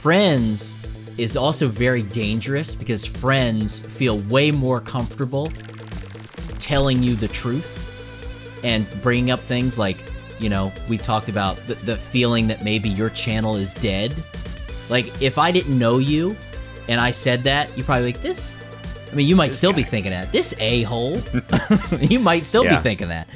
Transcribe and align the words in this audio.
friends 0.00 0.76
is 1.18 1.36
also 1.36 1.66
very 1.68 2.02
dangerous 2.02 2.74
because 2.74 3.04
friends 3.04 3.82
feel 3.82 4.18
way 4.30 4.50
more 4.50 4.80
comfortable 4.80 5.52
telling 6.58 7.02
you 7.02 7.14
the 7.14 7.28
truth 7.28 7.76
and 8.64 8.86
bringing 9.02 9.30
up 9.30 9.40
things 9.40 9.78
like, 9.78 9.98
you 10.38 10.48
know, 10.48 10.72
we've 10.88 11.02
talked 11.02 11.28
about 11.28 11.56
the, 11.66 11.74
the 11.74 11.96
feeling 11.96 12.48
that 12.48 12.64
maybe 12.64 12.88
your 12.88 13.10
channel 13.10 13.56
is 13.56 13.74
dead. 13.74 14.14
Like, 14.88 15.20
if 15.20 15.36
I 15.36 15.50
didn't 15.50 15.78
know 15.78 15.98
you 15.98 16.34
and 16.88 16.98
I 16.98 17.10
said 17.10 17.42
that, 17.44 17.70
you're 17.76 17.84
probably 17.84 18.12
like, 18.12 18.22
this. 18.22 18.56
I 19.12 19.14
mean, 19.16 19.28
you 19.28 19.36
might 19.36 19.52
still 19.52 19.72
be 19.74 19.82
thinking 19.82 20.12
that. 20.12 20.32
This 20.32 20.54
a 20.60 20.82
hole. 20.84 21.20
you 22.00 22.18
might 22.20 22.44
still 22.44 22.64
Yeah. 22.64 22.76
be 22.78 22.82
thinking 22.82 23.08
that. 23.08 23.28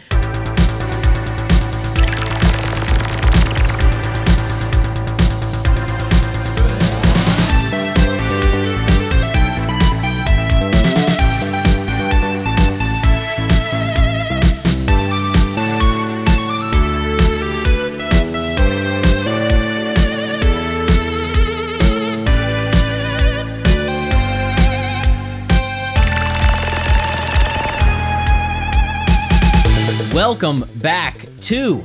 Welcome 30.27 30.65
back 30.77 31.19
to 31.43 31.83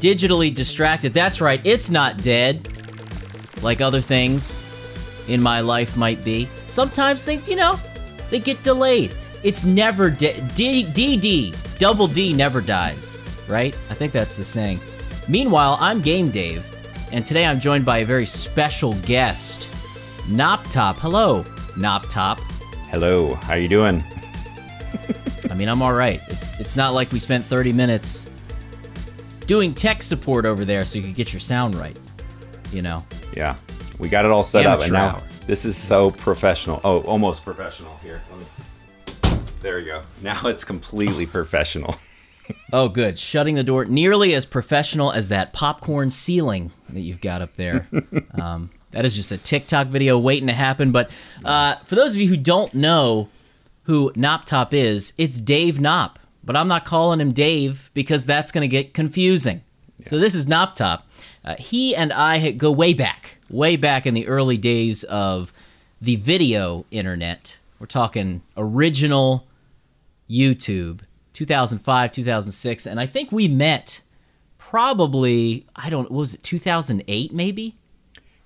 Digitally 0.00 0.52
Distracted. 0.52 1.14
That's 1.14 1.40
right, 1.40 1.64
it's 1.64 1.88
not 1.88 2.20
dead 2.20 2.68
like 3.62 3.80
other 3.80 4.00
things 4.00 4.60
in 5.28 5.40
my 5.40 5.60
life 5.60 5.96
might 5.96 6.24
be. 6.24 6.48
Sometimes 6.66 7.24
things, 7.24 7.48
you 7.48 7.54
know, 7.54 7.78
they 8.28 8.40
get 8.40 8.60
delayed. 8.64 9.14
It's 9.44 9.64
never 9.64 10.10
dead. 10.10 10.34
DD, 10.56 11.54
double 11.78 12.08
D 12.08 12.32
never 12.32 12.60
dies, 12.60 13.22
right? 13.48 13.72
I 13.88 13.94
think 13.94 14.10
that's 14.10 14.34
the 14.34 14.42
saying. 14.42 14.80
Meanwhile, 15.28 15.76
I'm 15.78 16.00
Game 16.00 16.30
Dave, 16.30 16.66
and 17.12 17.24
today 17.24 17.46
I'm 17.46 17.60
joined 17.60 17.84
by 17.84 17.98
a 17.98 18.04
very 18.04 18.26
special 18.26 18.94
guest, 19.06 19.70
Knoptop. 20.22 20.96
Hello, 20.96 21.44
Knoptop. 21.76 22.40
Hello, 22.90 23.34
how 23.34 23.54
you 23.54 23.68
doing? 23.68 24.02
I 25.50 25.54
mean, 25.54 25.68
I'm 25.68 25.82
all 25.82 25.92
right. 25.92 26.20
It's 26.28 26.58
it's 26.60 26.76
not 26.76 26.94
like 26.94 27.10
we 27.12 27.18
spent 27.18 27.44
30 27.44 27.72
minutes 27.72 28.30
doing 29.46 29.74
tech 29.74 30.02
support 30.02 30.44
over 30.46 30.64
there 30.64 30.84
so 30.84 30.98
you 30.98 31.04
could 31.04 31.14
get 31.14 31.32
your 31.32 31.40
sound 31.40 31.74
right. 31.74 31.98
You 32.72 32.82
know. 32.82 33.04
Yeah, 33.36 33.56
we 33.98 34.08
got 34.08 34.24
it 34.24 34.30
all 34.30 34.44
set 34.44 34.66
up, 34.66 34.82
and 34.82 34.92
now 34.92 35.16
hour. 35.16 35.22
this 35.46 35.64
is 35.64 35.76
so 35.76 36.12
professional. 36.12 36.80
Oh, 36.84 37.00
almost 37.00 37.44
professional. 37.44 37.96
Here, 38.02 38.20
let 38.30 38.40
me. 38.40 39.40
There 39.60 39.76
we 39.76 39.84
go. 39.84 40.02
Now 40.22 40.46
it's 40.46 40.64
completely 40.64 41.26
professional. 41.38 41.96
Oh, 42.72 42.88
good. 42.88 43.18
Shutting 43.18 43.54
the 43.54 43.62
door 43.64 43.84
nearly 43.84 44.34
as 44.34 44.46
professional 44.46 45.12
as 45.12 45.28
that 45.28 45.52
popcorn 45.52 46.10
ceiling 46.10 46.72
that 46.88 47.00
you've 47.00 47.20
got 47.20 47.42
up 47.42 47.54
there. 47.54 47.88
um, 48.34 48.70
that 48.90 49.04
is 49.04 49.14
just 49.14 49.30
a 49.30 49.36
TikTok 49.36 49.86
video 49.88 50.18
waiting 50.18 50.48
to 50.48 50.52
happen. 50.52 50.90
But 50.92 51.10
uh, 51.44 51.76
for 51.84 51.94
those 51.94 52.16
of 52.16 52.22
you 52.22 52.28
who 52.28 52.36
don't 52.36 52.74
know 52.74 53.28
who 53.90 54.12
Knoptop 54.12 54.72
is, 54.72 55.12
it's 55.18 55.40
Dave 55.40 55.78
Knop. 55.78 56.14
But 56.44 56.54
I'm 56.54 56.68
not 56.68 56.84
calling 56.84 57.20
him 57.20 57.32
Dave 57.32 57.90
because 57.92 58.24
that's 58.24 58.52
going 58.52 58.62
to 58.62 58.68
get 58.68 58.94
confusing. 58.94 59.62
So 60.04 60.20
this 60.20 60.36
is 60.36 60.46
Knoptop. 60.46 61.02
Uh, 61.44 61.56
he 61.56 61.96
and 61.96 62.12
I 62.12 62.52
go 62.52 62.70
way 62.70 62.94
back, 62.94 63.38
way 63.50 63.74
back 63.74 64.06
in 64.06 64.14
the 64.14 64.28
early 64.28 64.56
days 64.56 65.02
of 65.04 65.52
the 66.00 66.14
video 66.16 66.86
internet. 66.92 67.58
We're 67.80 67.86
talking 67.86 68.42
original 68.56 69.48
YouTube, 70.30 71.00
2005, 71.32 72.12
2006, 72.12 72.86
and 72.86 73.00
I 73.00 73.06
think 73.06 73.32
we 73.32 73.48
met 73.48 74.02
probably 74.56 75.66
I 75.74 75.90
don't 75.90 76.12
was 76.12 76.34
it 76.34 76.44
2008 76.44 77.32
maybe? 77.32 77.74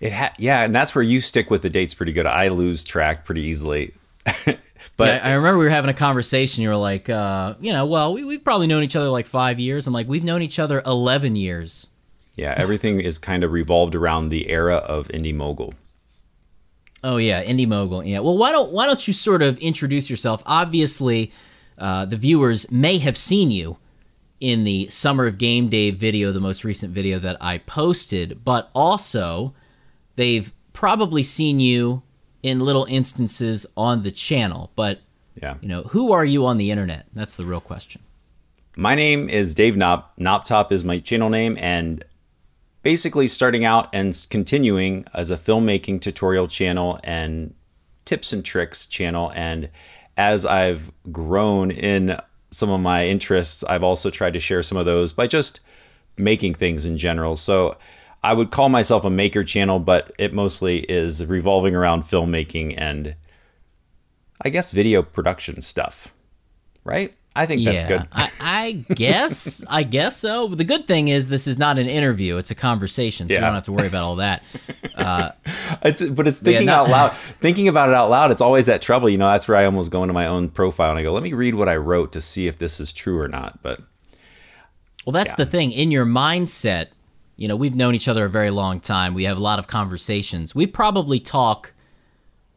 It 0.01 0.15
ha- 0.15 0.33
yeah, 0.39 0.63
and 0.63 0.75
that's 0.75 0.95
where 0.95 1.05
you 1.05 1.21
stick 1.21 1.51
with 1.51 1.61
the 1.61 1.69
dates 1.71 1.93
pretty 1.93 2.13
good. 2.13 2.25
I 2.25 2.49
lose 2.49 2.83
track 2.83 3.27
pretty 3.27 3.43
easily. 3.43 3.93
but 4.97 5.23
I, 5.23 5.31
I 5.31 5.33
remember 5.35 5.59
we 5.59 5.65
were 5.65 5.71
having 5.71 5.91
a 5.91 5.95
conversation. 5.95 6.63
You 6.63 6.71
were 6.71 6.77
like, 6.77 7.09
uh, 7.09 7.55
you 7.61 7.73
know, 7.73 7.87
well, 7.87 8.13
we, 8.13 8.25
we've 8.25 8.45
probably 8.45 8.67
known 8.67 8.83
each 8.83 8.97
other 8.97 9.09
like 9.09 9.27
five 9.27 9.59
years. 9.59 9.87
I'm 9.87 9.93
like, 9.95 10.09
we've 10.09 10.25
known 10.25 10.43
each 10.43 10.59
other 10.59 10.83
11 10.87 11.37
years. 11.37 11.87
yeah, 12.37 12.55
everything 12.57 13.01
is 13.01 13.19
kind 13.19 13.45
of 13.45 13.53
revolved 13.53 13.95
around 13.95 14.29
the 14.29 14.51
era 14.51 14.77
of 14.77 15.11
Indy 15.11 15.33
Mogul. 15.33 15.75
Oh 17.03 17.19
yeah, 17.19 17.43
Indy 17.43 17.67
Mogul. 17.67 18.03
Yeah. 18.03 18.21
Well, 18.21 18.39
why 18.39 18.51
don't 18.51 18.73
why 18.73 18.87
don't 18.87 19.07
you 19.07 19.13
sort 19.13 19.43
of 19.43 19.59
introduce 19.59 20.09
yourself? 20.09 20.43
Obviously, 20.47 21.33
uh, 21.77 22.07
the 22.07 22.17
viewers 22.17 22.71
may 22.71 22.97
have 22.99 23.17
seen 23.17 23.51
you 23.51 23.77
in 24.41 24.65
the 24.65 24.89
Summer 24.89 25.27
of 25.27 25.37
Game 25.37 25.69
Dave 25.69 25.97
video, 25.97 26.33
the 26.33 26.41
most 26.41 26.65
recent 26.65 26.93
video 26.95 27.19
that 27.19 27.37
I 27.43 27.59
posted, 27.59 28.43
but 28.45 28.71
also 28.75 29.55
they've 30.17 30.51
probably 30.73 31.23
seen 31.23 31.61
you 31.61 32.03
in 32.45 32.61
little 32.61 32.85
instances 32.91 33.65
on 33.75 34.03
the 34.03 34.13
channel. 34.13 34.71
But 34.77 35.01
Yeah. 35.41 35.55
you 35.63 35.69
know, 35.69 35.83
who 35.85 36.13
are 36.13 36.27
you 36.27 36.45
on 36.45 36.59
the 36.59 36.71
internet? 36.71 37.07
That's 37.15 37.37
the 37.37 37.45
real 37.45 37.61
question. 37.61 38.03
My 38.77 38.95
name 38.95 39.31
is 39.31 39.55
Dave 39.55 39.75
Knop. 39.75 40.05
Knoptop 40.21 40.71
is 40.71 40.85
my 40.85 40.99
channel 40.99 41.31
name, 41.31 41.57
and 41.59 42.05
basically 42.83 43.29
starting 43.29 43.65
out 43.65 43.89
and 43.95 44.27
continuing 44.29 45.07
as 45.15 45.31
a 45.31 45.39
filmmaking 45.39 46.03
tutorial 46.03 46.47
channel 46.47 47.01
and 47.03 47.55
tips 48.05 48.33
and 48.33 48.45
tricks 48.45 48.87
channel. 48.87 49.33
And 49.35 49.71
as 50.19 50.45
I've 50.45 50.93
grown 51.11 51.71
in 51.71 52.21
some 52.51 52.69
of 52.71 52.81
my 52.81 53.07
interests, 53.07 53.65
I've 53.65 53.83
also 53.83 54.11
tried 54.11 54.35
to 54.35 54.41
share 54.41 54.63
some 54.63 54.77
of 54.77 54.85
those 54.85 55.13
by 55.13 55.27
just 55.27 55.61
making 56.19 56.55
things 56.55 56.85
in 56.85 56.99
general. 56.99 57.37
So 57.37 57.77
I 58.25 58.33
would 58.33 58.51
call 58.51 58.69
myself 58.71 59.05
a 59.05 59.11
maker 59.11 59.45
channel, 59.45 59.79
but 59.79 60.13
it 60.19 60.33
mostly 60.33 60.79
is 60.81 61.25
revolving 61.25 61.75
around 61.77 62.05
filmmaking 62.05 62.75
and 62.79 63.15
I 64.41 64.49
guess 64.49 64.71
video 64.71 65.03
production 65.03 65.61
stuff. 65.61 66.13
Right? 66.85 67.15
I 67.37 67.47
think 67.47 67.65
that's 67.65 67.77
yeah, 67.83 67.89
good. 67.89 68.09
I, 68.13 68.31
I 68.41 68.73
guess. 68.95 69.65
I 69.69 69.83
guess 69.83 70.17
so. 70.17 70.47
The 70.49 70.63
good 70.65 70.87
thing 70.87 71.09
is 71.09 71.29
this 71.29 71.47
is 71.49 71.59
not 71.59 71.79
an 71.79 71.89
interview; 71.89 72.37
it's 72.37 72.53
a 72.53 72.55
conversation, 72.55 73.29
so 73.29 73.35
you 73.35 73.41
don't 73.41 73.55
have 73.55 73.65
to 73.65 73.73
worry 73.73 73.89
about 73.89 74.05
all 74.05 74.17
that. 74.17 74.43
It's, 75.83 76.01
but 76.01 76.27
it's 76.29 76.39
thinking 76.39 76.67
no- 76.67 76.75
out 76.77 76.89
loud. 76.89 77.11
Thinking 77.41 77.69
about 77.69 77.89
it 77.91 77.95
out 77.95 78.09
loud, 78.09 78.31
it's 78.31 78.41
always 78.41 78.67
that 78.67 78.81
trouble. 78.81 79.09
You 79.11 79.19
know, 79.19 79.31
that's 79.31 79.47
where 79.49 79.57
I 79.59 79.65
almost 79.67 79.91
go 79.91 80.03
into 80.03 80.15
my 80.15 80.27
own 80.27 80.49
profile 80.49 80.91
and 80.91 80.99
I 80.99 81.03
go, 81.03 81.13
let 81.13 81.23
me 81.23 81.33
read 81.35 81.57
what 81.57 81.69
I 81.69 81.77
wrote 81.77 82.13
to 82.13 82.21
see 82.23 82.47
if 82.47 82.57
this 82.59 82.81
is 82.81 82.93
true 82.93 83.19
or 83.21 83.29
not. 83.29 83.61
But 83.63 83.81
Well, 85.05 85.13
that's 85.13 85.33
Yeah. 85.33 85.45
the 85.45 85.47
thing. 85.47 85.73
In 85.73 85.91
your 85.91 86.07
mindset, 86.07 86.87
you 87.37 87.49
know, 87.49 87.57
we've 87.57 87.75
known 87.75 87.95
each 87.95 88.09
other 88.09 88.27
a 88.27 88.31
very 88.31 88.51
long 88.51 88.81
time. 88.81 89.15
We 89.15 89.25
have 89.25 89.37
a 89.37 89.41
lot 89.41 89.59
of 89.59 89.67
conversations. 89.67 90.55
We 90.55 90.67
probably 90.67 91.19
talk 91.21 91.73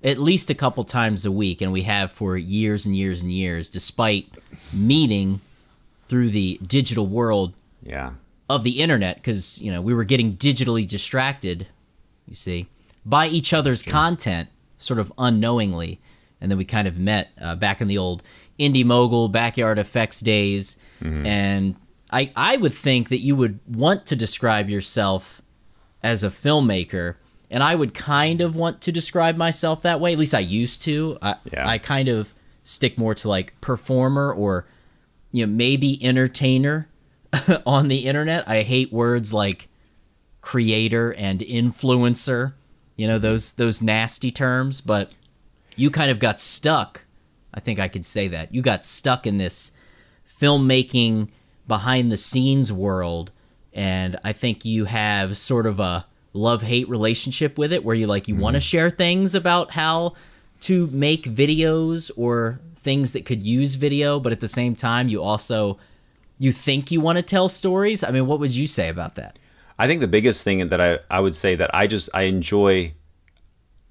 at 0.03 0.17
least 0.17 0.49
a 0.49 0.55
couple 0.55 0.83
times 0.83 1.25
a 1.25 1.31
week, 1.31 1.61
and 1.61 1.71
we 1.71 1.83
have 1.83 2.11
for 2.11 2.37
years 2.37 2.85
and 2.85 2.95
years 2.95 3.23
and 3.23 3.31
years, 3.31 3.69
despite 3.69 4.29
meeting 4.71 5.41
through 6.07 6.29
the 6.29 6.59
digital 6.65 7.07
world 7.07 7.55
yeah, 7.81 8.11
of 8.49 8.63
the 8.63 8.79
internet, 8.79 9.15
because, 9.15 9.59
you 9.61 9.71
know, 9.71 9.81
we 9.81 9.93
were 9.93 10.03
getting 10.03 10.33
digitally 10.35 10.87
distracted, 10.87 11.67
you 12.27 12.33
see, 12.33 12.67
by 13.05 13.27
each 13.27 13.53
other's 13.53 13.81
content, 13.83 14.49
sort 14.77 14.99
of 14.99 15.11
unknowingly. 15.17 15.99
And 16.39 16.51
then 16.51 16.57
we 16.59 16.65
kind 16.65 16.87
of 16.87 16.99
met 16.99 17.29
uh, 17.41 17.55
back 17.55 17.81
in 17.81 17.87
the 17.87 17.97
old 17.97 18.21
Indy 18.59 18.83
Mogul 18.83 19.27
backyard 19.27 19.79
effects 19.79 20.19
days. 20.19 20.77
And 21.25 21.75
I, 22.11 22.31
I 22.35 22.57
would 22.57 22.73
think 22.73 23.09
that 23.09 23.19
you 23.19 23.35
would 23.35 23.59
want 23.67 24.05
to 24.07 24.15
describe 24.15 24.69
yourself 24.69 25.41
as 26.01 26.23
a 26.23 26.29
filmmaker. 26.29 27.15
And 27.49 27.63
I 27.63 27.75
would 27.75 27.93
kind 27.93 28.41
of 28.41 28.55
want 28.55 28.81
to 28.81 28.91
describe 28.91 29.37
myself 29.37 29.81
that 29.83 29.99
way. 29.99 30.13
At 30.13 30.19
least 30.19 30.33
I 30.33 30.39
used 30.39 30.81
to. 30.83 31.17
I, 31.21 31.35
Yeah. 31.51 31.67
I 31.67 31.77
kind 31.77 32.09
of 32.09 32.33
stick 32.63 32.97
more 32.97 33.15
to 33.15 33.29
like 33.29 33.59
performer 33.61 34.33
or, 34.33 34.67
you 35.31 35.45
know, 35.45 35.51
maybe 35.51 36.03
entertainer 36.03 36.89
on 37.65 37.87
the 37.87 37.99
internet. 37.99 38.47
I 38.47 38.61
hate 38.61 38.91
words 38.91 39.33
like 39.33 39.69
creator 40.41 41.13
and 41.13 41.39
influencer, 41.41 42.53
you 42.95 43.07
know, 43.07 43.19
those 43.19 43.53
those 43.53 43.81
nasty 43.81 44.31
terms, 44.31 44.81
but 44.81 45.11
you 45.75 45.91
kind 45.91 46.11
of 46.11 46.19
got 46.19 46.39
stuck. 46.39 47.03
I 47.53 47.59
think 47.59 47.79
I 47.79 47.87
could 47.87 48.05
say 48.05 48.27
that. 48.29 48.53
You 48.53 48.61
got 48.61 48.83
stuck 48.83 49.25
in 49.25 49.37
this 49.37 49.71
filmmaking 50.27 51.29
behind 51.67 52.11
the 52.11 52.17
scenes 52.17 52.71
world 52.71 53.31
and 53.73 54.15
I 54.23 54.33
think 54.33 54.65
you 54.65 54.85
have 54.85 55.37
sort 55.37 55.67
of 55.67 55.79
a 55.79 56.05
love-hate 56.33 56.89
relationship 56.89 57.57
with 57.57 57.71
it 57.71 57.83
where 57.83 57.95
you 57.95 58.07
like 58.07 58.27
you 58.27 58.33
mm-hmm. 58.33 58.43
want 58.43 58.55
to 58.55 58.59
share 58.59 58.89
things 58.89 59.35
about 59.35 59.71
how 59.71 60.15
to 60.61 60.87
make 60.87 61.23
videos 61.23 62.09
or 62.17 62.59
things 62.75 63.13
that 63.13 63.25
could 63.25 63.45
use 63.45 63.75
video, 63.75 64.19
but 64.19 64.31
at 64.31 64.39
the 64.39 64.47
same 64.47 64.75
time 64.75 65.09
you 65.09 65.21
also 65.21 65.77
you 66.39 66.51
think 66.51 66.91
you 66.91 67.01
want 67.01 67.17
to 67.17 67.21
tell 67.21 67.49
stories. 67.49 68.03
I 68.03 68.11
mean, 68.11 68.27
what 68.27 68.39
would 68.39 68.55
you 68.55 68.67
say 68.67 68.89
about 68.89 69.15
that? 69.15 69.37
I 69.79 69.87
think 69.87 70.01
the 70.01 70.07
biggest 70.07 70.43
thing 70.43 70.69
that 70.69 70.81
I, 70.81 70.99
I 71.09 71.19
would 71.19 71.35
say 71.35 71.55
that 71.55 71.73
I 71.73 71.87
just 71.87 72.09
I 72.13 72.23
enjoy 72.23 72.93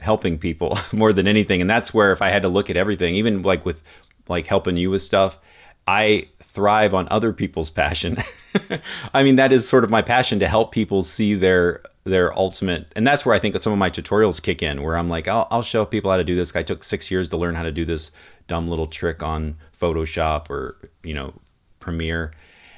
helping 0.00 0.38
people 0.38 0.78
more 0.92 1.12
than 1.12 1.28
anything. 1.28 1.60
And 1.60 1.70
that's 1.70 1.94
where 1.94 2.12
if 2.12 2.22
I 2.22 2.30
had 2.30 2.42
to 2.42 2.48
look 2.48 2.70
at 2.70 2.76
everything, 2.76 3.14
even 3.14 3.42
like 3.42 3.64
with 3.64 3.82
like 4.28 4.46
helping 4.46 4.76
you 4.76 4.90
with 4.90 5.02
stuff, 5.02 5.38
I 5.86 6.28
thrive 6.42 6.94
on 6.94 7.06
other 7.10 7.32
people's 7.32 7.70
passion. 7.70 8.18
I 9.14 9.22
mean, 9.22 9.36
that 9.36 9.52
is 9.52 9.68
sort 9.68 9.84
of 9.84 9.90
my 9.90 10.02
passion 10.02 10.38
to 10.40 10.48
help 10.48 10.72
people 10.72 11.02
see 11.02 11.34
their 11.34 11.82
their 12.04 12.32
ultimate 12.38 12.86
and 12.94 13.04
that's 13.04 13.26
where 13.26 13.34
I 13.34 13.40
think 13.40 13.60
some 13.60 13.72
of 13.72 13.80
my 13.80 13.90
tutorials 13.90 14.40
kick 14.40 14.62
in 14.62 14.84
where 14.84 14.96
I'm 14.96 15.08
like, 15.08 15.26
I'll, 15.26 15.48
I'll 15.50 15.62
show 15.62 15.84
people 15.84 16.10
how 16.10 16.16
to 16.16 16.24
do 16.24 16.36
this. 16.36 16.54
I 16.54 16.62
took 16.62 16.84
six 16.84 17.10
years 17.10 17.28
to 17.30 17.36
learn 17.36 17.56
how 17.56 17.64
to 17.64 17.72
do 17.72 17.84
this 17.84 18.12
dumb 18.46 18.68
little 18.68 18.86
trick 18.86 19.24
on 19.24 19.56
Photoshop 19.78 20.48
or, 20.48 20.76
you 21.02 21.14
know, 21.14 21.34
Premiere. 21.80 22.32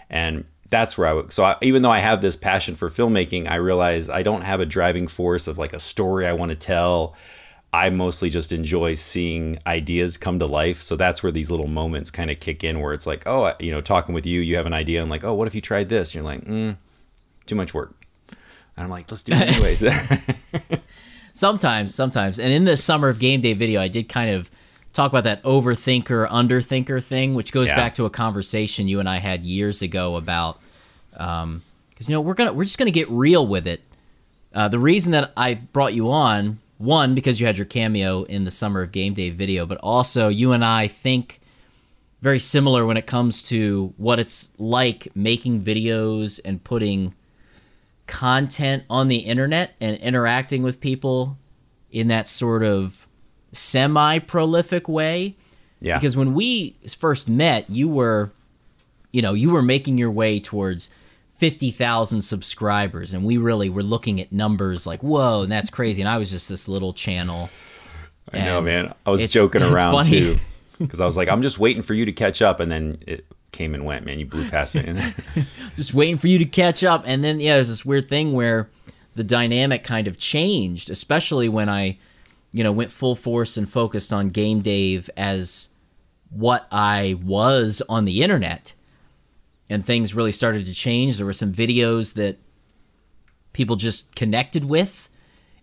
And 0.08 0.44
that's 0.70 0.96
where 0.99 1.08
I 1.08 1.12
would. 1.12 1.32
So 1.32 1.44
I, 1.44 1.56
even 1.62 1.82
though 1.82 1.90
I 1.90 2.00
have 2.00 2.20
this 2.20 2.37
passion 2.37 2.75
for 2.75 2.90
filmmaking, 2.90 3.49
I 3.50 3.56
realize 3.56 4.08
I 4.08 4.22
don't 4.22 4.43
have 4.43 4.60
a 4.60 4.66
driving 4.66 5.08
force 5.08 5.46
of 5.46 5.58
like 5.58 5.72
a 5.72 5.81
story 5.81 6.26
I 6.26 6.32
want 6.32 6.50
to 6.50 6.56
tell. 6.56 7.14
I 7.73 7.91
mostly 7.91 8.31
just 8.31 8.50
enjoy 8.50 8.94
seeing 8.94 9.59
ideas 9.67 10.17
come 10.17 10.38
to 10.38 10.47
life. 10.47 10.82
So 10.82 10.97
that's 10.97 11.23
where 11.23 11.31
these 11.31 11.50
little 11.50 11.67
moments 11.67 12.11
kind 12.11 12.31
of 12.31 12.41
kick 12.41 12.65
in, 12.65 12.81
where 12.81 12.94
it's 12.94 13.06
like, 13.06 13.26
oh, 13.26 13.53
you 13.61 13.70
know, 13.70 13.82
talking 13.82 14.15
with 14.15 14.25
you, 14.25 14.41
you 14.41 14.56
have 14.56 14.67
an 14.67 14.73
idea, 14.73 15.03
and 15.03 15.11
like, 15.11 15.25
oh, 15.25 15.35
what 15.35 15.47
if 15.47 15.55
you 15.55 15.61
tried 15.61 15.88
this? 15.88 16.09
And 16.09 16.15
you're 16.15 16.25
like, 16.25 16.44
mm, 16.44 16.76
too 17.47 17.55
much 17.55 17.75
work. 17.75 17.94
And 18.31 18.85
I'm 18.85 18.91
like, 18.91 19.11
let's 19.11 19.23
do 19.23 19.32
it 19.35 19.41
anyways. 19.41 19.85
sometimes, 21.32 21.94
sometimes, 21.94 22.38
and 22.38 22.53
in 22.53 22.65
the 22.65 22.76
summer 22.76 23.09
of 23.09 23.19
Game 23.19 23.43
Dave 23.43 23.59
video, 23.59 23.81
I 23.81 23.88
did 23.88 24.09
kind 24.09 24.31
of 24.31 24.50
talk 24.94 25.12
about 25.12 25.25
that 25.25 25.43
overthinker 25.44 26.29
underthinker 26.29 27.05
thing 27.05 27.35
which 27.35 27.53
goes 27.53 27.69
yeah. 27.69 27.76
back 27.76 27.94
to 27.94 28.05
a 28.05 28.11
conversation 28.11 28.88
you 28.88 28.99
and 28.99 29.09
i 29.09 29.19
had 29.19 29.44
years 29.44 29.81
ago 29.82 30.17
about 30.17 30.59
because 31.12 31.43
um, 31.43 31.62
you 32.00 32.12
know 32.15 32.20
we're 32.20 32.35
gonna 32.35 32.53
we're 32.53 32.65
just 32.65 32.79
gonna 32.79 32.91
get 32.91 33.09
real 33.09 33.47
with 33.47 33.67
it 33.67 33.81
uh, 34.55 34.67
the 34.67 34.79
reason 34.79 35.12
that 35.12 35.31
i 35.37 35.55
brought 35.55 35.94
you 35.94 36.11
on 36.11 36.59
one 36.79 37.15
because 37.15 37.41
you 37.41 37.47
had 37.47 37.59
your 37.59 37.67
cameo 37.67 38.23
in 38.25 38.45
the 38.45 38.51
summer 38.51 38.83
of 38.83 38.93
Game 38.93 39.15
Dave 39.15 39.35
video 39.35 39.67
but 39.67 39.79
also 39.83 40.29
you 40.29 40.53
and 40.53 40.65
i 40.65 40.87
think 40.87 41.41
very 42.21 42.39
similar 42.39 42.85
when 42.85 42.97
it 42.97 43.07
comes 43.07 43.43
to 43.45 43.93
what 43.97 44.19
it's 44.19 44.53
like 44.59 45.09
making 45.15 45.63
videos 45.63 46.41
and 46.45 46.63
putting 46.63 47.15
content 48.07 48.83
on 48.91 49.07
the 49.09 49.19
internet 49.19 49.75
and 49.81 49.97
interacting 49.99 50.63
with 50.63 50.81
people 50.81 51.39
in 51.91 52.09
that 52.09 52.27
sort 52.27 52.65
of 52.65 53.07
semi 53.53 54.19
prolific 54.19 54.89
way. 54.89 55.37
Yeah. 55.81 55.97
Because 55.97 56.17
when 56.17 56.35
we 56.35 56.77
first 56.99 57.29
met, 57.29 57.71
you 57.71 57.89
were, 57.89 58.33
you 59.13 59.23
know, 59.23 59.35
you 59.35 59.51
were 59.51 59.63
making 59.63 59.99
your 59.99 60.11
way 60.11 60.41
towards 60.41 60.91
50,000 61.38 62.20
subscribers. 62.20 63.14
And 63.14 63.25
we 63.25 63.37
really 63.37 63.69
were 63.69 63.82
looking 63.82 64.20
at 64.20 64.32
numbers 64.32 64.87
like, 64.87 65.02
whoa, 65.02 65.43
and 65.43 65.50
that's 65.50 65.70
crazy. 65.70 66.02
And 66.02 66.08
I 66.08 66.19
was 66.19 66.31
just 66.31 66.49
this 66.49 66.69
little 66.69 66.93
channel. 66.93 67.50
I 68.32 68.40
know, 68.40 68.61
man. 68.61 68.94
I 69.06 69.11
was 69.11 69.26
joking 69.29 69.62
around 69.62 70.06
too. 70.06 70.37
Because 70.79 71.00
I 71.00 71.06
was 71.06 71.17
like, 71.17 71.29
I'm 71.29 71.43
just 71.43 71.58
waiting 71.58 71.82
for 71.82 71.93
you 71.93 72.05
to 72.05 72.12
catch 72.12 72.40
up. 72.40 72.61
And 72.61 72.70
then 72.70 73.02
it 73.05 73.26
came 73.50 73.75
and 73.75 73.85
went, 73.85 74.06
man. 74.06 74.20
You 74.20 74.26
blew 74.26 74.49
past 74.49 74.76
me. 74.76 75.12
just 75.75 75.93
waiting 75.93 76.17
for 76.17 76.29
you 76.29 76.38
to 76.38 76.44
catch 76.44 76.85
up. 76.85 77.02
And 77.05 77.25
then, 77.25 77.41
yeah, 77.41 77.55
there's 77.55 77.69
this 77.69 77.84
weird 77.84 78.08
thing 78.08 78.32
where 78.32 78.70
the 79.17 79.25
dynamic 79.25 79.82
kind 79.82 80.06
of 80.06 80.19
changed, 80.19 80.88
especially 80.88 81.49
when 81.49 81.69
I 81.69 81.99
you 82.52 82.64
know, 82.64 82.73
went 82.73 82.93
full 82.93 83.14
force 83.14 83.56
and 83.56 83.69
focused 83.69 84.12
on 84.12 84.29
Game 84.31 84.61
Dave 84.61 85.11
as 85.17 85.70
what 86.31 86.67
I 86.73 87.19
was 87.23 87.82
on 87.88 88.05
the 88.05 88.23
internet. 88.23 88.73
And 89.70 89.85
things 89.85 90.15
really 90.15 90.32
started 90.32 90.67
to 90.67 90.75
change. 90.75 91.17
There 91.17 91.26
were 91.26 91.32
some 91.32 91.53
videos 91.53 92.15
that 92.15 92.38
people 93.53 93.76
just 93.76 94.15
connected 94.15 94.65
with 94.65 95.09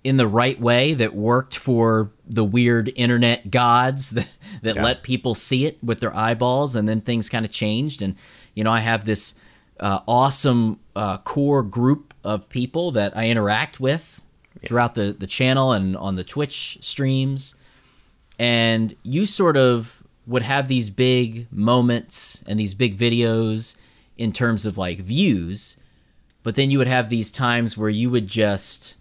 in 0.03 0.17
the 0.17 0.27
right 0.27 0.59
way 0.59 0.93
that 0.93 1.15
worked 1.15 1.57
for 1.57 2.11
the 2.27 2.43
weird 2.43 2.91
internet 2.95 3.49
gods 3.49 4.09
that, 4.11 4.31
that 4.61 4.75
yeah. 4.75 4.83
let 4.83 5.01
people 5.01 5.33
see 5.33 5.65
it 5.65 5.83
with 5.83 5.99
their 5.99 6.15
eyeballs. 6.15 6.75
And 6.75 6.87
then 6.87 7.01
things 7.01 7.29
kind 7.29 7.45
of 7.45 7.51
changed. 7.51 8.01
And, 8.01 8.15
you 8.53 8.63
know, 8.63 8.71
I 8.71 8.79
have 8.79 9.05
this 9.05 9.35
uh, 9.79 10.01
awesome 10.07 10.79
uh, 10.95 11.17
core 11.19 11.63
group 11.63 12.13
of 12.23 12.47
people 12.49 12.91
that 12.91 13.17
I 13.17 13.29
interact 13.29 13.79
with 13.79 14.21
throughout 14.63 14.95
the, 14.95 15.15
the 15.17 15.27
channel 15.27 15.71
and 15.71 15.97
on 15.97 16.15
the 16.15 16.23
Twitch 16.23 16.77
streams. 16.81 17.55
And 18.37 18.95
you 19.03 19.25
sort 19.25 19.57
of 19.57 20.03
would 20.27 20.43
have 20.43 20.67
these 20.67 20.89
big 20.89 21.51
moments 21.51 22.43
and 22.47 22.59
these 22.59 22.73
big 22.73 22.97
videos 22.97 23.77
in 24.17 24.31
terms 24.31 24.65
of 24.65 24.77
like 24.77 24.99
views, 24.99 25.77
but 26.43 26.55
then 26.55 26.71
you 26.71 26.77
would 26.77 26.87
have 26.87 27.09
these 27.09 27.31
times 27.31 27.77
where 27.77 27.89
you 27.89 28.09
would 28.09 28.27
just 28.27 28.97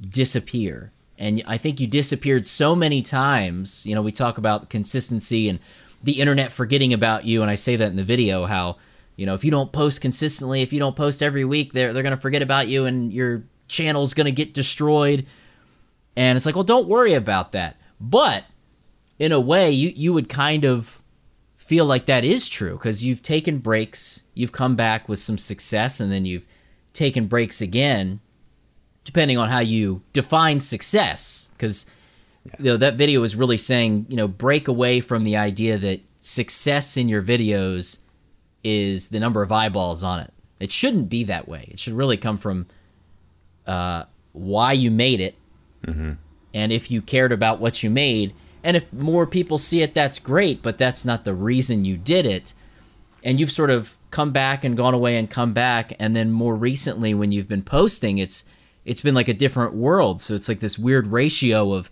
disappear. 0.00 0.92
And 1.18 1.42
I 1.46 1.56
think 1.56 1.80
you 1.80 1.86
disappeared 1.86 2.46
so 2.46 2.74
many 2.74 3.02
times. 3.02 3.86
You 3.86 3.94
know, 3.94 4.02
we 4.02 4.12
talk 4.12 4.38
about 4.38 4.70
consistency 4.70 5.48
and 5.48 5.58
the 6.02 6.20
internet 6.20 6.50
forgetting 6.50 6.92
about 6.92 7.24
you. 7.24 7.42
And 7.42 7.50
I 7.50 7.54
say 7.54 7.76
that 7.76 7.90
in 7.90 7.96
the 7.96 8.04
video 8.04 8.46
how, 8.46 8.78
you 9.16 9.26
know, 9.26 9.34
if 9.34 9.44
you 9.44 9.50
don't 9.50 9.72
post 9.72 10.00
consistently, 10.00 10.62
if 10.62 10.72
you 10.72 10.78
don't 10.78 10.96
post 10.96 11.22
every 11.22 11.44
week, 11.44 11.72
they're, 11.72 11.92
they're 11.92 12.02
going 12.02 12.14
to 12.14 12.20
forget 12.20 12.42
about 12.42 12.68
you 12.68 12.86
and 12.86 13.12
you're 13.12 13.44
channel's 13.68 14.14
going 14.14 14.26
to 14.26 14.32
get 14.32 14.54
destroyed. 14.54 15.26
And 16.16 16.36
it's 16.36 16.46
like, 16.46 16.54
well, 16.54 16.64
don't 16.64 16.88
worry 16.88 17.14
about 17.14 17.52
that. 17.52 17.76
But 18.00 18.44
in 19.18 19.32
a 19.32 19.40
way, 19.40 19.70
you, 19.70 19.92
you 19.94 20.12
would 20.12 20.28
kind 20.28 20.64
of 20.64 21.01
feel 21.72 21.86
like 21.86 22.04
that 22.04 22.22
is 22.22 22.50
true 22.50 22.72
because 22.72 23.02
you've 23.02 23.22
taken 23.22 23.56
breaks, 23.56 24.24
you've 24.34 24.52
come 24.52 24.76
back 24.76 25.08
with 25.08 25.18
some 25.18 25.38
success, 25.38 26.00
and 26.00 26.12
then 26.12 26.26
you've 26.26 26.44
taken 26.92 27.26
breaks 27.26 27.62
again, 27.62 28.20
depending 29.04 29.38
on 29.38 29.48
how 29.48 29.58
you 29.58 30.02
define 30.12 30.60
success. 30.60 31.48
Because 31.54 31.86
yeah. 32.44 32.52
you 32.58 32.64
know, 32.64 32.76
that 32.76 32.96
video 32.96 33.22
was 33.22 33.34
really 33.34 33.56
saying, 33.56 34.04
you 34.10 34.16
know, 34.16 34.28
break 34.28 34.68
away 34.68 35.00
from 35.00 35.24
the 35.24 35.38
idea 35.38 35.78
that 35.78 36.02
success 36.20 36.98
in 36.98 37.08
your 37.08 37.22
videos 37.22 38.00
is 38.62 39.08
the 39.08 39.18
number 39.18 39.42
of 39.42 39.50
eyeballs 39.50 40.04
on 40.04 40.20
it. 40.20 40.30
It 40.60 40.72
shouldn't 40.72 41.08
be 41.08 41.24
that 41.24 41.48
way. 41.48 41.68
It 41.70 41.78
should 41.78 41.94
really 41.94 42.18
come 42.18 42.36
from 42.36 42.66
uh, 43.66 44.04
why 44.32 44.74
you 44.74 44.90
made 44.90 45.20
it, 45.20 45.36
mm-hmm. 45.86 46.12
and 46.52 46.70
if 46.70 46.90
you 46.90 47.00
cared 47.00 47.32
about 47.32 47.60
what 47.60 47.82
you 47.82 47.88
made. 47.88 48.34
And 48.64 48.76
if 48.76 48.92
more 48.92 49.26
people 49.26 49.58
see 49.58 49.82
it, 49.82 49.94
that's 49.94 50.18
great, 50.18 50.62
but 50.62 50.78
that's 50.78 51.04
not 51.04 51.24
the 51.24 51.34
reason 51.34 51.84
you 51.84 51.96
did 51.96 52.26
it. 52.26 52.54
And 53.24 53.38
you've 53.40 53.50
sort 53.50 53.70
of 53.70 53.96
come 54.10 54.32
back 54.32 54.64
and 54.64 54.76
gone 54.76 54.94
away 54.94 55.16
and 55.16 55.28
come 55.28 55.52
back, 55.52 55.92
and 55.98 56.14
then 56.14 56.30
more 56.30 56.54
recently, 56.54 57.14
when 57.14 57.32
you've 57.32 57.48
been 57.48 57.62
posting, 57.62 58.18
it's 58.18 58.44
it's 58.84 59.00
been 59.00 59.14
like 59.14 59.28
a 59.28 59.34
different 59.34 59.74
world. 59.74 60.20
So 60.20 60.34
it's 60.34 60.48
like 60.48 60.58
this 60.60 60.78
weird 60.78 61.06
ratio 61.06 61.72
of, 61.72 61.90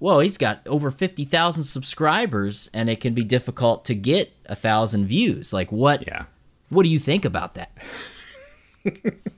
well, 0.00 0.20
he's 0.20 0.38
got 0.38 0.66
over 0.66 0.90
fifty 0.90 1.24
thousand 1.24 1.64
subscribers, 1.64 2.70
and 2.74 2.90
it 2.90 3.00
can 3.00 3.14
be 3.14 3.24
difficult 3.24 3.84
to 3.86 3.94
get 3.94 4.32
a 4.46 4.54
thousand 4.56 5.06
views. 5.06 5.52
Like 5.52 5.70
what? 5.72 6.06
Yeah. 6.06 6.24
What 6.70 6.82
do 6.82 6.88
you 6.88 6.98
think 6.98 7.24
about 7.24 7.54
that? 7.54 7.70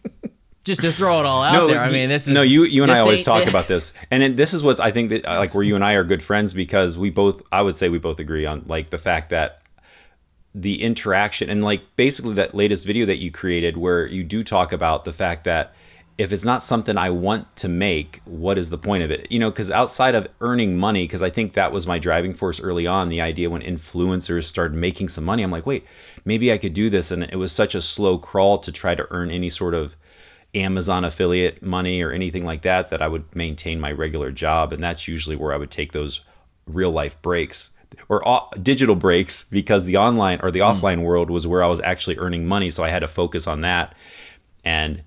just 0.67 0.81
to 0.83 0.93
throw 0.93 1.21
it 1.21 1.27
all 1.27 1.43
out 1.43 1.53
no, 1.53 1.69
there. 1.69 1.81
I 1.81 1.91
mean, 1.91 2.09
this 2.09 2.27
is 2.27 2.35
no. 2.35 2.43
You 2.43 2.65
you 2.65 2.83
and 2.83 2.91
I 2.91 2.99
always 2.99 3.23
talk 3.23 3.47
about 3.47 3.69
this, 3.69 3.93
and 4.11 4.23
it, 4.23 4.37
this 4.37 4.53
is 4.53 4.63
what 4.63 4.81
I 4.81 4.91
think 4.91 5.11
that 5.11 5.25
uh, 5.25 5.39
like 5.39 5.55
where 5.55 5.63
you 5.63 5.77
and 5.77 5.85
I 5.85 5.95
are 5.95 6.05
good 6.05 6.23
friends 6.23 6.53
because 6.53 6.99
we 6.99 7.09
both. 7.09 7.41
I 7.53 7.63
would 7.63 7.77
say 7.77 7.89
we 7.89 7.99
both 7.99 8.19
agree 8.19 8.45
on 8.45 8.65
like 8.67 8.91
the 8.91 8.99
fact 8.99 9.31
that 9.31 9.63
the 10.55 10.83
interaction 10.83 11.49
and 11.49 11.63
like 11.63 11.83
basically 11.97 12.35
that 12.35 12.55
latest 12.55 12.85
video 12.85 13.07
that 13.07 13.19
you 13.19 13.31
created 13.31 13.77
where 13.77 14.07
you 14.07 14.25
do 14.25 14.43
talk 14.43 14.73
about 14.73 15.05
the 15.05 15.13
fact 15.13 15.45
that 15.45 15.75
if 16.19 16.33
it's 16.33 16.45
not 16.45 16.65
something 16.65 16.97
I 16.97 17.11
want 17.11 17.55
to 17.57 17.69
make, 17.69 18.23
what 18.25 18.57
is 18.57 18.71
the 18.71 18.79
point 18.79 19.03
of 19.03 19.11
it? 19.11 19.31
You 19.31 19.39
know, 19.39 19.51
because 19.51 19.71
outside 19.71 20.15
of 20.15 20.27
earning 20.41 20.79
money, 20.79 21.05
because 21.05 21.23
I 21.23 21.29
think 21.29 21.53
that 21.53 21.73
was 21.73 21.87
my 21.87 21.99
driving 21.99 22.33
force 22.33 22.59
early 22.59 22.87
on, 22.87 23.11
the 23.11 23.21
idea 23.21 23.51
when 23.51 23.61
influencers 23.61 24.45
started 24.45 24.79
making 24.79 25.11
some 25.11 25.25
money, 25.25 25.43
I'm 25.43 25.51
like, 25.51 25.67
wait, 25.67 25.85
maybe 26.25 26.51
I 26.51 26.57
could 26.57 26.73
do 26.73 26.89
this. 26.89 27.11
And 27.11 27.25
it 27.25 27.37
was 27.37 27.53
such 27.53 27.75
a 27.75 27.83
slow 27.83 28.17
crawl 28.17 28.57
to 28.59 28.73
try 28.73 28.95
to 28.95 29.07
earn 29.11 29.31
any 29.31 29.51
sort 29.51 29.75
of 29.75 29.95
Amazon 30.57 31.05
affiliate 31.05 31.63
money 31.63 32.03
or 32.03 32.11
anything 32.11 32.45
like 32.45 32.63
that, 32.63 32.89
that 32.91 33.03
I 33.03 33.09
would 33.09 33.25
maintain 33.35 33.79
my 33.79 33.93
regular 33.93 34.31
job. 34.31 34.73
And 34.73 34.83
that's 34.83 35.07
usually 35.07 35.37
where 35.37 35.53
I 35.53 35.57
would 35.57 35.71
take 35.71 35.93
those 35.93 36.21
real 36.67 36.91
life 36.91 37.21
breaks 37.23 37.71
or 38.09 38.49
digital 38.63 38.95
breaks 38.95 39.45
because 39.45 39.85
the 39.85 39.97
online 39.97 40.41
or 40.43 40.51
the 40.51 40.61
mm. 40.61 40.75
offline 40.75 41.03
world 41.03 41.31
was 41.31 41.47
where 41.47 41.63
I 41.63 41.69
was 41.69 41.81
actually 41.81 42.19
earning 42.19 42.47
money. 42.47 42.71
So 42.71 42.83
I 42.83 42.91
had 42.91 43.01
to 43.01 43.09
focus 43.09 43.47
on 43.47 43.61
that. 43.63 43.95
And 44.65 45.03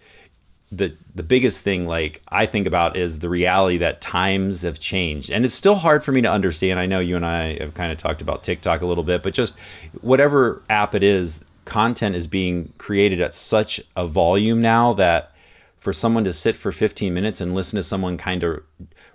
the 0.72 0.96
the 1.16 1.24
biggest 1.24 1.64
thing 1.64 1.86
like 1.86 2.22
I 2.28 2.46
think 2.46 2.68
about 2.68 2.96
is 2.96 3.20
the 3.20 3.30
reality 3.30 3.80
that 3.80 4.02
times 4.02 4.62
have 4.62 4.80
changed. 4.80 5.30
And 5.32 5.44
it's 5.44 5.56
still 5.56 5.76
hard 5.76 6.04
for 6.04 6.12
me 6.12 6.22
to 6.22 6.30
understand. 6.30 6.80
I 6.80 6.86
know 6.86 7.00
you 7.00 7.16
and 7.16 7.26
I 7.26 7.58
have 7.60 7.74
kind 7.74 7.92
of 7.92 7.98
talked 7.98 8.22
about 8.22 8.44
TikTok 8.44 8.82
a 8.82 8.86
little 8.86 9.04
bit, 9.04 9.24
but 9.24 9.34
just 9.34 9.58
whatever 10.02 10.62
app 10.70 10.94
it 10.94 11.04
is, 11.04 11.44
content 11.66 12.16
is 12.16 12.28
being 12.28 12.72
created 12.78 13.20
at 13.20 13.34
such 13.34 13.82
a 13.96 14.06
volume 14.06 14.62
now 14.62 14.94
that 14.94 15.32
for 15.80 15.94
someone 15.94 16.26
to 16.26 16.34
sit 16.34 16.58
for 16.58 16.72
15 16.72 17.14
minutes 17.14 17.40
and 17.40 17.56
listen 17.56 17.78
to 17.78 17.84
someone 17.84 18.18
kind 18.18 18.44
of 18.44 18.64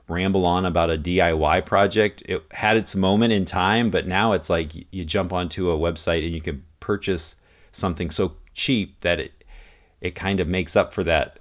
ramble 0.09 0.47
on 0.47 0.65
about 0.65 0.91
a 0.91 0.99
DIY 0.99 1.65
project, 1.67 2.23
it 2.27 2.43
had 2.53 2.77
its 2.77 2.95
moment 2.95 3.33
in 3.33 3.45
time, 3.45 3.91
but 3.91 4.07
now 4.07 4.33
it's 4.33 4.49
like 4.49 4.73
you 4.91 5.05
jump 5.05 5.33
onto 5.33 5.71
a 5.71 5.79
website 5.79 6.25
and 6.25 6.35
you 6.35 6.41
can 6.41 6.65
purchase 6.81 7.35
something 7.73 8.11
so 8.11 8.37
cheap 8.55 9.01
that 9.01 9.21
it 9.21 9.45
it 10.01 10.15
kind 10.15 10.39
of 10.39 10.47
makes 10.47 10.77
up 10.77 10.93
for 10.93 11.03
that. 11.05 11.39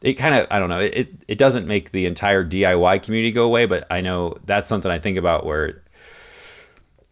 It 0.00 0.14
kind 0.14 0.34
of 0.34 0.46
I 0.50 0.58
don't 0.58 0.68
know. 0.68 0.80
It 0.80 1.14
it 1.26 1.38
doesn't 1.38 1.66
make 1.66 1.92
the 1.92 2.06
entire 2.06 2.44
DIY 2.44 3.02
community 3.02 3.32
go 3.32 3.44
away, 3.44 3.66
but 3.66 3.86
I 3.90 4.00
know 4.00 4.36
that's 4.44 4.68
something 4.68 4.90
I 4.90 4.98
think 4.98 5.16
about 5.16 5.46
where 5.46 5.82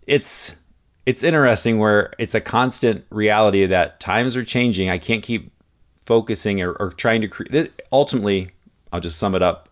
it's 0.07 0.53
it's 1.07 1.23
interesting 1.23 1.79
where 1.79 2.13
it's 2.19 2.35
a 2.35 2.41
constant 2.41 3.05
reality 3.11 3.67
that 3.67 3.99
times 3.99 4.37
are 4.37 4.45
changing. 4.45 4.91
I 4.91 4.99
can't 4.99 5.23
keep 5.23 5.53
focusing 6.03 6.61
or, 6.61 6.73
or 6.73 6.91
trying 6.91 7.21
to 7.23 7.29
create. 7.29 7.81
Ultimately, 7.91 8.51
I'll 8.93 9.01
just 9.01 9.19
sum 9.19 9.35
it 9.35 9.43
up. 9.43 9.69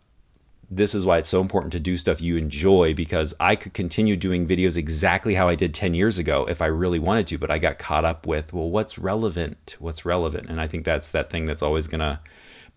This 0.73 0.95
is 0.95 1.05
why 1.05 1.19
it's 1.19 1.29
so 1.29 1.41
important 1.41 1.73
to 1.73 1.81
do 1.81 1.97
stuff 1.97 2.21
you 2.21 2.37
enjoy 2.37 2.95
because 2.95 3.35
I 3.41 3.57
could 3.57 3.75
continue 3.75 4.17
doing 4.17 4.47
videos 4.47 4.77
exactly 4.77 5.35
how 5.35 5.49
I 5.49 5.57
did 5.57 5.75
10 5.75 5.95
years 5.95 6.17
ago 6.17 6.47
if 6.49 6.63
I 6.63 6.67
really 6.67 7.01
wanted 7.01 7.27
to, 7.29 7.39
but 7.39 7.51
I 7.51 7.59
got 7.59 7.79
caught 7.79 8.05
up 8.05 8.25
with, 8.25 8.53
well, 8.53 8.71
what's 8.71 8.97
relevant? 8.97 9.75
What's 9.81 10.05
relevant? 10.05 10.49
And 10.49 10.61
I 10.61 10.69
think 10.69 10.85
that's 10.85 11.11
that 11.11 11.29
thing 11.29 11.47
that's 11.47 11.63
always 11.63 11.89
going 11.89 12.01
to 12.01 12.21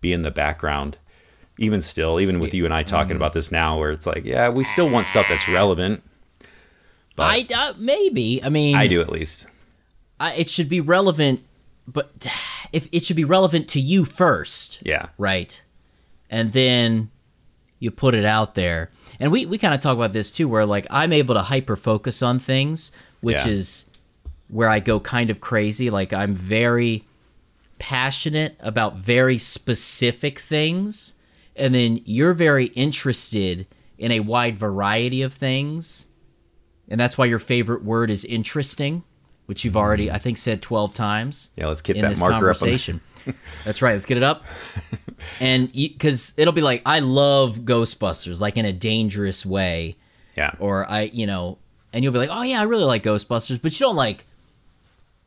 be 0.00 0.12
in 0.12 0.22
the 0.22 0.32
background. 0.32 0.98
Even 1.56 1.80
still, 1.80 2.18
even 2.18 2.40
with 2.40 2.52
you 2.52 2.64
and 2.64 2.74
I 2.74 2.82
talking 2.82 3.10
mm-hmm. 3.10 3.16
about 3.18 3.32
this 3.32 3.52
now, 3.52 3.78
where 3.78 3.92
it's 3.92 4.06
like, 4.06 4.24
yeah, 4.24 4.48
we 4.48 4.64
still 4.64 4.90
want 4.90 5.06
stuff 5.06 5.26
that's 5.28 5.48
relevant. 5.48 6.02
But 7.14 7.22
I 7.22 7.46
uh, 7.56 7.74
maybe. 7.78 8.42
I 8.42 8.48
mean, 8.48 8.74
I 8.74 8.88
do 8.88 9.00
at 9.00 9.08
least. 9.08 9.46
I, 10.18 10.34
it 10.34 10.50
should 10.50 10.68
be 10.68 10.80
relevant, 10.80 11.44
but 11.86 12.26
if 12.72 12.88
it 12.92 13.04
should 13.04 13.16
be 13.16 13.24
relevant 13.24 13.68
to 13.68 13.80
you 13.80 14.04
first. 14.04 14.82
Yeah. 14.84 15.08
Right. 15.18 15.62
And 16.30 16.52
then 16.52 17.10
you 17.78 17.90
put 17.90 18.14
it 18.14 18.24
out 18.24 18.54
there. 18.54 18.90
And 19.20 19.30
we, 19.30 19.46
we 19.46 19.58
kind 19.58 19.74
of 19.74 19.80
talk 19.80 19.94
about 19.94 20.12
this 20.12 20.32
too, 20.32 20.48
where 20.48 20.66
like 20.66 20.86
I'm 20.90 21.12
able 21.12 21.34
to 21.34 21.42
hyper 21.42 21.76
focus 21.76 22.22
on 22.22 22.38
things, 22.38 22.92
which 23.20 23.44
yeah. 23.44 23.52
is 23.52 23.90
where 24.48 24.68
I 24.68 24.80
go 24.80 24.98
kind 25.00 25.30
of 25.30 25.40
crazy. 25.40 25.90
Like 25.90 26.12
I'm 26.12 26.34
very 26.34 27.04
passionate 27.78 28.56
about 28.60 28.96
very 28.96 29.38
specific 29.38 30.38
things. 30.38 31.14
And 31.56 31.74
then 31.74 32.00
you're 32.04 32.32
very 32.32 32.66
interested 32.66 33.66
in 33.98 34.10
a 34.10 34.20
wide 34.20 34.58
variety 34.58 35.22
of 35.22 35.32
things 35.32 36.08
and 36.88 37.00
that's 37.00 37.16
why 37.16 37.24
your 37.24 37.38
favorite 37.38 37.82
word 37.82 38.10
is 38.10 38.24
interesting, 38.24 39.04
which 39.46 39.64
you've 39.64 39.76
already, 39.76 40.10
I 40.10 40.18
think, 40.18 40.38
said 40.38 40.62
twelve 40.62 40.94
times. 40.94 41.50
Yeah, 41.56 41.68
let's 41.68 41.82
get 41.82 41.96
in 41.96 42.02
that 42.02 42.10
this 42.10 42.20
marker 42.20 42.34
conversation. 42.34 43.00
up. 43.26 43.34
that's 43.64 43.82
right. 43.82 43.92
Let's 43.92 44.06
get 44.06 44.16
it 44.16 44.22
up. 44.22 44.44
and 45.40 45.72
because 45.72 46.34
it'll 46.36 46.52
be 46.52 46.62
like, 46.62 46.82
I 46.84 47.00
love 47.00 47.60
Ghostbusters, 47.60 48.40
like 48.40 48.56
in 48.56 48.64
a 48.64 48.72
dangerous 48.72 49.44
way. 49.46 49.96
Yeah. 50.36 50.54
Or 50.58 50.88
I, 50.90 51.02
you 51.02 51.26
know, 51.26 51.58
and 51.92 52.02
you'll 52.02 52.12
be 52.12 52.18
like, 52.18 52.30
oh 52.32 52.42
yeah, 52.42 52.60
I 52.60 52.64
really 52.64 52.84
like 52.84 53.02
Ghostbusters, 53.02 53.62
but 53.62 53.78
you 53.78 53.86
don't 53.86 53.96
like 53.96 54.26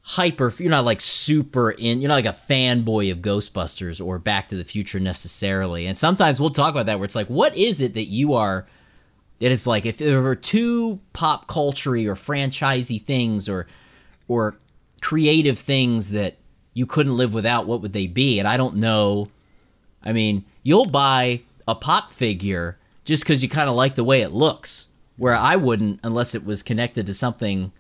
hyper. 0.02 0.54
You're 0.58 0.70
not 0.70 0.86
like 0.86 1.02
super 1.02 1.72
in. 1.72 2.02
You're 2.02 2.10
not 2.10 2.16
like 2.16 2.26
a 2.26 2.30
fanboy 2.30 3.12
of 3.12 3.20
Ghostbusters 3.20 4.06
or 4.06 4.20
Back 4.20 4.50
to 4.50 4.56
the 4.56 4.66
Future 4.66 5.00
necessarily. 5.00 5.88
And 5.88 5.98
sometimes 5.98 6.40
we'll 6.40 6.50
talk 6.50 6.72
about 6.72 6.86
that 6.88 7.00
where 7.00 7.06
it's 7.06 7.16
like, 7.16 7.28
what 7.28 7.56
is 7.56 7.82
it 7.82 7.94
that 7.94 8.06
you 8.06 8.34
are 8.34 8.68
it 9.40 9.52
is 9.52 9.68
like 9.68 9.86
if 9.86 9.98
there 9.98 10.22
were 10.22 10.36
two 10.36 11.00
pop 11.14 11.48
culture 11.48 11.92
or 11.92 12.16
franchisey 12.16 13.02
things 13.02 13.48
or 13.48 13.68
or 14.28 14.58
creative 15.02 15.58
things 15.58 16.12
that 16.12 16.38
you 16.74 16.86
couldn't 16.86 17.18
live 17.18 17.34
without, 17.34 17.66
what 17.66 17.82
would 17.82 17.94
they 17.94 18.08
be? 18.08 18.40
And 18.40 18.48
I 18.48 18.58
don't 18.58 18.76
know. 18.76 19.30
I 20.04 20.14
mean, 20.14 20.46
you'll 20.64 20.90
buy 20.90 21.42
a 21.68 21.76
pop 21.76 22.12
figure 22.12 22.78
just 23.04 23.24
because 23.24 23.42
you 23.42 23.50
kind 23.50 23.70
of 23.70 23.76
like 23.76 23.96
the 23.96 24.04
way 24.04 24.22
it 24.22 24.32
looks, 24.32 24.88
where 25.18 25.36
I 25.36 25.56
wouldn't 25.56 26.00
unless 26.04 26.36
it 26.36 26.46
was 26.46 26.62
connected 26.62 27.06
to 27.08 27.14
something 27.14 27.72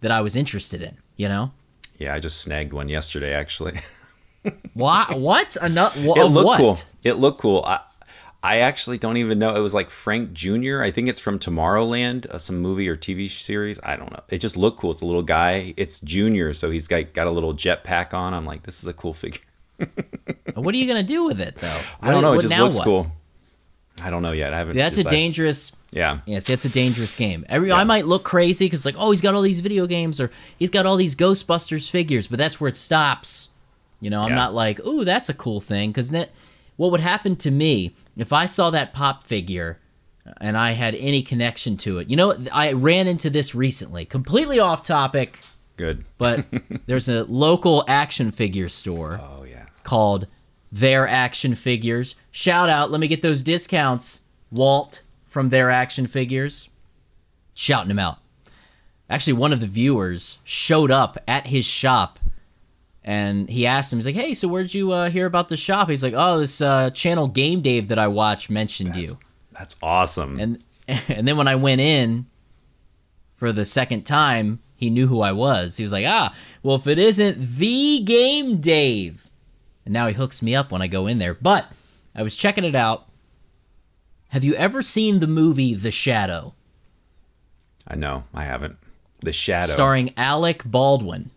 that 0.00 0.10
I 0.10 0.20
was 0.20 0.36
interested 0.36 0.82
in. 0.82 0.96
You 1.16 1.28
know? 1.28 1.52
Yeah, 1.98 2.14
I 2.14 2.18
just 2.18 2.40
snagged 2.40 2.72
one 2.72 2.88
yesterday, 2.88 3.34
actually. 3.34 3.80
Why? 4.74 5.06
What? 5.14 5.56
Another? 5.60 6.00
It 6.00 6.24
looked 6.24 6.46
what? 6.46 6.56
cool. 6.58 6.76
It 7.04 7.14
looked 7.14 7.40
cool. 7.40 7.62
I, 7.66 7.80
I 8.42 8.60
actually 8.60 8.96
don't 8.96 9.18
even 9.18 9.38
know. 9.38 9.54
It 9.54 9.60
was 9.60 9.74
like 9.74 9.90
Frank 9.90 10.32
Jr. 10.32 10.82
I 10.82 10.90
think 10.90 11.08
it's 11.08 11.20
from 11.20 11.38
Tomorrowland, 11.38 12.26
uh, 12.26 12.38
some 12.38 12.58
movie 12.58 12.88
or 12.88 12.96
TV 12.96 13.30
series. 13.30 13.78
I 13.82 13.96
don't 13.96 14.10
know. 14.10 14.22
It 14.28 14.38
just 14.38 14.56
looked 14.56 14.78
cool. 14.78 14.90
It's 14.92 15.02
a 15.02 15.06
little 15.06 15.22
guy. 15.22 15.74
It's 15.76 16.00
Junior, 16.00 16.54
so 16.54 16.70
he's 16.70 16.88
got 16.88 17.12
got 17.12 17.26
a 17.26 17.30
little 17.30 17.54
jetpack 17.54 18.14
on. 18.14 18.32
I'm 18.32 18.46
like, 18.46 18.62
this 18.62 18.78
is 18.80 18.86
a 18.86 18.94
cool 18.94 19.12
figure. 19.12 19.42
what 20.54 20.74
are 20.74 20.78
you 20.78 20.86
gonna 20.86 21.02
do 21.02 21.24
with 21.24 21.40
it 21.40 21.56
though? 21.56 21.68
What, 21.68 22.08
I 22.08 22.10
don't 22.10 22.22
know. 22.22 22.32
It 22.32 22.42
just 22.42 22.58
looks 22.58 22.76
what? 22.76 22.84
cool. 22.84 23.12
I 24.02 24.08
don't 24.08 24.22
know 24.22 24.32
yet. 24.32 24.54
I 24.54 24.58
haven't. 24.58 24.72
See, 24.72 24.78
that's 24.78 24.96
decided. 24.96 25.12
a 25.12 25.20
dangerous. 25.20 25.76
Yeah. 25.90 26.20
Yeah. 26.24 26.38
See, 26.38 26.54
that's 26.54 26.64
a 26.64 26.70
dangerous 26.70 27.14
game. 27.14 27.44
Every 27.46 27.68
yeah. 27.68 27.76
I 27.76 27.84
might 27.84 28.06
look 28.06 28.24
crazy 28.24 28.64
because 28.64 28.86
like, 28.86 28.94
oh, 28.96 29.10
he's 29.10 29.20
got 29.20 29.34
all 29.34 29.42
these 29.42 29.60
video 29.60 29.86
games 29.86 30.18
or 30.18 30.30
he's 30.58 30.70
got 30.70 30.86
all 30.86 30.96
these 30.96 31.14
Ghostbusters 31.14 31.90
figures, 31.90 32.26
but 32.26 32.38
that's 32.38 32.58
where 32.58 32.68
it 32.68 32.76
stops. 32.76 33.50
You 34.00 34.08
know, 34.08 34.22
I'm 34.22 34.30
yeah. 34.30 34.36
not 34.36 34.54
like, 34.54 34.80
ooh, 34.86 35.04
that's 35.04 35.28
a 35.28 35.34
cool 35.34 35.60
thing 35.60 35.90
because 35.90 36.10
that. 36.10 36.30
What 36.76 36.92
would 36.92 37.00
happen 37.00 37.36
to 37.36 37.50
me 37.50 37.94
if 38.16 38.32
I 38.32 38.46
saw 38.46 38.70
that 38.70 38.92
pop 38.92 39.24
figure 39.24 39.80
and 40.40 40.56
I 40.56 40.72
had 40.72 40.94
any 40.94 41.22
connection 41.22 41.76
to 41.78 41.98
it, 41.98 42.10
you 42.10 42.16
know, 42.16 42.36
I 42.52 42.72
ran 42.72 43.06
into 43.06 43.30
this 43.30 43.54
recently, 43.54 44.04
completely 44.04 44.60
off 44.60 44.82
topic. 44.82 45.38
Good. 45.76 46.04
But 46.18 46.46
there's 46.86 47.08
a 47.08 47.24
local 47.24 47.84
action 47.88 48.30
figure 48.30 48.68
store. 48.68 49.20
Oh, 49.22 49.44
yeah. 49.44 49.66
Called 49.82 50.26
Their 50.70 51.08
Action 51.08 51.54
Figures. 51.54 52.16
Shout 52.30 52.68
out. 52.68 52.90
Let 52.90 53.00
me 53.00 53.08
get 53.08 53.22
those 53.22 53.42
discounts, 53.42 54.20
Walt 54.50 55.02
from 55.26 55.48
Their 55.48 55.70
Action 55.70 56.06
Figures. 56.06 56.68
Shouting 57.54 57.90
him 57.90 57.98
out. 57.98 58.18
Actually, 59.08 59.32
one 59.32 59.52
of 59.52 59.60
the 59.60 59.66
viewers 59.66 60.38
showed 60.44 60.92
up 60.92 61.18
at 61.26 61.48
his 61.48 61.66
shop 61.66 62.19
and 63.02 63.48
he 63.48 63.66
asked 63.66 63.92
him, 63.92 63.98
he's 63.98 64.06
like, 64.06 64.14
"Hey, 64.14 64.34
so 64.34 64.48
where'd 64.48 64.74
you 64.74 64.92
uh, 64.92 65.10
hear 65.10 65.26
about 65.26 65.48
the 65.48 65.56
shop?" 65.56 65.88
He's 65.88 66.02
like, 66.02 66.14
"Oh, 66.16 66.38
this 66.38 66.60
uh, 66.60 66.90
channel 66.90 67.28
Game 67.28 67.62
Dave 67.62 67.88
that 67.88 67.98
I 67.98 68.08
watch 68.08 68.50
mentioned 68.50 68.90
that's, 68.90 69.00
you." 69.00 69.18
That's 69.52 69.74
awesome. 69.82 70.38
And 70.38 70.64
and 71.08 71.26
then 71.26 71.36
when 71.36 71.48
I 71.48 71.54
went 71.54 71.80
in 71.80 72.26
for 73.34 73.52
the 73.52 73.64
second 73.64 74.04
time, 74.04 74.60
he 74.76 74.90
knew 74.90 75.06
who 75.06 75.20
I 75.20 75.32
was. 75.32 75.76
He 75.76 75.82
was 75.82 75.92
like, 75.92 76.04
"Ah, 76.06 76.34
well, 76.62 76.76
if 76.76 76.86
it 76.86 76.98
isn't 76.98 77.38
the 77.56 78.02
Game 78.04 78.58
Dave," 78.58 79.30
and 79.84 79.94
now 79.94 80.06
he 80.06 80.14
hooks 80.14 80.42
me 80.42 80.54
up 80.54 80.70
when 80.70 80.82
I 80.82 80.86
go 80.86 81.06
in 81.06 81.18
there. 81.18 81.34
But 81.34 81.66
I 82.14 82.22
was 82.22 82.36
checking 82.36 82.64
it 82.64 82.74
out. 82.74 83.06
Have 84.28 84.44
you 84.44 84.54
ever 84.54 84.82
seen 84.82 85.18
the 85.18 85.26
movie 85.26 85.74
The 85.74 85.90
Shadow? 85.90 86.54
I 87.88 87.96
know 87.96 88.24
I 88.32 88.44
haven't. 88.44 88.76
The 89.22 89.32
Shadow, 89.32 89.70
starring 89.70 90.14
Alec 90.16 90.62
Baldwin 90.64 91.30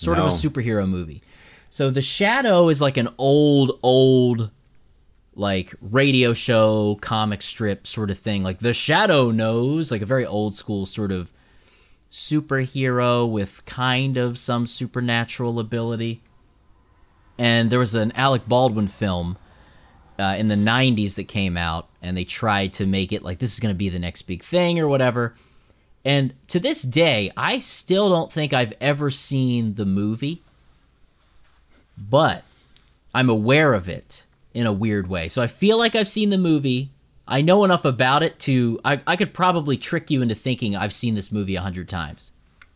sort 0.00 0.16
no. 0.16 0.24
of 0.24 0.32
a 0.32 0.34
superhero 0.34 0.88
movie. 0.88 1.22
So 1.68 1.90
The 1.90 2.00
Shadow 2.00 2.70
is 2.70 2.80
like 2.80 2.96
an 2.96 3.10
old, 3.18 3.78
old, 3.82 4.50
like 5.36 5.74
radio 5.82 6.32
show, 6.32 6.96
comic 7.02 7.42
strip 7.42 7.86
sort 7.86 8.10
of 8.10 8.16
thing. 8.16 8.42
Like 8.42 8.60
The 8.60 8.72
Shadow 8.72 9.30
knows, 9.30 9.92
like 9.92 10.00
a 10.00 10.06
very 10.06 10.24
old 10.24 10.54
school 10.54 10.86
sort 10.86 11.12
of 11.12 11.32
superhero 12.10 13.30
with 13.30 13.62
kind 13.66 14.16
of 14.16 14.38
some 14.38 14.64
supernatural 14.64 15.60
ability. 15.60 16.22
And 17.38 17.68
there 17.70 17.78
was 17.78 17.94
an 17.94 18.12
Alec 18.12 18.48
Baldwin 18.48 18.88
film 18.88 19.36
uh, 20.18 20.34
in 20.38 20.48
the 20.48 20.54
90s 20.54 21.16
that 21.16 21.28
came 21.28 21.58
out, 21.58 21.90
and 22.00 22.16
they 22.16 22.24
tried 22.24 22.72
to 22.74 22.86
make 22.86 23.12
it 23.12 23.22
like 23.22 23.38
this 23.38 23.52
is 23.52 23.60
going 23.60 23.74
to 23.74 23.78
be 23.78 23.90
the 23.90 23.98
next 23.98 24.22
big 24.22 24.42
thing 24.42 24.78
or 24.78 24.88
whatever. 24.88 25.34
And 26.04 26.34
to 26.48 26.58
this 26.58 26.82
day, 26.82 27.30
I 27.36 27.58
still 27.58 28.08
don't 28.08 28.32
think 28.32 28.52
I've 28.52 28.72
ever 28.80 29.10
seen 29.10 29.74
the 29.74 29.84
movie, 29.84 30.42
but 31.98 32.42
I'm 33.14 33.28
aware 33.28 33.74
of 33.74 33.88
it 33.88 34.24
in 34.54 34.66
a 34.66 34.72
weird 34.72 35.08
way. 35.08 35.28
So 35.28 35.42
I 35.42 35.46
feel 35.46 35.78
like 35.78 35.94
I've 35.94 36.08
seen 36.08 36.30
the 36.30 36.38
movie. 36.38 36.90
I 37.28 37.42
know 37.42 37.64
enough 37.64 37.84
about 37.84 38.22
it 38.22 38.38
to 38.40 38.80
I, 38.84 39.00
I 39.06 39.16
could 39.16 39.34
probably 39.34 39.76
trick 39.76 40.10
you 40.10 40.22
into 40.22 40.34
thinking 40.34 40.74
I've 40.74 40.92
seen 40.92 41.14
this 41.14 41.30
movie 41.30 41.56
a 41.56 41.60
hundred 41.60 41.88
times. 41.88 42.32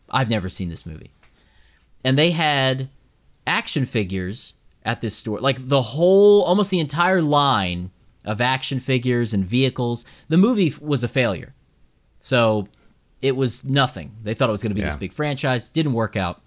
I've 0.09 0.29
never 0.29 0.47
seen 0.47 0.69
this 0.69 0.85
movie. 0.85 1.11
And 2.03 2.17
they 2.17 2.31
had 2.31 2.89
action 3.47 3.85
figures 3.85 4.55
at 4.83 5.01
this 5.01 5.15
store. 5.15 5.39
Like 5.39 5.65
the 5.65 5.81
whole 5.81 6.43
almost 6.43 6.69
the 6.69 6.79
entire 6.79 7.21
line 7.21 7.89
of 8.23 8.39
action 8.39 8.79
figures 8.79 9.33
and 9.33 9.43
vehicles. 9.43 10.05
The 10.29 10.37
movie 10.37 10.73
was 10.79 11.03
a 11.03 11.07
failure. 11.07 11.53
So 12.19 12.67
it 13.25 13.35
was 13.35 13.65
nothing. 13.65 14.11
They 14.23 14.35
thought 14.35 14.49
it 14.49 14.51
was 14.51 14.61
going 14.61 14.69
to 14.69 14.75
be 14.75 14.81
yeah. 14.81 14.87
this 14.87 14.95
big 14.97 15.11
franchise. 15.11 15.67
Didn't 15.67 15.93
work 15.93 16.15
out. 16.15 16.43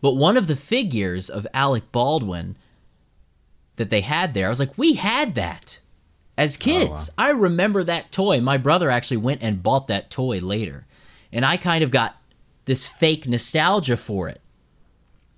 But 0.00 0.14
one 0.14 0.36
of 0.36 0.46
the 0.46 0.54
figures 0.54 1.28
of 1.28 1.48
Alec 1.52 1.90
Baldwin 1.90 2.54
that 3.74 3.90
they 3.90 4.02
had 4.02 4.34
there, 4.34 4.46
I 4.46 4.50
was 4.50 4.60
like, 4.60 4.78
we 4.78 4.92
had 4.94 5.34
that 5.34 5.80
as 6.38 6.56
oh, 6.56 6.62
kids. 6.62 7.10
Oh, 7.10 7.14
wow. 7.18 7.26
I 7.26 7.30
remember 7.30 7.82
that 7.82 8.12
toy. 8.12 8.40
My 8.40 8.56
brother 8.56 8.88
actually 8.88 9.16
went 9.16 9.42
and 9.42 9.64
bought 9.64 9.88
that 9.88 10.10
toy 10.10 10.38
later. 10.38 10.86
And 11.32 11.44
I 11.44 11.56
kind 11.56 11.82
of 11.82 11.90
got 11.90 12.14
this 12.66 12.86
fake 12.86 13.26
nostalgia 13.26 13.96
for 13.96 14.28
it. 14.28 14.40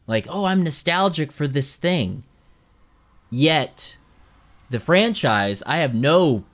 Like, 0.06 0.26
oh, 0.28 0.44
I'm 0.44 0.62
nostalgic 0.62 1.32
for 1.32 1.48
this 1.48 1.76
thing. 1.76 2.24
Yet, 3.30 3.96
the 4.68 4.80
franchise, 4.80 5.62
I 5.66 5.78
have 5.78 5.94
no 5.94 6.44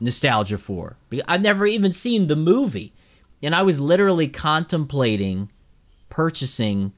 nostalgia 0.00 0.58
for. 0.58 0.96
I've 1.26 1.42
never 1.42 1.66
even 1.66 1.92
seen 1.92 2.26
the 2.26 2.36
movie. 2.36 2.94
And 3.42 3.54
I 3.54 3.62
was 3.62 3.80
literally 3.80 4.28
contemplating 4.28 5.50
purchasing 6.08 6.92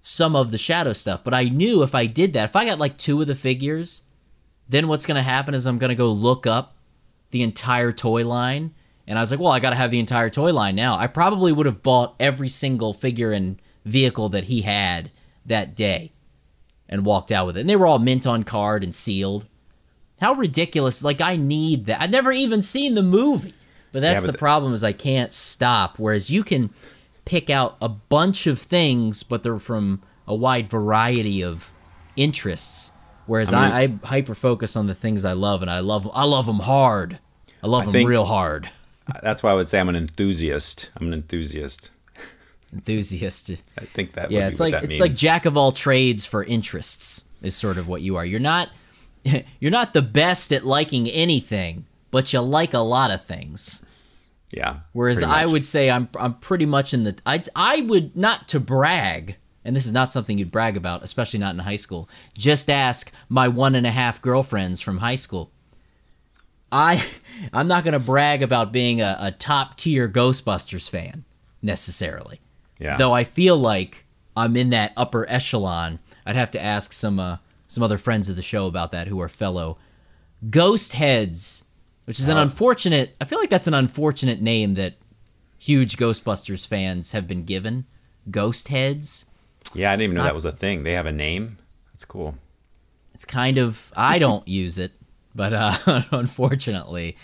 some 0.00 0.36
of 0.36 0.50
the 0.50 0.58
shadow 0.58 0.92
stuff. 0.92 1.24
But 1.24 1.34
I 1.34 1.44
knew 1.44 1.82
if 1.82 1.94
I 1.94 2.06
did 2.06 2.32
that, 2.34 2.48
if 2.48 2.56
I 2.56 2.64
got 2.64 2.78
like 2.78 2.96
two 2.96 3.20
of 3.20 3.26
the 3.26 3.34
figures, 3.34 4.02
then 4.68 4.88
what's 4.88 5.06
going 5.06 5.16
to 5.16 5.22
happen 5.22 5.54
is 5.54 5.66
I'm 5.66 5.78
going 5.78 5.88
to 5.88 5.94
go 5.94 6.12
look 6.12 6.46
up 6.46 6.76
the 7.30 7.42
entire 7.42 7.92
toy 7.92 8.26
line. 8.26 8.74
And 9.06 9.18
I 9.18 9.22
was 9.22 9.30
like, 9.30 9.40
well, 9.40 9.52
I 9.52 9.60
got 9.60 9.70
to 9.70 9.76
have 9.76 9.90
the 9.90 9.98
entire 9.98 10.30
toy 10.30 10.52
line 10.52 10.76
now. 10.76 10.96
I 10.96 11.06
probably 11.06 11.52
would 11.52 11.66
have 11.66 11.82
bought 11.82 12.14
every 12.20 12.48
single 12.48 12.92
figure 12.92 13.32
and 13.32 13.60
vehicle 13.84 14.28
that 14.30 14.44
he 14.44 14.62
had 14.62 15.10
that 15.46 15.74
day 15.74 16.12
and 16.88 17.04
walked 17.04 17.32
out 17.32 17.46
with 17.46 17.56
it. 17.56 17.60
And 17.60 17.70
they 17.70 17.76
were 17.76 17.86
all 17.86 17.98
mint 17.98 18.26
on 18.26 18.44
card 18.44 18.84
and 18.84 18.94
sealed. 18.94 19.46
How 20.20 20.34
ridiculous. 20.34 21.04
Like, 21.04 21.20
I 21.20 21.36
need 21.36 21.86
that. 21.86 22.00
I've 22.00 22.10
never 22.10 22.32
even 22.32 22.62
seen 22.62 22.94
the 22.94 23.02
movie. 23.02 23.54
But 23.92 24.00
that's 24.00 24.22
Yeah, 24.22 24.28
but 24.28 24.32
the 24.32 24.38
problem 24.38 24.74
is 24.74 24.84
I 24.84 24.92
can't 24.92 25.32
stop. 25.32 25.98
Whereas 25.98 26.30
you 26.30 26.44
can 26.44 26.70
pick 27.24 27.50
out 27.50 27.76
a 27.80 27.88
bunch 27.88 28.46
of 28.46 28.58
things, 28.58 29.22
but 29.22 29.42
they're 29.42 29.58
from 29.58 30.02
a 30.26 30.34
wide 30.34 30.68
variety 30.68 31.42
of 31.42 31.72
interests. 32.16 32.92
Whereas 33.26 33.52
I, 33.52 33.82
I, 33.82 33.98
hyper 34.04 34.34
focus 34.34 34.76
on 34.76 34.86
the 34.86 34.94
things 34.94 35.24
I 35.24 35.34
love, 35.34 35.60
and 35.60 35.70
I 35.70 35.80
love 35.80 36.10
I 36.14 36.24
love 36.24 36.46
them 36.46 36.60
hard. 36.60 37.18
I 37.62 37.66
love 37.66 37.84
them 37.84 37.92
think- 37.92 38.08
real 38.08 38.24
hard. 38.24 38.70
That's 39.22 39.42
why 39.42 39.50
I 39.50 39.54
would 39.54 39.68
say 39.68 39.80
I'm 39.80 39.88
an 39.88 39.96
enthusiast. 39.96 40.90
I'm 40.96 41.06
an 41.08 41.14
enthusiast. 41.14 41.90
Enthusiast. 42.72 43.50
I 43.78 43.84
think 43.84 44.12
that. 44.14 44.30
Yeah, 44.30 44.40
would 44.40 44.44
be 44.44 44.50
it's 44.50 44.60
like 44.60 44.74
it's 44.74 44.88
means. 44.88 45.00
like 45.00 45.14
jack 45.14 45.46
of 45.46 45.56
all 45.56 45.72
trades 45.72 46.26
for 46.26 46.44
interests 46.44 47.24
is 47.42 47.54
sort 47.54 47.78
of 47.78 47.88
what 47.88 48.02
you 48.02 48.16
are. 48.16 48.24
You're 48.24 48.40
not 48.40 48.68
you're 49.60 49.70
not 49.70 49.92
the 49.92 50.02
best 50.02 50.52
at 50.52 50.64
liking 50.64 51.08
anything, 51.08 51.86
but 52.10 52.32
you 52.32 52.40
like 52.40 52.74
a 52.74 52.78
lot 52.78 53.10
of 53.10 53.24
things. 53.24 53.84
yeah. 54.50 54.80
Whereas 54.92 55.22
I 55.22 55.46
would 55.46 55.64
say 55.64 55.90
I'm 55.90 56.08
I'm 56.18 56.34
pretty 56.34 56.66
much 56.66 56.94
in 56.94 57.04
the 57.04 57.18
I 57.26 57.42
I 57.54 57.82
would 57.82 58.16
not 58.16 58.48
to 58.48 58.60
brag, 58.60 59.36
and 59.64 59.76
this 59.76 59.86
is 59.86 59.92
not 59.92 60.10
something 60.10 60.38
you'd 60.38 60.52
brag 60.52 60.76
about, 60.76 61.02
especially 61.04 61.40
not 61.40 61.54
in 61.54 61.60
high 61.60 61.76
school. 61.76 62.08
Just 62.36 62.70
ask 62.70 63.12
my 63.28 63.48
one 63.48 63.74
and 63.74 63.86
a 63.86 63.90
half 63.90 64.22
girlfriends 64.22 64.80
from 64.80 64.98
high 64.98 65.16
school. 65.16 65.50
I 66.70 67.04
I'm 67.52 67.68
not 67.68 67.84
gonna 67.84 67.98
brag 67.98 68.42
about 68.42 68.72
being 68.72 69.00
a, 69.00 69.16
a 69.20 69.30
top 69.32 69.76
tier 69.76 70.08
Ghostbusters 70.08 70.88
fan 70.88 71.24
necessarily. 71.62 72.40
Yeah. 72.78 72.96
Though 72.96 73.12
I 73.12 73.24
feel 73.24 73.56
like 73.56 74.04
I'm 74.36 74.56
in 74.56 74.70
that 74.70 74.92
upper 74.96 75.28
echelon. 75.28 75.98
I'd 76.24 76.36
have 76.36 76.52
to 76.52 76.62
ask 76.62 76.92
some 76.92 77.18
uh, 77.18 77.38
some 77.68 77.82
other 77.82 77.98
friends 77.98 78.28
of 78.28 78.36
the 78.36 78.42
show 78.42 78.66
about 78.66 78.90
that 78.92 79.06
who 79.06 79.20
are 79.20 79.28
fellow 79.28 79.78
ghost 80.50 80.94
heads, 80.94 81.64
which 82.04 82.18
is 82.18 82.28
an 82.28 82.36
unfortunate. 82.38 83.14
I 83.20 83.24
feel 83.24 83.38
like 83.38 83.50
that's 83.50 83.66
an 83.66 83.74
unfortunate 83.74 84.40
name 84.40 84.74
that 84.74 84.94
huge 85.58 85.96
Ghostbusters 85.96 86.66
fans 86.66 87.12
have 87.12 87.28
been 87.28 87.44
given. 87.44 87.86
Ghost 88.30 88.68
heads. 88.68 89.24
Yeah, 89.74 89.92
I 89.92 89.96
didn't 89.96 90.10
even 90.10 90.14
know 90.16 90.22
not- 90.22 90.28
that 90.28 90.34
was 90.34 90.44
a 90.44 90.52
thing. 90.52 90.82
They 90.82 90.94
have 90.94 91.06
a 91.06 91.12
name. 91.12 91.58
That's 91.92 92.04
cool. 92.04 92.34
It's 93.14 93.24
kind 93.24 93.58
of 93.58 93.92
I 93.96 94.18
don't 94.18 94.46
use 94.48 94.78
it, 94.78 94.92
but 95.34 95.52
uh, 95.52 96.02
unfortunately, 96.12 97.16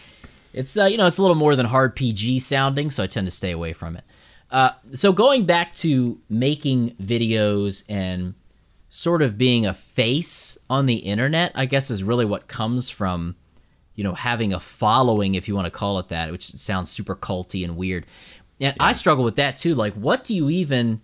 it's 0.53 0.77
uh, 0.77 0.85
you 0.87 0.97
know 0.99 1.07
it's 1.07 1.19
a 1.19 1.23
little 1.23 1.37
more 1.37 1.57
than 1.57 1.67
hard 1.67 1.97
PG 1.97 2.41
sounding, 2.41 2.91
so 2.91 3.03
I 3.03 3.07
tend 3.07 3.27
to 3.27 3.31
stay 3.31 3.53
away 3.53 3.73
from 3.73 3.97
it. 3.97 4.05
Uh, 4.51 4.71
so 4.93 5.13
going 5.13 5.47
back 5.47 5.75
to 5.75 6.21
making 6.29 6.95
videos 6.97 7.83
and 7.89 8.35
sort 8.95 9.23
of 9.23 9.37
being 9.37 9.67
a 9.67 9.75
face 9.75 10.57
on 10.71 10.87
the 10.87 10.95
internet, 10.95 11.51
I 11.57 11.67
guess 11.67 11.91
is 11.91 12.05
really 12.05 12.25
what 12.25 12.47
comes 12.47 12.91
from 12.91 13.35
you 13.97 14.05
know 14.05 14.15
having 14.15 14.53
a 14.53 14.61
following, 14.61 15.35
if 15.35 15.49
you 15.49 15.57
want 15.57 15.67
to 15.67 15.71
call 15.71 15.99
it 15.99 16.09
that, 16.11 16.31
which 16.31 16.47
sounds 16.47 16.91
super 16.91 17.17
culty 17.17 17.65
and 17.65 17.77
weird. 17.77 18.07
And 18.61 18.77
I 18.79 18.93
struggle 18.93 19.25
with 19.25 19.35
that 19.35 19.57
too. 19.57 19.75
Like, 19.75 19.95
what 19.95 20.23
do 20.23 20.33
you 20.33 20.49
even? 20.49 21.01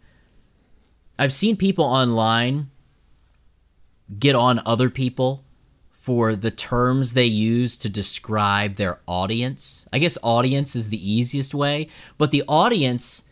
I've 1.18 1.32
seen 1.32 1.56
people 1.56 1.85
online 1.85 2.70
get 4.16 4.37
on 4.37 4.62
other 4.64 4.88
people 4.88 5.44
for 5.90 6.37
the 6.37 6.52
terms 6.52 7.12
they 7.12 7.26
use 7.26 7.76
to 7.78 7.88
describe 7.88 8.76
their 8.76 9.00
audience. 9.09 9.88
I 9.92 9.99
guess 9.99 10.16
audience 10.23 10.76
is 10.76 10.90
the 10.90 11.12
easiest 11.12 11.54
way, 11.54 11.88
but 12.19 12.30
the 12.30 12.45
audience 12.47 13.25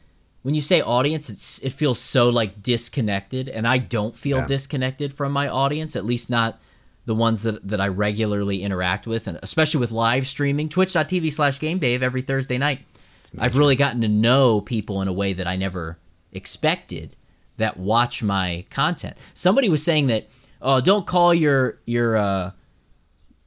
when 0.42 0.54
you 0.54 0.60
say 0.60 0.80
audience 0.80 1.28
it's 1.28 1.58
it 1.60 1.72
feels 1.72 1.98
so 1.98 2.28
like 2.30 2.62
disconnected 2.62 3.48
and 3.48 3.66
I 3.66 3.78
don't 3.78 4.16
feel 4.16 4.38
Yeah. 4.38 4.46
disconnected 4.46 5.12
from 5.12 5.32
my 5.32 5.48
audience, 5.48 5.96
at 5.96 6.04
least 6.04 6.30
not 6.30 6.60
the 7.06 7.14
ones 7.14 7.42
that, 7.42 7.66
that 7.66 7.80
I 7.80 7.88
regularly 7.88 8.62
interact 8.62 9.06
with, 9.06 9.26
and 9.26 9.38
especially 9.42 9.80
with 9.80 9.90
live 9.90 10.26
streaming, 10.26 10.68
twitch.tv 10.68 11.32
slash 11.32 11.58
game 11.58 11.78
dave 11.78 12.02
every 12.02 12.20
Thursday 12.22 12.58
night. 12.58 12.80
I've 13.38 13.56
really 13.56 13.76
gotten 13.76 14.00
to 14.02 14.08
know 14.08 14.60
people 14.60 15.00
in 15.02 15.08
a 15.08 15.12
way 15.12 15.32
that 15.34 15.46
I 15.46 15.56
never 15.56 15.98
expected 16.32 17.16
that 17.56 17.76
watch 17.78 18.22
my 18.22 18.64
content. 18.70 19.16
Somebody 19.34 19.68
was 19.68 19.82
saying 19.82 20.06
that, 20.08 20.28
oh, 20.62 20.80
don't 20.80 21.06
call 21.06 21.34
your 21.34 21.78
your 21.86 22.16
uh, 22.16 22.50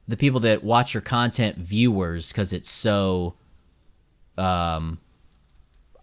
the 0.08 0.16
people 0.16 0.40
that 0.40 0.62
watch 0.64 0.92
your 0.94 1.00
content 1.00 1.56
viewers 1.56 2.30
because 2.32 2.52
it's 2.52 2.68
so, 2.68 3.34
um, 4.36 4.98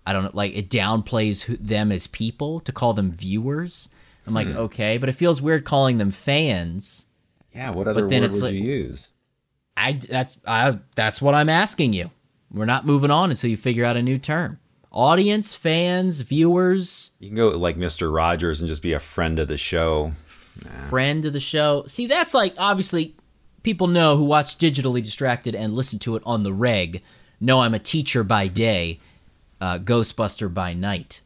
I 0.09 0.13
don't 0.13 0.23
know, 0.23 0.31
like 0.33 0.57
it 0.57 0.71
downplays 0.71 1.43
who, 1.43 1.55
them 1.57 1.91
as 1.91 2.07
people 2.07 2.59
to 2.61 2.71
call 2.71 2.93
them 2.93 3.11
viewers. 3.11 3.89
I'm 4.25 4.33
like, 4.33 4.47
hmm. 4.47 4.57
okay, 4.57 4.97
but 4.97 5.07
it 5.07 5.11
feels 5.13 5.39
weird 5.39 5.65
calling 5.65 5.99
them 5.99 6.09
fans. 6.09 7.05
Yeah. 7.53 7.69
What 7.69 7.87
other 7.87 8.07
then 8.07 8.21
word 8.21 8.25
it's 8.25 8.41
would 8.41 8.53
like- 8.53 8.53
you 8.55 8.63
use? 8.63 9.07
I 9.77 9.93
that's 9.93 10.37
I 10.47 10.79
that's 10.95 11.21
what 11.21 11.35
I'm 11.35 11.47
asking 11.47 11.93
you. 11.93 12.09
We're 12.51 12.65
not 12.65 12.87
moving 12.87 13.11
on 13.11 13.29
until 13.29 13.51
you 13.51 13.55
figure 13.55 13.85
out 13.85 13.97
a 13.97 14.01
new 14.01 14.17
term. 14.17 14.59
Audience, 14.91 15.53
fans, 15.53 16.21
viewers, 16.21 17.11
You 17.19 17.29
can 17.29 17.35
go 17.37 17.49
like 17.49 17.77
Mr. 17.77 18.11
Rogers 18.11 18.61
and 18.61 18.67
just 18.67 18.81
be 18.81 18.93
a 18.93 18.99
friend 18.99 19.37
of 19.37 19.47
the 19.47 19.57
show. 19.57 20.13
friend 20.25 21.23
of 21.23 21.33
the 21.33 21.39
show. 21.39 21.83
See, 21.85 22.07
that's 22.07 22.33
like 22.33 22.55
obviously 22.57 23.15
people 23.61 23.85
know 23.85 24.17
who 24.17 24.23
watch 24.23 24.57
Digitally 24.57 25.03
Distracted 25.03 25.53
and 25.53 25.75
listen 25.75 25.99
to 25.99 26.15
it 26.15 26.23
on 26.25 26.41
the 26.41 26.51
reg 26.51 27.03
know 27.39 27.61
I'm 27.61 27.73
a 27.73 27.79
teacher 27.79 28.23
by 28.23 28.47
day, 28.47 28.99
uh, 29.61 29.79
Ghostbuster 29.79 30.53
by 30.53 30.73
night, 30.73 31.21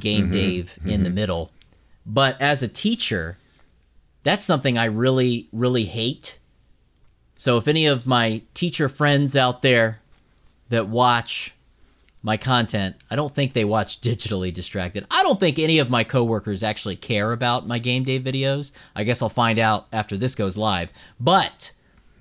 Game 0.00 0.24
mm-hmm. 0.24 0.32
Dave 0.32 0.78
in 0.84 1.02
the 1.02 1.08
mm-hmm. 1.08 1.14
middle. 1.14 1.50
But 2.04 2.40
as 2.40 2.62
a 2.62 2.68
teacher, 2.68 3.38
that's 4.22 4.44
something 4.44 4.78
I 4.78 4.86
really, 4.86 5.48
really 5.52 5.84
hate. 5.84 6.38
So 7.34 7.56
if 7.56 7.66
any 7.68 7.86
of 7.86 8.06
my 8.06 8.42
teacher 8.54 8.88
friends 8.88 9.36
out 9.36 9.62
there 9.62 10.00
that 10.68 10.88
watch 10.88 11.54
my 12.22 12.36
content, 12.36 12.96
I 13.10 13.16
don't 13.16 13.34
think 13.34 13.52
they 13.52 13.64
watch 13.64 14.00
Digitally 14.00 14.52
Distracted. 14.52 15.06
I 15.10 15.22
don't 15.22 15.40
think 15.40 15.58
any 15.58 15.78
of 15.78 15.90
my 15.90 16.04
coworkers 16.04 16.62
actually 16.62 16.96
care 16.96 17.32
about 17.32 17.66
my 17.66 17.78
Game 17.78 18.04
Dave 18.04 18.22
videos. 18.22 18.72
I 18.94 19.04
guess 19.04 19.22
I'll 19.22 19.28
find 19.28 19.58
out 19.58 19.86
after 19.92 20.16
this 20.16 20.34
goes 20.34 20.56
live. 20.56 20.92
But 21.18 21.72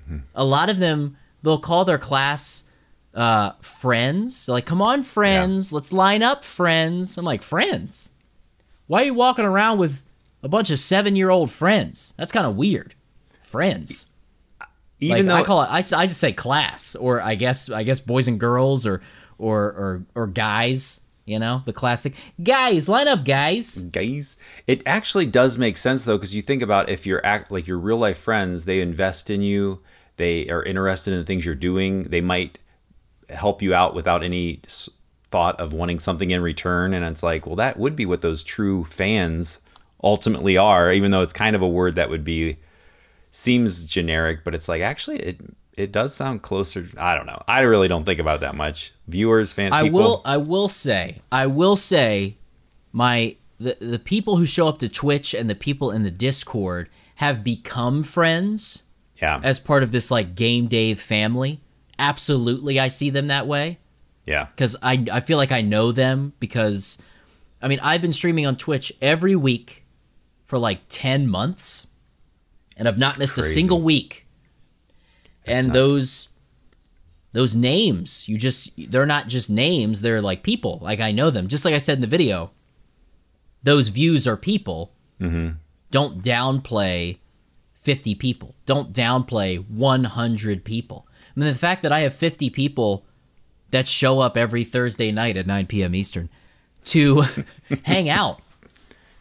hmm. 0.08 0.19
a 0.34 0.43
lot 0.43 0.69
of 0.69 0.80
them, 0.80 1.17
they'll 1.43 1.60
call 1.60 1.86
their 1.86 2.00
class 2.00 2.63
uh, 3.13 3.52
friends. 3.62 4.45
They're 4.45 4.54
like, 4.54 4.65
come 4.65 4.82
on, 4.82 5.02
friends, 5.02 5.71
let's 5.74 5.91
line 5.93 6.24
up, 6.24 6.43
friends. 6.43 7.17
I'm 7.17 7.26
like, 7.26 7.41
friends? 7.41 8.10
Why 8.88 9.02
are 9.02 9.06
you 9.06 9.13
walking 9.13 9.45
around 9.45 9.78
with 9.80 10.02
a 10.43 10.50
bunch 10.50 10.69
of 10.71 10.80
seven 10.80 11.15
year 11.15 11.30
old 11.30 11.52
friends? 11.52 12.13
That's 12.17 12.32
kind 12.32 12.45
of 12.45 12.56
weird. 12.56 12.95
Friends 13.41 14.08
Even 15.00 15.17
like 15.17 15.26
though 15.26 15.36
I 15.36 15.43
call 15.43 15.62
it, 15.63 15.67
I, 15.69 15.78
I 15.78 16.06
just 16.06 16.19
say 16.19 16.32
class, 16.32 16.95
or 16.95 17.21
I 17.21 17.36
guess 17.36 17.69
I 17.69 17.84
guess 17.84 18.00
boys 18.00 18.28
and 18.28 18.39
girls, 18.39 18.86
or 18.86 19.02
or 19.38 19.60
or 19.63 20.06
or 20.15 20.28
guys. 20.28 21.02
You 21.26 21.38
know, 21.38 21.62
the 21.65 21.71
classic 21.71 22.13
guys 22.43 22.89
line 22.89 23.08
up, 23.08 23.24
guys. 23.24 23.78
guys 23.78 24.36
it 24.67 24.82
actually 24.86 25.28
does 25.28 25.58
make 25.58 25.78
sense 25.78 26.04
though 26.04 26.17
because 26.17 26.34
you 26.34 26.41
think 26.41 26.62
about 26.62 26.89
if 26.89 27.06
you're 27.06 27.24
act 27.26 27.52
like 27.52 27.67
your 27.67 27.78
real 27.78 27.97
life 27.97 28.17
friends 28.17 28.65
they 28.65 28.82
invest 28.82 29.30
in 29.30 29.41
you 29.41 29.82
they 30.17 30.50
are 30.50 30.63
interested 30.63 31.13
in 31.13 31.19
the 31.19 31.26
things 31.26 31.45
you're 31.45 31.54
doing 31.56 32.04
they 32.04 32.21
might 32.21 32.58
help 33.32 33.62
you 33.62 33.74
out 33.74 33.96
without 33.96 34.24
any 34.24 34.62
thought 35.30 35.60
of 35.60 35.74
wanting 35.74 36.00
something 36.00 36.32
in 36.32 36.41
return. 36.41 36.94
And 36.94 37.06
it's 37.06 37.24
like 37.24 37.46
well 37.46 37.56
that 37.56 37.78
would 37.78 37.96
be 37.96 38.06
what 38.06 38.22
those 38.22 38.44
true 38.44 38.86
fans 38.86 39.60
ultimately 40.04 40.58
are 40.58 40.91
even 40.91 41.12
though 41.12 41.22
it's 41.22 41.34
kind 41.34 41.56
of 41.56 41.62
a 41.62 41.67
word 41.67 41.96
that 41.96 42.10
would 42.10 42.24
be 42.24 42.58
seems 43.32 43.86
generic 43.86 44.44
but 44.44 44.56
it's 44.56 44.67
like 44.67 44.82
actually 44.82 45.17
it 45.17 45.39
it 45.78 45.91
does 45.91 46.13
sound 46.13 46.41
closer 46.41 46.88
i 46.98 47.15
don't 47.15 47.28
know. 47.28 47.41
I 47.48 47.62
really 47.62 47.88
don't 47.88 48.04
think 48.04 48.20
about 48.20 48.41
that 48.41 48.56
much. 48.56 48.94
Viewers 49.08 49.54
fans 49.54 49.74
I 49.74 49.84
people, 49.84 50.00
will 50.00 50.22
I 50.26 50.38
will 50.38 50.67
say 50.67 51.22
I 51.32 51.48
will 51.48 51.76
say 51.76 52.38
my 52.91 53.36
the 53.60 53.78
the 53.80 54.00
people 54.00 54.38
who 54.38 54.46
show 54.46 54.67
up 54.67 54.80
to 54.80 54.89
Twitch 54.89 55.34
and 55.34 55.50
the 55.50 55.56
people 55.56 55.91
in 55.91 56.04
the 56.04 56.12
Discord 56.12 56.89
have 57.15 57.44
become 57.44 58.04
friends 58.04 58.84
yeah. 59.22 59.39
as 59.44 59.60
part 59.60 59.84
of 59.84 59.91
this 59.91 60.10
like 60.10 60.36
Game 60.36 60.67
Dave 60.67 61.00
family. 61.00 61.62
Absolutely, 62.02 62.80
I 62.80 62.88
see 62.90 63.10
them 63.12 63.28
that 63.28 63.46
way. 63.48 63.78
yeah 64.26 64.48
because 64.56 64.76
I 64.82 65.06
I 65.12 65.20
feel 65.22 65.38
like 65.38 65.52
I 65.52 65.62
know 65.62 65.92
them 65.92 66.34
because 66.40 67.02
I 67.62 67.68
mean 67.68 67.80
I've 67.82 68.02
been 68.02 68.14
streaming 68.14 68.46
on 68.46 68.56
Twitch 68.56 68.92
every 69.02 69.36
week 69.36 69.86
for 70.46 70.58
like 70.60 70.82
ten 70.90 71.30
months, 71.30 71.88
and 72.76 72.88
I've 72.88 72.98
not 73.00 73.18
missed 73.18 73.38
a 73.38 73.44
single 73.44 73.82
week. 73.82 74.28
and 75.46 75.68
nuts. 75.68 75.74
those 75.80 76.30
those 77.34 77.56
names, 77.56 78.28
you 78.28 78.38
just 78.38 78.72
they're 78.92 79.06
not 79.06 79.28
just 79.28 79.50
names; 79.50 80.02
they're 80.02 80.22
like 80.22 80.44
people. 80.44 80.80
Like 80.82 81.00
I 81.00 81.12
know 81.12 81.30
them, 81.30 81.48
just 81.48 81.64
like 81.66 81.74
I 81.74 81.78
said 81.80 81.98
in 81.98 82.02
the 82.02 82.08
video. 82.18 82.52
those 83.64 83.90
views 83.90 84.28
are 84.28 84.38
people. 84.38 84.92
Don't 85.20 86.24
downplay 86.24 87.20
50 87.76 88.16
people. 88.16 88.56
Don't 88.66 88.92
downplay 88.92 89.64
100 89.70 90.64
people. 90.66 91.08
I 91.36 91.39
mean, 91.39 91.50
the 91.52 91.58
fact 91.58 91.84
that 91.84 91.91
I 91.91 92.02
have 92.02 92.13
50 92.13 92.50
people 92.50 93.06
that 93.72 93.88
show 93.88 94.20
up 94.20 94.36
every 94.38 94.63
Thursday 94.63 95.12
night 95.12 95.38
at 95.38 95.48
9 95.48 95.65
p.m. 95.67 95.96
Eastern 95.96 96.30
to 96.86 97.24
hang 97.86 98.10
out 98.10 98.41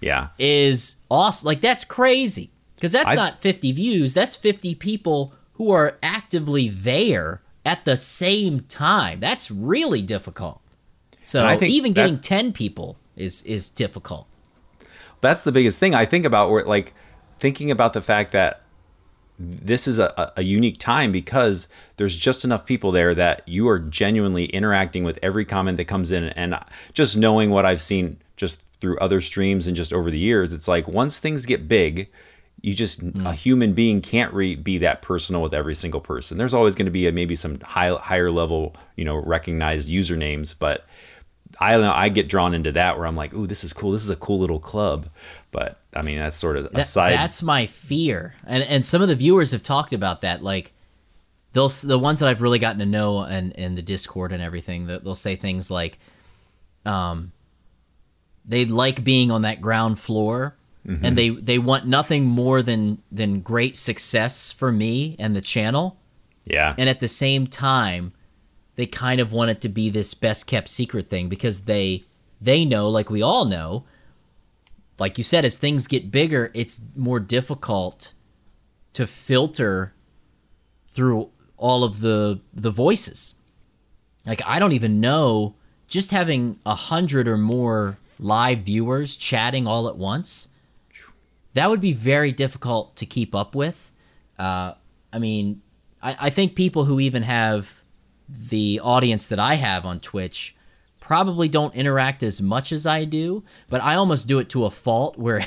Yeah. 0.00 0.28
is 0.38 0.96
awesome. 1.10 1.46
Like, 1.46 1.60
that's 1.60 1.84
crazy. 1.84 2.50
Because 2.74 2.92
that's 2.92 3.10
I- 3.10 3.14
not 3.14 3.38
50 3.40 3.72
views, 3.72 4.14
that's 4.14 4.34
50 4.36 4.74
people 4.76 5.34
who 5.54 5.70
are 5.70 5.98
actively 6.02 6.68
there 6.68 7.42
at 7.64 7.84
the 7.84 7.96
same 7.96 8.60
time. 8.60 9.20
That's 9.20 9.50
really 9.50 10.00
difficult. 10.02 10.60
So 11.22 11.60
even 11.62 11.92
that- 11.92 12.00
getting 12.02 12.18
10 12.18 12.52
people 12.52 12.96
is 13.14 13.42
is 13.42 13.68
difficult. 13.68 14.26
that's 15.20 15.42
the 15.42 15.52
biggest 15.52 15.78
thing 15.78 15.94
I 15.94 16.06
think 16.06 16.24
about 16.24 16.50
where 16.50 16.64
like 16.64 16.94
thinking 17.38 17.70
about 17.70 17.92
the 17.92 18.00
fact 18.00 18.32
that 18.32 18.62
this 19.40 19.88
is 19.88 19.98
a, 19.98 20.32
a- 20.36 20.42
unique 20.42 20.78
time 20.78 21.12
because 21.12 21.66
there's 21.96 22.16
just 22.16 22.44
enough 22.44 22.66
people 22.66 22.92
there 22.92 23.14
that 23.14 23.42
you 23.48 23.68
are 23.68 23.78
genuinely 23.78 24.44
interacting 24.46 25.02
with 25.02 25.18
every 25.22 25.46
comment 25.46 25.78
that 25.78 25.86
comes 25.86 26.10
in. 26.10 26.24
And 26.24 26.58
just 26.92 27.16
knowing 27.16 27.50
what 27.50 27.64
I've 27.64 27.80
seen 27.80 28.18
just 28.36 28.60
through 28.80 28.98
other 28.98 29.20
streams 29.20 29.66
and 29.66 29.76
just 29.76 29.92
over 29.92 30.10
the 30.10 30.18
years 30.18 30.54
it's 30.54 30.66
like 30.66 30.88
once 30.88 31.18
things 31.18 31.44
get 31.44 31.68
big 31.68 32.08
you 32.62 32.74
just 32.74 33.04
mm. 33.04 33.26
a 33.26 33.32
human 33.32 33.72
being 33.72 34.00
can't 34.00 34.32
re- 34.34 34.54
be 34.54 34.78
that 34.78 35.02
personal 35.02 35.42
with 35.42 35.54
every 35.54 35.74
single 35.74 36.00
person. 36.00 36.36
There's 36.36 36.52
always 36.54 36.74
going 36.74 36.86
to 36.86 36.92
be 36.92 37.06
a, 37.06 37.12
maybe 37.12 37.34
some 37.34 37.60
high, 37.60 37.94
higher 37.96 38.30
level 38.30 38.74
you 38.96 39.04
know 39.04 39.16
recognized 39.16 39.88
usernames 39.88 40.54
but 40.58 40.84
I 41.60 41.76
know. 41.76 41.92
I 41.92 42.08
get 42.08 42.28
drawn 42.28 42.54
into 42.54 42.72
that 42.72 42.96
where 42.96 43.06
I'm 43.06 43.16
like, 43.16 43.34
"Ooh, 43.34 43.46
this 43.46 43.62
is 43.64 43.72
cool. 43.72 43.92
This 43.92 44.02
is 44.02 44.10
a 44.10 44.16
cool 44.16 44.38
little 44.38 44.60
club." 44.60 45.08
But 45.52 45.78
I 45.94 46.02
mean, 46.02 46.18
that's 46.18 46.36
sort 46.36 46.56
of 46.56 46.72
That- 46.72 46.82
aside. 46.82 47.12
That's 47.12 47.42
my 47.42 47.66
fear, 47.66 48.34
and 48.46 48.62
and 48.64 48.84
some 48.86 49.02
of 49.02 49.08
the 49.08 49.14
viewers 49.14 49.50
have 49.52 49.62
talked 49.62 49.92
about 49.92 50.22
that. 50.22 50.42
Like, 50.42 50.72
they'll 51.52 51.68
the 51.68 51.98
ones 51.98 52.20
that 52.20 52.28
I've 52.28 52.40
really 52.42 52.58
gotten 52.58 52.78
to 52.78 52.86
know 52.86 53.20
and 53.20 53.52
in 53.52 53.74
the 53.74 53.82
Discord 53.82 54.32
and 54.32 54.42
everything. 54.42 54.86
That 54.86 55.04
they'll 55.04 55.14
say 55.14 55.36
things 55.36 55.70
like, 55.70 55.98
um, 56.86 57.32
they 58.44 58.64
like 58.64 59.04
being 59.04 59.30
on 59.30 59.42
that 59.42 59.60
ground 59.60 59.98
floor, 59.98 60.56
Mm-hmm. 60.88 61.04
and 61.04 61.18
they 61.18 61.28
they 61.28 61.58
want 61.58 61.86
nothing 61.86 62.24
more 62.24 62.62
than 62.62 63.02
than 63.12 63.40
great 63.42 63.76
success 63.76 64.50
for 64.50 64.72
me 64.72 65.14
and 65.18 65.36
the 65.36 65.42
channel, 65.42 65.98
yeah, 66.46 66.74
and 66.78 66.88
at 66.88 67.00
the 67.00 67.08
same 67.08 67.46
time, 67.46 68.14
they 68.74 68.86
kind 68.86 69.20
of 69.20 69.32
want 69.32 69.50
it 69.50 69.60
to 69.62 69.68
be 69.68 69.90
this 69.90 70.14
best 70.14 70.46
kept 70.46 70.68
secret 70.68 71.08
thing 71.08 71.28
because 71.28 71.62
they 71.62 72.04
they 72.40 72.64
know, 72.64 72.88
like 72.88 73.10
we 73.10 73.22
all 73.22 73.44
know, 73.44 73.84
like 74.98 75.18
you 75.18 75.24
said, 75.24 75.44
as 75.44 75.58
things 75.58 75.86
get 75.86 76.10
bigger, 76.10 76.50
it's 76.54 76.82
more 76.94 77.20
difficult 77.20 78.14
to 78.92 79.06
filter 79.06 79.94
through 80.88 81.30
all 81.56 81.84
of 81.84 82.00
the 82.00 82.40
the 82.52 82.70
voices. 82.70 83.34
Like 84.26 84.42
I 84.46 84.58
don't 84.58 84.72
even 84.72 85.00
know 85.00 85.54
just 85.88 86.12
having 86.12 86.58
a 86.64 86.74
hundred 86.74 87.26
or 87.26 87.36
more 87.36 87.98
live 88.18 88.60
viewers 88.60 89.16
chatting 89.16 89.66
all 89.66 89.88
at 89.88 89.96
once. 89.96 90.48
That 91.54 91.68
would 91.68 91.80
be 91.80 91.92
very 91.92 92.30
difficult 92.30 92.94
to 92.96 93.06
keep 93.06 93.34
up 93.34 93.54
with. 93.54 93.90
Uh, 94.38 94.74
I 95.12 95.18
mean, 95.18 95.62
I, 96.00 96.16
I 96.20 96.30
think 96.30 96.54
people 96.54 96.84
who 96.84 97.00
even 97.00 97.24
have 97.24 97.79
the 98.30 98.80
audience 98.82 99.28
that 99.28 99.38
I 99.38 99.54
have 99.54 99.84
on 99.84 100.00
Twitch 100.00 100.54
probably 101.00 101.48
don't 101.48 101.74
interact 101.74 102.22
as 102.22 102.40
much 102.40 102.70
as 102.72 102.86
I 102.86 103.04
do, 103.04 103.42
but 103.68 103.82
I 103.82 103.96
almost 103.96 104.28
do 104.28 104.38
it 104.38 104.48
to 104.50 104.64
a 104.64 104.70
fault 104.70 105.18
where 105.18 105.44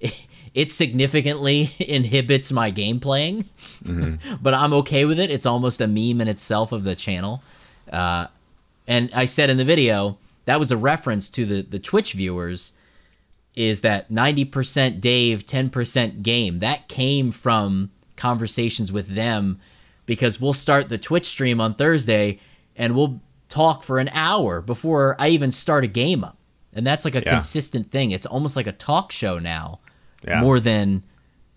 it 0.54 0.70
significantly 0.70 1.70
inhibits 1.78 2.50
my 2.50 2.70
game 2.70 3.00
playing. 3.00 3.48
but 4.42 4.54
I'm 4.54 4.72
okay 4.74 5.04
with 5.04 5.18
it. 5.18 5.30
It's 5.30 5.46
almost 5.46 5.80
a 5.80 5.86
meme 5.86 6.20
in 6.20 6.28
itself 6.28 6.72
of 6.72 6.84
the 6.84 6.94
channel. 6.94 7.42
Uh, 7.92 8.26
and 8.86 9.10
I 9.14 9.26
said 9.26 9.50
in 9.50 9.56
the 9.56 9.64
video 9.64 10.18
that 10.46 10.58
was 10.58 10.72
a 10.72 10.76
reference 10.76 11.28
to 11.30 11.44
the 11.44 11.62
the 11.62 11.78
Twitch 11.78 12.14
viewers 12.14 12.72
is 13.54 13.80
that 13.82 14.10
90% 14.10 15.00
Dave, 15.00 15.44
10% 15.44 16.22
game. 16.22 16.60
That 16.60 16.88
came 16.88 17.32
from 17.32 17.90
conversations 18.16 18.92
with 18.92 19.14
them 19.14 19.60
because 20.08 20.40
we'll 20.40 20.54
start 20.54 20.88
the 20.88 20.96
Twitch 20.96 21.26
stream 21.26 21.60
on 21.60 21.74
Thursday 21.74 22.38
and 22.74 22.96
we'll 22.96 23.20
talk 23.50 23.82
for 23.82 23.98
an 23.98 24.08
hour 24.14 24.62
before 24.62 25.14
I 25.18 25.28
even 25.28 25.50
start 25.50 25.84
a 25.84 25.86
game 25.86 26.24
up. 26.24 26.38
And 26.72 26.86
that's 26.86 27.04
like 27.04 27.14
a 27.14 27.18
Yeah. 27.20 27.30
consistent 27.30 27.90
thing. 27.90 28.10
It's 28.10 28.24
almost 28.24 28.56
like 28.56 28.66
a 28.66 28.72
talk 28.72 29.12
show 29.12 29.38
now 29.38 29.80
Yeah. 30.26 30.40
more 30.40 30.60
than 30.60 31.02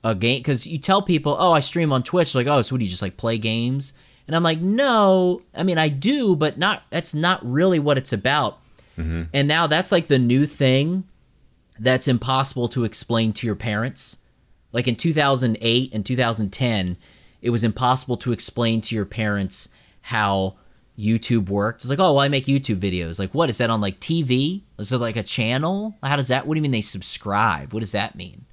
a 0.04 0.14
game 0.14 0.40
because 0.40 0.68
you 0.68 0.78
tell 0.78 1.02
people, 1.02 1.36
"Oh, 1.40 1.54
I 1.54 1.62
stream 1.62 1.94
on 1.94 2.04
Twitch." 2.04 2.36
Like, 2.36 2.48
"Oh, 2.48 2.62
so 2.62 2.76
what 2.76 2.80
do 2.80 2.86
you 2.86 2.90
just 2.92 3.02
like 3.02 3.16
play 3.16 3.38
games?" 3.38 3.94
And 4.28 4.36
I'm 4.36 4.44
like, 4.44 4.60
"No, 4.60 5.42
I 5.56 5.64
mean 5.64 5.78
I 5.78 5.88
do, 5.88 6.36
but 6.36 6.58
not. 6.58 6.84
That's 6.90 7.14
not 7.14 7.40
really 7.50 7.80
what 7.80 7.98
it's 7.98 8.12
about." 8.12 8.60
Mm-hmm. 8.98 9.24
And 9.34 9.48
now 9.48 9.66
that's 9.68 9.92
like 9.94 10.08
the 10.08 10.20
new 10.20 10.46
thing 10.46 11.06
that's 11.80 12.08
impossible 12.10 12.68
to 12.70 12.84
explain 12.84 13.32
to 13.34 13.48
your 13.48 13.56
parents. 13.56 14.18
Like 14.74 14.88
in 14.88 14.96
2008 14.96 15.92
and 15.94 16.06
2010, 16.06 16.98
it 17.42 17.50
was 17.50 17.64
impossible 17.64 18.18
to 18.18 18.32
explain 18.32 18.82
to 18.82 18.96
your 18.96 19.06
parents 19.06 19.70
how 20.02 20.58
YouTube 20.98 21.50
worked. 21.50 21.82
It's 21.82 21.90
like, 21.90 22.00
oh, 22.00 22.14
well, 22.14 22.20
I 22.20 22.28
make 22.28 22.46
YouTube 22.46 22.78
videos. 22.78 23.18
Like, 23.20 23.34
what 23.34 23.50
is 23.50 23.58
that 23.60 23.70
on 23.70 23.82
like 23.82 24.00
TV? 24.00 24.62
Is 24.78 24.92
it 24.92 24.98
like 25.00 25.16
a 25.16 25.24
channel? 25.24 25.96
How 26.04 26.16
does 26.16 26.28
that? 26.28 26.46
What 26.46 26.54
do 26.56 26.60
you 26.60 26.62
mean 26.62 26.72
they 26.72 26.82
subscribe? 26.82 27.74
What 27.74 27.80
does 27.80 27.94
that 27.94 28.16
mean? 28.16 28.46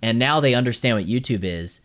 And 0.00 0.18
now 0.18 0.40
they 0.40 0.54
understand 0.54 0.96
what 0.96 1.06
YouTube 1.06 1.44
is. 1.44 1.80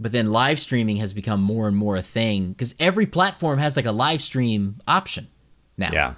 But 0.00 0.10
then 0.10 0.32
live 0.32 0.58
streaming 0.58 0.96
has 0.96 1.12
become 1.12 1.40
more 1.40 1.68
and 1.68 1.76
more 1.76 1.94
a 1.94 2.02
thing 2.02 2.48
because 2.52 2.74
every 2.80 3.06
platform 3.06 3.58
has 3.60 3.76
like 3.76 3.84
a 3.86 3.92
live 3.92 4.20
stream 4.20 4.80
option 4.88 5.28
now. 5.76 5.90
yeah. 5.92 6.14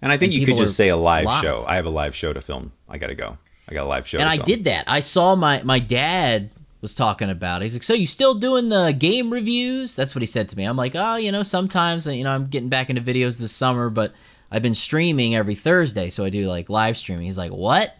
And 0.00 0.12
I 0.12 0.16
think 0.18 0.32
And 0.32 0.40
you 0.40 0.46
could 0.46 0.56
just 0.58 0.76
say 0.76 0.88
a 0.90 0.96
live, 0.96 1.24
live. 1.24 1.42
show. 1.42 1.64
I 1.66 1.74
have 1.74 1.84
a 1.86 1.90
live 1.90 2.14
show 2.14 2.32
to 2.32 2.40
film. 2.40 2.70
I 2.88 2.98
gotta 2.98 3.16
go. 3.16 3.36
I 3.68 3.74
got 3.74 3.84
a 3.84 3.88
live 3.88 4.06
show. 4.06 4.18
and 4.18 4.26
to 4.26 4.30
I 4.30 4.36
film. 4.36 4.44
did 4.44 4.64
that. 4.66 4.84
I 4.86 5.00
saw 5.00 5.34
my 5.34 5.60
my 5.64 5.80
dad 5.80 6.50
was 6.80 6.94
talking 6.94 7.30
about. 7.30 7.62
He's 7.62 7.74
like, 7.74 7.82
"So 7.82 7.94
you 7.94 8.06
still 8.06 8.34
doing 8.34 8.68
the 8.68 8.92
game 8.96 9.30
reviews?" 9.30 9.96
That's 9.96 10.14
what 10.14 10.22
he 10.22 10.26
said 10.26 10.48
to 10.50 10.56
me. 10.56 10.64
I'm 10.64 10.76
like, 10.76 10.94
"Oh, 10.94 11.16
you 11.16 11.32
know, 11.32 11.42
sometimes 11.42 12.06
you 12.06 12.24
know 12.24 12.30
I'm 12.30 12.46
getting 12.46 12.68
back 12.68 12.90
into 12.90 13.02
videos 13.02 13.40
this 13.40 13.52
summer, 13.52 13.90
but 13.90 14.12
I've 14.50 14.62
been 14.62 14.74
streaming 14.74 15.34
every 15.34 15.54
Thursday, 15.54 16.08
so 16.08 16.24
I 16.24 16.30
do 16.30 16.46
like 16.48 16.68
live 16.68 16.96
streaming." 16.96 17.26
He's 17.26 17.38
like, 17.38 17.52
"What?" 17.52 17.94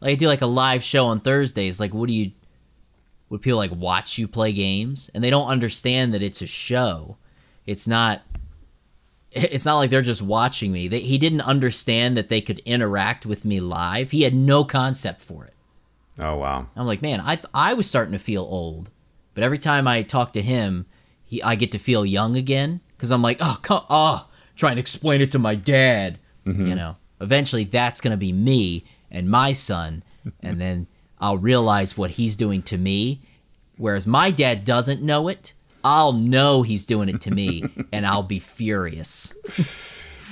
Like 0.00 0.12
I 0.12 0.14
do 0.14 0.26
like 0.26 0.42
a 0.42 0.46
live 0.46 0.82
show 0.82 1.06
on 1.06 1.20
Thursdays. 1.20 1.80
Like, 1.80 1.92
what 1.92 2.08
do 2.08 2.14
you? 2.14 2.32
Would 3.28 3.42
people 3.42 3.58
like 3.58 3.72
watch 3.72 4.18
you 4.18 4.26
play 4.26 4.52
games? 4.52 5.10
And 5.14 5.22
they 5.22 5.30
don't 5.30 5.46
understand 5.46 6.14
that 6.14 6.22
it's 6.22 6.42
a 6.42 6.46
show. 6.46 7.16
It's 7.66 7.86
not. 7.86 8.22
It's 9.32 9.64
not 9.64 9.76
like 9.76 9.90
they're 9.90 10.02
just 10.02 10.22
watching 10.22 10.72
me. 10.72 10.88
They, 10.88 10.98
he 11.02 11.16
didn't 11.16 11.42
understand 11.42 12.16
that 12.16 12.28
they 12.28 12.40
could 12.40 12.58
interact 12.64 13.24
with 13.24 13.44
me 13.44 13.60
live. 13.60 14.10
He 14.10 14.22
had 14.22 14.34
no 14.34 14.64
concept 14.64 15.20
for 15.20 15.44
it. 15.44 15.54
Oh 16.20 16.36
wow. 16.36 16.66
I'm 16.76 16.86
like, 16.86 17.02
man, 17.02 17.20
I 17.20 17.38
I 17.54 17.74
was 17.74 17.88
starting 17.88 18.12
to 18.12 18.18
feel 18.18 18.42
old, 18.42 18.90
but 19.34 19.42
every 19.42 19.58
time 19.58 19.88
I 19.88 20.02
talk 20.02 20.34
to 20.34 20.42
him, 20.42 20.86
he 21.24 21.42
I 21.42 21.54
get 21.54 21.72
to 21.72 21.78
feel 21.78 22.04
young 22.04 22.36
again 22.36 22.80
because 22.96 23.10
I'm 23.10 23.22
like, 23.22 23.38
oh, 23.40 23.58
come, 23.62 23.84
oh, 23.88 24.28
trying 24.56 24.76
to 24.76 24.80
explain 24.80 25.22
it 25.22 25.32
to 25.32 25.38
my 25.38 25.54
dad. 25.54 26.18
Mm-hmm. 26.46 26.66
You 26.66 26.74
know, 26.74 26.96
eventually 27.20 27.64
that's 27.64 28.00
gonna 28.00 28.16
be 28.18 28.32
me 28.32 28.84
and 29.10 29.30
my 29.30 29.52
son, 29.52 30.02
and 30.42 30.60
then 30.60 30.86
I'll 31.18 31.38
realize 31.38 31.96
what 31.96 32.12
he's 32.12 32.36
doing 32.36 32.62
to 32.64 32.76
me. 32.76 33.22
Whereas 33.76 34.06
my 34.06 34.30
dad 34.30 34.64
doesn't 34.64 35.00
know 35.00 35.28
it, 35.28 35.54
I'll 35.82 36.12
know 36.12 36.62
he's 36.62 36.84
doing 36.84 37.08
it 37.08 37.22
to 37.22 37.30
me, 37.30 37.64
and 37.92 38.06
I'll 38.06 38.22
be 38.22 38.38
furious. 38.38 39.32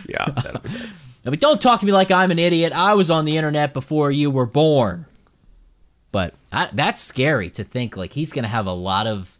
Yeah. 0.06 0.26
that'd 0.30 0.62
be 0.62 0.68
good. 0.68 0.90
I 1.26 1.30
mean, 1.30 1.40
don't 1.40 1.60
talk 1.60 1.80
to 1.80 1.86
me 1.86 1.92
like 1.92 2.10
I'm 2.10 2.30
an 2.30 2.38
idiot. 2.38 2.72
I 2.72 2.94
was 2.94 3.10
on 3.10 3.24
the 3.26 3.36
internet 3.36 3.74
before 3.74 4.10
you 4.10 4.30
were 4.30 4.46
born. 4.46 5.04
But 6.10 6.34
I, 6.52 6.68
that's 6.72 7.00
scary 7.00 7.50
to 7.50 7.64
think 7.64 7.96
like 7.96 8.12
he's 8.14 8.32
gonna 8.32 8.48
have 8.48 8.66
a 8.66 8.72
lot 8.72 9.06
of 9.06 9.38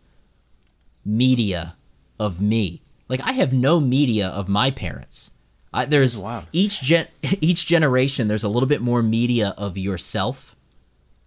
media 1.05 1.77
of 2.19 2.41
me. 2.41 2.83
Like 3.09 3.21
I 3.23 3.33
have 3.33 3.53
no 3.53 3.81
media 3.81 4.29
of 4.29 4.49
my 4.49 4.71
parents. 4.71 5.31
I, 5.73 5.85
there's 5.85 6.23
wild. 6.23 6.45
each 6.53 6.81
gen 6.83 7.09
each 7.41 7.67
generation. 7.67 8.29
There's 8.29 8.45
a 8.45 8.49
little 8.49 8.69
bit 8.69 8.83
more 8.83 9.03
media 9.03 9.55
of 9.57 9.79
yourself. 9.79 10.57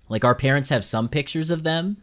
Like 0.09 0.25
our 0.25 0.35
parents 0.35 0.69
have 0.69 0.83
some 0.83 1.07
pictures 1.07 1.49
of 1.49 1.63
them, 1.63 1.97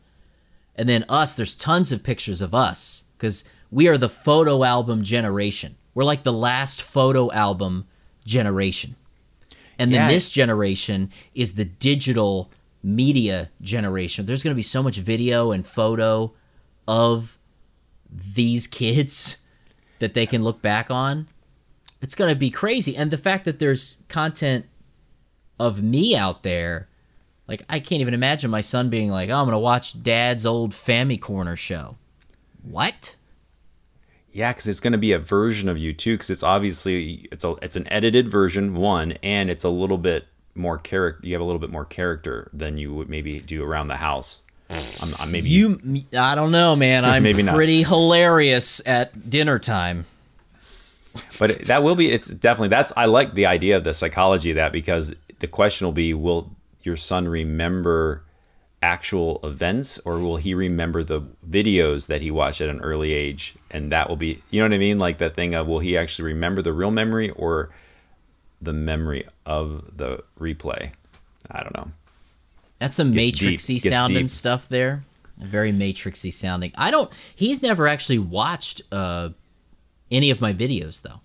and 0.74 0.88
then 0.88 1.04
us. 1.08 1.34
There's 1.34 1.54
tons 1.54 1.92
of 1.92 2.02
pictures 2.02 2.40
of 2.40 2.54
us 2.54 3.04
because 3.16 3.44
we 3.70 3.86
are 3.88 3.98
the 3.98 4.08
photo 4.08 4.64
album 4.64 5.02
generation. 5.02 5.76
We're 5.94 6.04
like 6.04 6.22
the 6.22 6.32
last 6.32 6.80
photo 6.82 7.30
album 7.32 7.86
generation. 8.24 8.96
And 9.80 9.92
then 9.92 10.02
Yeah. 10.02 10.08
this 10.08 10.30
generation 10.30 11.10
is 11.34 11.52
the 11.52 11.64
digital 11.64 12.50
media 12.82 13.50
generation. 13.60 14.26
There's 14.26 14.42
going 14.42 14.54
to 14.54 14.58
be 14.58 14.62
so 14.62 14.82
much 14.82 14.98
video 14.98 15.52
and 15.52 15.66
photo 15.66 16.32
of 16.86 17.38
these 18.10 18.66
kids 18.66 19.38
that 19.98 20.14
they 20.14 20.26
can 20.26 20.42
look 20.42 20.62
back 20.62 20.90
on. 20.90 21.28
It's 22.00 22.14
going 22.14 22.30
to 22.32 22.38
be 22.38 22.50
crazy. 22.50 22.96
And 22.96 23.10
the 23.10 23.18
fact 23.18 23.44
that 23.44 23.58
there's 23.58 23.96
content 24.08 24.66
of 25.58 25.82
me 25.82 26.16
out 26.16 26.42
there. 26.42 26.88
Like 27.46 27.62
I 27.68 27.80
can't 27.80 28.00
even 28.00 28.14
imagine 28.14 28.50
my 28.50 28.60
son 28.60 28.90
being 28.90 29.10
like, 29.10 29.30
"Oh, 29.30 29.36
I'm 29.36 29.46
gonna 29.46 29.58
watch 29.58 30.00
Dad's 30.02 30.46
old 30.46 30.74
Family 30.74 31.16
Corner 31.16 31.56
show." 31.56 31.96
What? 32.62 33.16
Yeah, 34.30 34.52
because 34.52 34.66
it's 34.66 34.80
going 34.80 34.92
to 34.92 34.98
be 34.98 35.12
a 35.12 35.18
version 35.18 35.68
of 35.68 35.78
you 35.78 35.94
too. 35.94 36.14
Because 36.14 36.30
it's 36.30 36.42
obviously 36.42 37.28
it's 37.32 37.44
a 37.44 37.56
it's 37.62 37.76
an 37.76 37.90
edited 37.90 38.30
version 38.30 38.74
one, 38.74 39.12
and 39.22 39.50
it's 39.50 39.64
a 39.64 39.70
little 39.70 39.98
bit 39.98 40.26
more 40.58 40.78
character. 40.78 41.26
You 41.26 41.34
have 41.34 41.40
a 41.40 41.44
little 41.44 41.60
bit 41.60 41.70
more 41.70 41.84
character 41.84 42.50
than 42.52 42.76
you 42.78 42.92
would 42.94 43.08
maybe 43.08 43.30
do 43.30 43.62
around 43.64 43.88
the 43.88 43.96
house. 43.96 44.40
I'm, 44.70 45.08
I'm 45.22 45.32
maybe 45.32 45.48
You, 45.48 45.80
I 46.18 46.34
don't 46.34 46.50
know, 46.50 46.76
man. 46.76 47.04
I'm 47.06 47.22
Maybe 47.22 47.42
not. 47.42 47.54
pretty 47.54 47.82
hilarious 47.84 48.82
at 48.86 49.30
dinner 49.30 49.58
time. 49.58 50.04
but 51.38 51.60
that 51.66 51.82
will 51.82 51.94
be 51.96 52.12
it's 52.12 52.28
definitely 52.28 52.68
that's 52.68 52.92
i 52.96 53.04
like 53.06 53.34
the 53.34 53.46
idea 53.46 53.76
of 53.76 53.82
the 53.82 53.92
psychology 53.94 54.50
of 54.50 54.56
that 54.56 54.70
because 54.70 55.12
the 55.40 55.46
question 55.48 55.84
will 55.86 55.92
be 55.92 56.12
will 56.14 56.50
your 56.82 56.96
son 56.96 57.26
remember 57.26 58.22
actual 58.82 59.40
events 59.42 59.98
or 60.04 60.18
will 60.18 60.36
he 60.36 60.54
remember 60.54 61.02
the 61.02 61.20
videos 61.48 62.06
that 62.06 62.20
he 62.22 62.30
watched 62.30 62.60
at 62.60 62.68
an 62.68 62.78
early 62.82 63.14
age 63.14 63.56
and 63.70 63.90
that 63.90 64.08
will 64.08 64.16
be 64.16 64.40
you 64.50 64.60
know 64.60 64.66
what 64.66 64.72
i 64.74 64.78
mean 64.78 64.98
like 64.98 65.18
that 65.18 65.34
thing 65.34 65.54
of 65.54 65.66
will 65.66 65.80
he 65.80 65.96
actually 65.98 66.26
remember 66.26 66.62
the 66.62 66.72
real 66.72 66.90
memory 66.92 67.30
or 67.30 67.70
the 68.60 68.72
memory 68.72 69.26
of 69.46 69.84
the 69.96 70.22
replay 70.38 70.90
i 71.50 71.62
don't 71.62 71.76
know 71.76 71.90
That's 72.78 72.94
some 72.96 73.12
Gets 73.12 73.40
matrixy 73.40 73.80
deep. 74.08 74.28
stuff 74.28 74.68
there. 74.68 75.02
Very 75.36 75.72
matrixy 75.72 76.32
sounding. 76.32 76.72
I 76.76 76.90
don't. 76.92 77.10
He's 77.34 77.60
never 77.60 77.88
actually 77.88 78.20
watched 78.20 78.82
uh, 78.92 79.30
any 80.12 80.30
of 80.30 80.40
my 80.40 80.52
videos 80.52 81.02
though. 81.02 81.20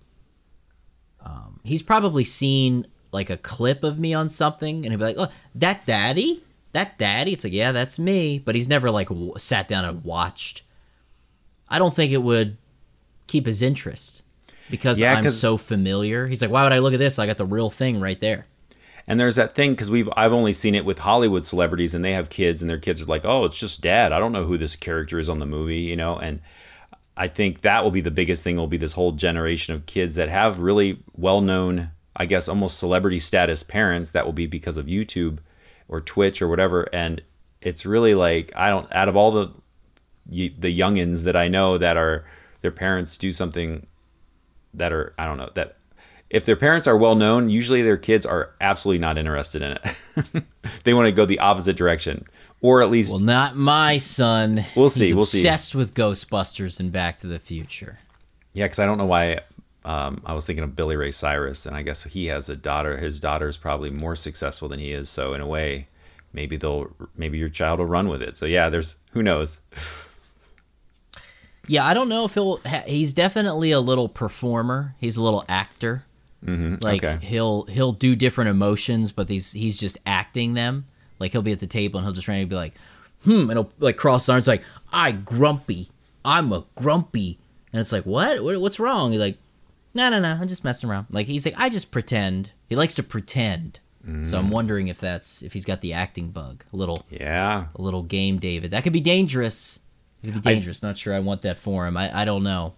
Um, 1.24 1.60
he's 1.62 1.80
probably 1.82 2.24
seen 2.24 2.86
like 3.12 3.30
a 3.30 3.36
clip 3.36 3.84
of 3.84 3.98
me 4.00 4.12
on 4.14 4.28
something, 4.28 4.84
and 4.84 4.86
he'll 4.86 4.98
be 4.98 5.04
like, 5.04 5.16
"Oh, 5.16 5.28
that 5.54 5.86
daddy, 5.86 6.42
that 6.72 6.98
daddy." 6.98 7.32
It's 7.32 7.44
like, 7.44 7.52
yeah, 7.52 7.70
that's 7.70 7.98
me. 8.00 8.40
But 8.40 8.56
he's 8.56 8.66
never 8.68 8.90
like 8.90 9.08
w- 9.08 9.32
sat 9.38 9.68
down 9.68 9.84
and 9.84 10.02
watched. 10.04 10.62
I 11.68 11.78
don't 11.78 11.94
think 11.94 12.10
it 12.10 12.22
would 12.22 12.56
keep 13.28 13.46
his 13.46 13.62
interest 13.62 14.23
because 14.70 15.00
Yeah, 15.00 15.14
I'm 15.14 15.28
so 15.28 15.56
familiar. 15.56 16.26
He's 16.26 16.42
like, 16.42 16.50
"Why 16.50 16.62
would 16.62 16.72
I 16.72 16.78
look 16.78 16.92
at 16.92 16.98
this? 16.98 17.18
I 17.18 17.26
got 17.26 17.38
the 17.38 17.46
real 17.46 17.70
thing 17.70 18.00
right 18.00 18.20
there." 18.20 18.46
And 19.06 19.20
there's 19.20 19.36
that 19.36 19.54
thing 19.54 19.72
because 19.72 19.90
we've 19.90 20.08
I've 20.16 20.32
only 20.32 20.52
seen 20.52 20.74
it 20.74 20.84
with 20.84 20.98
Hollywood 21.00 21.44
celebrities, 21.44 21.94
and 21.94 22.04
they 22.04 22.12
have 22.12 22.30
kids, 22.30 22.62
and 22.62 22.70
their 22.70 22.78
kids 22.78 23.00
are 23.00 23.04
like, 23.06 23.24
"Oh, 23.24 23.44
it's 23.44 23.58
just 23.58 23.80
dad. 23.80 24.12
I 24.12 24.18
don't 24.18 24.32
know 24.32 24.44
who 24.44 24.56
this 24.56 24.76
character 24.76 25.18
is 25.18 25.28
on 25.28 25.38
the 25.40 25.46
movie," 25.46 25.80
you 25.80 25.96
know. 25.96 26.16
And 26.16 26.40
I 27.16 27.28
think 27.28 27.60
that 27.60 27.84
will 27.84 27.90
be 27.90 28.00
the 28.00 28.10
biggest 28.10 28.42
thing. 28.42 28.56
Will 28.56 28.66
be 28.66 28.78
this 28.78 28.94
whole 28.94 29.12
generation 29.12 29.74
of 29.74 29.86
kids 29.86 30.14
that 30.14 30.28
have 30.28 30.58
really 30.58 31.02
well-known, 31.14 31.90
I 32.16 32.26
guess, 32.26 32.48
almost 32.48 32.78
celebrity 32.78 33.18
status 33.18 33.62
parents. 33.62 34.10
That 34.10 34.24
will 34.24 34.32
be 34.32 34.46
because 34.46 34.76
of 34.76 34.86
YouTube 34.86 35.38
or 35.86 36.00
Twitch 36.00 36.40
or 36.40 36.48
whatever. 36.48 36.88
And 36.92 37.20
it's 37.60 37.84
really 37.84 38.14
like 38.14 38.52
I 38.56 38.70
don't. 38.70 38.90
Out 38.92 39.08
of 39.08 39.16
all 39.16 39.30
the 39.30 39.50
the 40.26 40.78
youngins 40.78 41.24
that 41.24 41.36
I 41.36 41.48
know 41.48 41.76
that 41.76 41.98
are 41.98 42.24
their 42.62 42.70
parents 42.70 43.18
do 43.18 43.30
something 43.30 43.86
that 44.74 44.92
are 44.92 45.14
I 45.18 45.26
don't 45.26 45.38
know 45.38 45.50
that 45.54 45.76
if 46.30 46.44
their 46.44 46.56
parents 46.56 46.86
are 46.88 46.96
well 46.96 47.14
known, 47.14 47.48
usually 47.50 47.82
their 47.82 47.96
kids 47.96 48.26
are 48.26 48.50
absolutely 48.60 48.98
not 48.98 49.18
interested 49.18 49.62
in 49.62 49.72
it. 49.72 50.44
they 50.84 50.94
want 50.94 51.06
to 51.06 51.12
go 51.12 51.24
the 51.26 51.38
opposite 51.38 51.76
direction, 51.76 52.26
or 52.60 52.82
at 52.82 52.90
least 52.90 53.10
Well, 53.10 53.20
not 53.20 53.56
my 53.56 53.98
son. 53.98 54.64
We'll 54.74 54.88
see, 54.88 55.06
He's 55.06 55.14
we'll 55.14 55.24
see. 55.24 55.38
obsessed 55.38 55.74
with 55.74 55.94
Ghostbusters 55.94 56.80
and 56.80 56.90
Back 56.90 57.18
to 57.18 57.26
the 57.28 57.38
Future. 57.38 57.98
yeah. 58.52 58.64
Because 58.64 58.78
I 58.80 58.86
don't 58.86 58.98
know 58.98 59.06
why. 59.06 59.40
Um, 59.84 60.22
I 60.24 60.32
was 60.32 60.46
thinking 60.46 60.64
of 60.64 60.74
Billy 60.74 60.96
Ray 60.96 61.12
Cyrus, 61.12 61.66
and 61.66 61.76
I 61.76 61.82
guess 61.82 62.02
he 62.04 62.26
has 62.26 62.48
a 62.48 62.56
daughter. 62.56 62.96
His 62.96 63.20
daughter 63.20 63.46
is 63.48 63.58
probably 63.58 63.90
more 63.90 64.16
successful 64.16 64.66
than 64.68 64.80
he 64.80 64.92
is. 64.92 65.10
So 65.10 65.34
in 65.34 65.42
a 65.42 65.46
way, 65.46 65.88
maybe 66.32 66.56
they'll 66.56 66.90
maybe 67.16 67.36
your 67.36 67.50
child 67.50 67.78
will 67.80 67.86
run 67.86 68.08
with 68.08 68.22
it. 68.22 68.34
So 68.34 68.46
yeah, 68.46 68.70
there's 68.70 68.96
who 69.12 69.22
knows. 69.22 69.60
Yeah, 71.66 71.86
I 71.86 71.94
don't 71.94 72.08
know 72.08 72.24
if 72.24 72.34
he'll. 72.34 72.58
Ha- 72.58 72.84
he's 72.86 73.12
definitely 73.12 73.70
a 73.70 73.80
little 73.80 74.08
performer. 74.08 74.94
He's 75.00 75.16
a 75.16 75.22
little 75.22 75.44
actor. 75.48 76.04
Mm-hmm, 76.44 76.84
like 76.84 77.02
okay. 77.02 77.24
he'll 77.24 77.64
he'll 77.64 77.92
do 77.92 78.14
different 78.14 78.50
emotions, 78.50 79.12
but 79.12 79.28
he's 79.28 79.52
he's 79.52 79.78
just 79.78 79.98
acting 80.04 80.54
them. 80.54 80.86
Like 81.18 81.32
he'll 81.32 81.42
be 81.42 81.52
at 81.52 81.60
the 81.60 81.66
table 81.66 81.98
and 81.98 82.06
he'll 82.06 82.14
just 82.14 82.28
randomly 82.28 82.50
be 82.50 82.56
like, 82.56 82.74
"Hmm," 83.24 83.50
and 83.50 83.52
he'll 83.52 83.70
like 83.78 83.96
cross 83.96 84.24
his 84.24 84.28
arms 84.30 84.46
like, 84.46 84.62
"I 84.92 85.12
grumpy. 85.12 85.88
I'm 86.24 86.52
a 86.52 86.64
grumpy." 86.74 87.38
And 87.72 87.80
it's 87.80 87.92
like, 87.92 88.04
"What? 88.04 88.42
what 88.42 88.60
what's 88.60 88.78
wrong?" 88.78 89.12
He's 89.12 89.20
like, 89.20 89.38
"No, 89.94 90.10
no, 90.10 90.20
no. 90.20 90.32
I'm 90.32 90.48
just 90.48 90.64
messing 90.64 90.90
around." 90.90 91.06
Like 91.10 91.26
he's 91.26 91.46
like, 91.46 91.54
"I 91.56 91.70
just 91.70 91.90
pretend." 91.90 92.50
He 92.68 92.76
likes 92.76 92.94
to 92.96 93.02
pretend. 93.02 93.80
So 94.22 94.38
I'm 94.38 94.50
wondering 94.50 94.88
if 94.88 95.00
that's 95.00 95.42
if 95.42 95.54
he's 95.54 95.64
got 95.64 95.80
the 95.80 95.94
acting 95.94 96.28
bug. 96.30 96.62
A 96.74 96.76
little 96.76 97.06
Yeah, 97.08 97.66
a 97.74 97.80
little 97.80 98.02
game 98.02 98.38
David. 98.38 98.70
That 98.72 98.84
could 98.84 98.92
be 98.92 99.00
dangerous. 99.00 99.80
It 100.24 100.32
could 100.32 100.42
be 100.42 100.54
dangerous. 100.54 100.82
Not 100.82 100.98
sure 100.98 101.14
I 101.14 101.20
want 101.20 101.42
that 101.42 101.56
for 101.56 101.86
him. 101.86 101.96
I, 101.96 102.22
I 102.22 102.24
don't 102.24 102.42
know. 102.42 102.74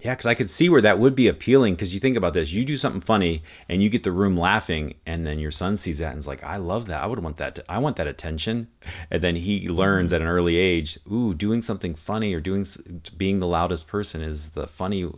Yeah, 0.00 0.12
because 0.12 0.26
I 0.26 0.34
could 0.34 0.50
see 0.50 0.68
where 0.68 0.82
that 0.82 0.98
would 0.98 1.14
be 1.14 1.26
appealing. 1.26 1.74
Because 1.74 1.94
you 1.94 2.00
think 2.00 2.16
about 2.16 2.34
this, 2.34 2.52
you 2.52 2.64
do 2.64 2.76
something 2.76 3.00
funny 3.00 3.42
and 3.68 3.82
you 3.82 3.88
get 3.88 4.02
the 4.02 4.12
room 4.12 4.36
laughing, 4.36 4.94
and 5.06 5.26
then 5.26 5.38
your 5.38 5.50
son 5.50 5.76
sees 5.76 5.98
that 5.98 6.10
and 6.10 6.18
is 6.18 6.26
like, 6.26 6.44
"I 6.44 6.58
love 6.58 6.86
that. 6.86 7.02
I 7.02 7.06
would 7.06 7.18
want 7.18 7.38
that. 7.38 7.54
To, 7.56 7.64
I 7.68 7.78
want 7.78 7.96
that 7.96 8.06
attention." 8.06 8.68
And 9.10 9.22
then 9.22 9.36
he 9.36 9.68
learns 9.68 10.12
at 10.12 10.20
an 10.20 10.28
early 10.28 10.56
age, 10.56 10.98
"Ooh, 11.10 11.34
doing 11.34 11.62
something 11.62 11.94
funny 11.94 12.34
or 12.34 12.40
doing 12.40 12.66
being 13.16 13.40
the 13.40 13.46
loudest 13.46 13.86
person 13.86 14.22
is 14.22 14.50
the 14.50 14.66
funny 14.66 15.10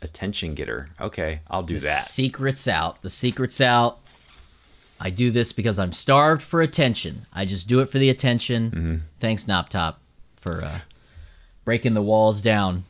attention 0.00 0.54
getter." 0.54 0.90
Okay, 1.00 1.40
I'll 1.48 1.62
do 1.62 1.78
that. 1.78 2.04
Secret's 2.04 2.66
out. 2.68 3.02
The 3.02 3.10
secret's 3.10 3.60
out. 3.60 4.00
I 5.00 5.10
do 5.10 5.30
this 5.32 5.52
because 5.52 5.78
I'm 5.80 5.92
starved 5.92 6.42
for 6.42 6.62
attention. 6.62 7.26
I 7.32 7.44
just 7.44 7.68
do 7.68 7.80
it 7.80 7.86
for 7.86 7.98
the 7.98 8.08
attention. 8.08 8.70
Mm-hmm. 8.70 8.96
Thanks, 9.18 9.46
Knoptop, 9.46 9.96
for 10.36 10.62
uh, 10.64 10.80
breaking 11.64 11.94
the 11.94 12.02
walls 12.02 12.42
down. 12.42 12.84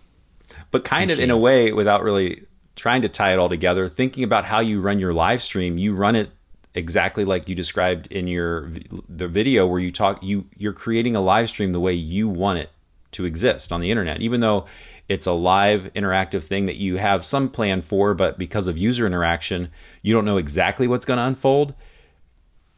but 0.71 0.85
kind 0.85 1.11
of 1.11 1.19
in 1.19 1.31
a 1.31 1.37
way 1.37 1.73
without 1.73 2.03
really 2.03 2.45
trying 2.77 3.03
to 3.03 3.09
tie 3.09 3.33
it 3.33 3.39
all 3.39 3.49
together 3.49 3.89
thinking 3.89 4.25
about 4.25 4.45
how 4.45 4.61
you 4.61 4.81
run 4.81 4.99
your 4.99 5.13
live 5.13 5.43
stream 5.43 5.77
you 5.77 5.95
run 5.95 6.17
it 6.17 6.31
exactly 6.75 7.25
like 7.25 7.49
you 7.49 7.55
described 7.55 8.07
in 8.07 8.27
your 8.27 8.71
the 9.09 9.29
video 9.29 9.67
where 9.67 9.81
you 9.81 9.93
talk 9.93 10.23
you 10.23 10.47
you're 10.57 10.73
creating 10.73 11.15
a 11.15 11.21
live 11.21 11.49
stream 11.49 11.73
the 11.73 11.81
way 11.81 11.93
you 11.93 12.29
want 12.29 12.59
it 12.59 12.71
to 13.11 13.27
exist 13.27 13.71
on 13.73 13.81
the 13.81 13.91
internet 13.91 14.23
even 14.23 14.41
though 14.41 14.65
it's 15.09 15.27
a 15.27 15.33
live 15.33 15.91
interactive 15.95 16.43
thing 16.43 16.65
that 16.65 16.77
you 16.77 16.97
have 16.97 17.27
some 17.27 17.51
plan 17.51 17.83
for 17.83 18.15
but 18.15 18.39
because 18.39 18.67
of 18.67 18.79
user 18.79 19.07
interaction 19.07 19.69
you 20.01 20.15
don't 20.15 20.25
know 20.25 20.39
exactly 20.39 20.89
what's 20.89 21.05
going 21.05 21.19
to 21.19 21.25
unfold 21.25 21.75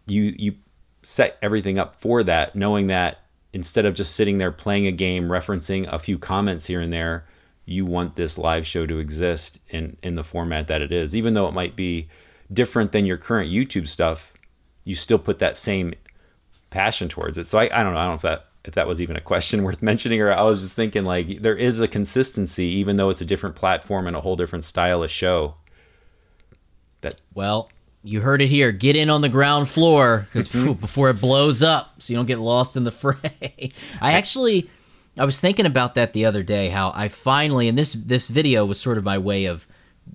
you 0.06 0.34
you 0.36 0.54
set 1.04 1.38
everything 1.40 1.78
up 1.78 1.94
for 1.94 2.24
that 2.24 2.56
knowing 2.56 2.88
that 2.88 3.20
instead 3.54 3.86
of 3.86 3.94
just 3.94 4.14
sitting 4.14 4.38
there 4.38 4.52
playing 4.52 4.86
a 4.86 4.92
game 4.92 5.28
referencing 5.28 5.90
a 5.92 5.98
few 5.98 6.18
comments 6.18 6.66
here 6.66 6.80
and 6.80 6.92
there 6.92 7.24
you 7.64 7.86
want 7.86 8.16
this 8.16 8.36
live 8.36 8.66
show 8.66 8.84
to 8.84 8.98
exist 8.98 9.58
in 9.70 9.96
in 10.02 10.16
the 10.16 10.24
format 10.24 10.66
that 10.66 10.82
it 10.82 10.92
is. 10.92 11.16
Even 11.16 11.34
though 11.34 11.48
it 11.48 11.54
might 11.54 11.74
be 11.76 12.08
different 12.52 12.92
than 12.92 13.06
your 13.06 13.16
current 13.16 13.50
youtube 13.50 13.88
stuff 13.88 14.34
you 14.84 14.94
still 14.94 15.18
put 15.18 15.38
that 15.38 15.56
same 15.56 15.94
passion 16.68 17.08
towards 17.08 17.38
it. 17.38 17.46
So 17.46 17.58
i, 17.58 17.64
I 17.72 17.82
don't 17.82 17.94
know 17.94 18.00
i 18.00 18.04
don't 18.04 18.10
know 18.10 18.14
if 18.16 18.22
that 18.22 18.46
if 18.64 18.74
that 18.74 18.86
was 18.86 19.00
even 19.00 19.16
a 19.16 19.20
question 19.20 19.62
worth 19.64 19.80
mentioning 19.80 20.20
or 20.20 20.30
i 20.32 20.42
was 20.42 20.60
just 20.60 20.74
thinking 20.74 21.04
like 21.04 21.40
there 21.40 21.56
is 21.56 21.80
a 21.80 21.88
consistency 21.88 22.66
even 22.66 22.96
though 22.96 23.08
it's 23.08 23.22
a 23.22 23.24
different 23.24 23.56
platform 23.56 24.06
and 24.06 24.14
a 24.14 24.20
whole 24.20 24.36
different 24.36 24.64
style 24.64 25.02
of 25.02 25.10
show 25.10 25.54
that 27.04 27.20
Well, 27.34 27.70
you 28.04 28.20
heard 28.20 28.42
it 28.42 28.48
here. 28.48 28.70
Get 28.70 28.96
in 28.96 29.08
on 29.08 29.22
the 29.22 29.28
ground 29.28 29.68
floor 29.68 30.26
because 30.32 30.48
Mm-hmm. 30.48 30.72
before 30.80 31.08
it 31.10 31.20
blows 31.20 31.62
up, 31.62 32.00
so 32.00 32.12
you 32.12 32.18
don't 32.18 32.26
get 32.26 32.38
lost 32.38 32.76
in 32.76 32.84
the 32.84 32.92
fray. 32.92 33.72
I 34.00 34.12
actually, 34.12 34.68
I 35.18 35.24
was 35.24 35.40
thinking 35.40 35.66
about 35.66 35.94
that 35.94 36.12
the 36.12 36.26
other 36.26 36.42
day. 36.42 36.68
How 36.68 36.92
I 36.94 37.08
finally, 37.08 37.66
and 37.66 37.76
this 37.78 37.94
this 37.94 38.28
video 38.28 38.64
was 38.66 38.78
sort 38.78 38.98
of 38.98 39.04
my 39.04 39.18
way 39.18 39.46
of, 39.46 39.66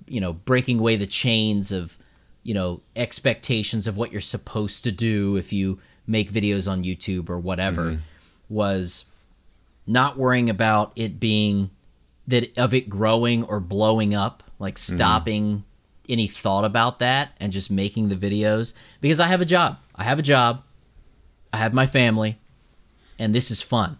you 0.06 0.20
know, 0.20 0.32
breaking 0.32 0.78
away 0.78 0.96
the 0.96 1.06
chains 1.06 1.72
of, 1.72 1.98
you 2.44 2.54
know, 2.54 2.80
expectations 2.94 3.86
of 3.86 3.96
what 3.96 4.12
you're 4.12 4.20
supposed 4.20 4.84
to 4.84 4.92
do 4.92 5.36
if 5.36 5.52
you 5.52 5.80
make 6.06 6.30
videos 6.32 6.70
on 6.70 6.84
YouTube 6.84 7.28
or 7.28 7.38
whatever. 7.38 8.00
Was 8.48 9.04
not 9.86 10.16
worrying 10.16 10.48
about 10.48 10.92
it 10.96 11.18
being 11.18 11.70
that 12.28 12.56
of 12.56 12.72
it 12.72 12.88
growing 12.88 13.42
or 13.44 13.58
blowing 13.60 14.14
up, 14.14 14.42
like 14.60 14.78
stopping 14.78 15.64
any 16.10 16.26
thought 16.26 16.64
about 16.64 16.98
that 16.98 17.32
and 17.38 17.52
just 17.52 17.70
making 17.70 18.08
the 18.08 18.16
videos 18.16 18.74
because 19.00 19.20
I 19.20 19.26
have 19.28 19.40
a 19.40 19.46
job. 19.46 19.78
I 19.94 20.04
have 20.04 20.18
a 20.18 20.22
job. 20.22 20.62
I 21.52 21.58
have 21.58 21.72
my 21.72 21.86
family 21.86 22.38
and 23.18 23.34
this 23.34 23.50
is 23.50 23.62
fun. 23.62 23.98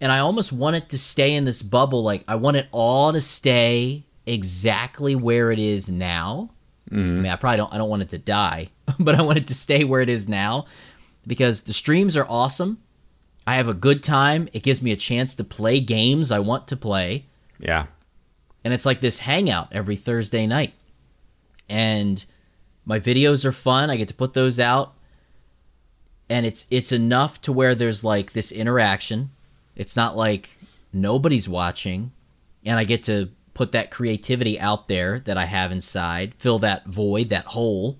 And 0.00 0.10
I 0.10 0.20
almost 0.20 0.52
want 0.52 0.76
it 0.76 0.88
to 0.90 0.98
stay 0.98 1.34
in 1.34 1.44
this 1.44 1.62
bubble 1.62 2.02
like 2.02 2.24
I 2.26 2.36
want 2.36 2.56
it 2.56 2.68
all 2.70 3.12
to 3.12 3.20
stay 3.20 4.04
exactly 4.26 5.14
where 5.14 5.50
it 5.50 5.58
is 5.58 5.90
now. 5.90 6.50
Mm-hmm. 6.90 6.98
I 6.98 7.22
mean, 7.22 7.32
I 7.32 7.36
probably 7.36 7.58
don't 7.58 7.72
I 7.72 7.78
don't 7.78 7.90
want 7.90 8.02
it 8.02 8.08
to 8.10 8.18
die, 8.18 8.68
but 8.98 9.14
I 9.14 9.22
want 9.22 9.38
it 9.38 9.46
to 9.48 9.54
stay 9.54 9.84
where 9.84 10.00
it 10.00 10.08
is 10.08 10.28
now 10.28 10.66
because 11.26 11.62
the 11.62 11.72
streams 11.72 12.16
are 12.16 12.26
awesome. 12.28 12.82
I 13.46 13.56
have 13.56 13.68
a 13.68 13.74
good 13.74 14.02
time. 14.02 14.48
It 14.52 14.62
gives 14.62 14.82
me 14.82 14.92
a 14.92 14.96
chance 14.96 15.34
to 15.36 15.44
play 15.44 15.80
games 15.80 16.30
I 16.30 16.38
want 16.38 16.68
to 16.68 16.76
play 16.76 17.26
yeah 17.58 17.86
and 18.64 18.74
it's 18.74 18.86
like 18.86 19.00
this 19.00 19.20
hangout 19.20 19.68
every 19.72 19.96
Thursday 19.96 20.46
night. 20.46 20.74
And 21.70 22.22
my 22.84 23.00
videos 23.00 23.44
are 23.46 23.52
fun. 23.52 23.88
I 23.88 23.96
get 23.96 24.08
to 24.08 24.14
put 24.14 24.34
those 24.34 24.60
out. 24.60 24.94
And 26.28 26.44
it's 26.44 26.66
it's 26.70 26.92
enough 26.92 27.40
to 27.42 27.52
where 27.52 27.74
there's 27.74 28.04
like 28.04 28.32
this 28.32 28.52
interaction. 28.52 29.30
It's 29.74 29.96
not 29.96 30.16
like 30.16 30.50
nobody's 30.92 31.48
watching 31.48 32.12
and 32.64 32.78
I 32.78 32.84
get 32.84 33.02
to 33.04 33.30
put 33.54 33.72
that 33.72 33.90
creativity 33.90 34.58
out 34.58 34.88
there 34.88 35.20
that 35.20 35.36
I 35.36 35.44
have 35.46 35.72
inside, 35.72 36.34
fill 36.34 36.58
that 36.60 36.86
void, 36.86 37.30
that 37.30 37.46
hole. 37.46 37.98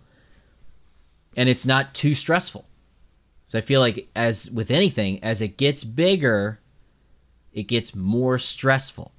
And 1.36 1.48
it's 1.48 1.66
not 1.66 1.94
too 1.94 2.14
stressful. 2.14 2.66
So 3.46 3.58
I 3.58 3.62
feel 3.62 3.80
like 3.80 4.08
as 4.14 4.50
with 4.50 4.70
anything, 4.70 5.22
as 5.24 5.40
it 5.40 5.56
gets 5.56 5.82
bigger, 5.84 6.60
it 7.52 7.64
gets 7.64 7.94
more 7.94 8.38
stressful. 8.38 9.12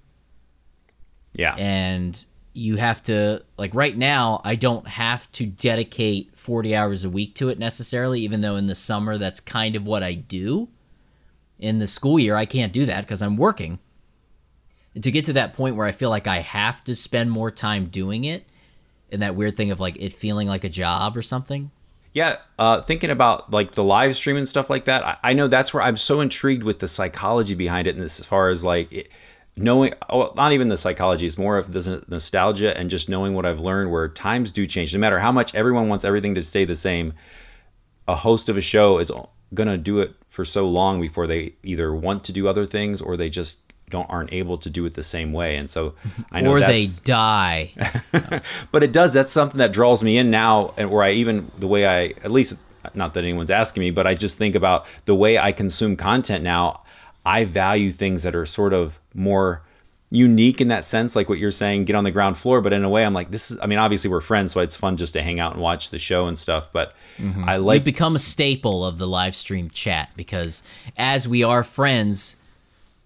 Yeah. 1.34 1.56
And 1.56 2.24
you 2.54 2.76
have 2.78 3.02
to 3.04 3.42
like 3.58 3.74
right 3.74 3.96
now 3.96 4.42
I 4.44 4.56
don't 4.56 4.88
have 4.88 5.32
to 5.34 5.46
dedicate 5.46 6.38
40 6.38 6.76
hours 6.76 7.04
a 7.04 7.10
week 7.10 7.36
to 7.36 7.50
it 7.50 7.58
necessarily 7.58 8.22
even 8.22 8.42
though 8.42 8.58
in 8.58 8.68
the 8.68 8.76
summer 8.76 9.18
that's 9.18 9.40
kind 9.40 9.76
of 9.76 9.86
what 9.86 10.04
I 10.04 10.14
do. 10.14 10.70
In 11.60 11.80
the 11.80 11.88
school 11.88 12.20
year 12.20 12.36
I 12.36 12.46
can't 12.46 12.74
do 12.74 12.86
that 12.86 13.02
because 13.02 13.22
I'm 13.22 13.38
working. 13.38 13.80
And 14.94 15.04
to 15.04 15.12
get 15.12 15.26
to 15.26 15.34
that 15.34 15.54
point 15.54 15.78
where 15.78 15.88
I 15.88 15.94
feel 15.94 16.10
like 16.10 16.28
I 16.28 16.40
have 16.40 16.84
to 16.84 16.96
spend 16.96 17.32
more 17.32 17.52
time 17.52 17.86
doing 17.86 18.26
it 18.26 18.46
and 19.12 19.22
that 19.22 19.36
weird 19.36 19.56
thing 19.56 19.72
of 19.72 19.80
like 19.80 19.98
it 20.00 20.14
feeling 20.14 20.48
like 20.48 20.64
a 20.64 20.70
job 20.70 21.16
or 21.16 21.22
something. 21.22 21.72
Yeah, 22.14 22.38
uh, 22.60 22.82
thinking 22.82 23.10
about 23.10 23.52
like 23.52 23.72
the 23.72 23.84
live 23.84 24.16
stream 24.18 24.36
and 24.36 24.48
stuff 24.48 24.70
like 24.70 24.86
that, 24.86 25.04
I, 25.06 25.18
I, 25.24 25.34
know 25.34 25.48
that's 25.48 25.74
where 25.74 25.82
I'm 25.82 25.96
so 25.96 26.20
intrigued 26.20 26.64
with 26.64 26.80
the 26.80 26.90
psychology 26.90 27.56
behind 27.56 27.88
it, 27.88 27.96
and 27.96 28.04
as 28.04 28.20
far 28.20 28.50
as 28.50 28.66
like 28.66 28.92
it, 28.92 29.08
knowing, 29.62 29.94
oh, 30.10 30.34
not 30.36 30.52
even 30.52 30.70
the 30.70 30.78
psychology, 30.78 31.26
it's 31.26 31.38
more 31.38 31.58
of 31.58 31.74
this 31.74 31.88
nostalgia 32.08 32.78
and 32.78 32.90
just 32.90 33.10
knowing 33.10 33.34
what 33.34 33.46
I've 33.46 33.60
learned. 33.60 33.92
Where 33.92 34.08
times 34.08 34.52
do 34.52 34.66
change, 34.66 34.94
no 34.94 35.00
matter 35.00 35.20
how 35.20 35.32
much 35.32 35.54
everyone 35.56 35.88
wants 35.88 36.06
everything 36.06 36.36
to 36.36 36.44
stay 36.44 36.66
the 36.66 36.76
same. 36.76 37.14
A 38.08 38.16
host 38.16 38.50
of 38.50 38.58
a 38.58 38.62
show 38.62 38.98
is 38.98 39.12
gonna 39.54 39.78
do 39.78 40.00
it 40.00 40.16
for 40.30 40.46
so 40.46 40.68
long 40.68 41.00
before 41.00 41.28
they 41.28 41.54
either 41.64 41.94
want 41.94 42.24
to 42.26 42.34
do 42.34 42.48
other 42.48 42.66
things 42.66 43.02
or 43.02 43.18
they 43.18 43.30
just 43.30 43.60
don't 43.90 44.10
aren't 44.10 44.32
able 44.32 44.58
to 44.58 44.70
do 44.70 44.86
it 44.86 44.94
the 44.94 45.04
same 45.04 45.34
way 45.34 45.58
and 45.58 45.70
so 45.70 45.94
i 46.32 46.40
know 46.40 46.52
or 46.52 46.62
they 46.62 46.88
die 47.04 47.74
but 48.72 48.84
it 48.84 48.94
does 48.94 49.12
that's 49.12 49.32
something 49.32 49.58
that 49.58 49.74
draws 49.74 50.02
me 50.02 50.18
in 50.18 50.32
now 50.32 50.74
and 50.78 50.90
where 50.90 51.04
i 51.04 51.12
even 51.12 51.52
the 51.60 51.68
way 51.68 51.86
i 51.86 52.06
at 52.24 52.32
least 52.32 52.56
not 52.94 53.14
that 53.14 53.26
anyone's 53.26 53.52
asking 53.52 53.82
me 53.82 53.92
but 53.92 54.08
i 54.08 54.16
just 54.16 54.38
think 54.38 54.56
about 54.56 54.86
the 55.06 55.14
way 55.14 55.38
i 55.38 55.52
consume 55.52 55.98
content 55.98 56.42
now 56.42 56.82
i 57.26 57.44
value 57.46 57.92
things 57.92 58.24
that 58.24 58.36
are 58.36 58.46
sort 58.46 58.74
of 58.74 59.00
more 59.14 59.64
unique 60.14 60.60
in 60.60 60.68
that 60.68 60.84
sense 60.84 61.16
like 61.16 61.30
what 61.30 61.38
you're 61.38 61.52
saying 61.52 61.86
get 61.86 61.96
on 61.96 62.04
the 62.04 62.12
ground 62.12 62.38
floor 62.38 62.60
but 62.60 62.74
in 62.74 62.84
a 62.84 62.90
way 62.90 63.06
i'm 63.06 63.14
like 63.14 63.32
this 63.32 63.50
is 63.50 63.58
i 63.62 63.66
mean 63.66 63.80
obviously 63.80 64.10
we're 64.10 64.20
friends 64.20 64.52
so 64.52 64.60
it's 64.60 64.76
fun 64.76 64.98
just 64.98 65.14
to 65.14 65.22
hang 65.22 65.40
out 65.40 65.54
and 65.54 65.62
watch 65.62 65.90
the 65.90 66.00
show 66.00 66.28
and 66.28 66.38
stuff 66.38 66.70
but 66.74 66.94
mm-hmm. 67.18 67.48
i 67.48 67.56
like 67.56 67.78
You've 67.78 67.86
become 67.86 68.16
a 68.16 68.20
staple 68.20 68.86
of 68.86 68.98
the 68.98 69.08
live 69.08 69.36
stream 69.36 69.70
chat 69.70 70.10
because 70.18 70.64
as 70.98 71.28
we 71.28 71.44
are 71.44 71.64
friends 71.64 72.38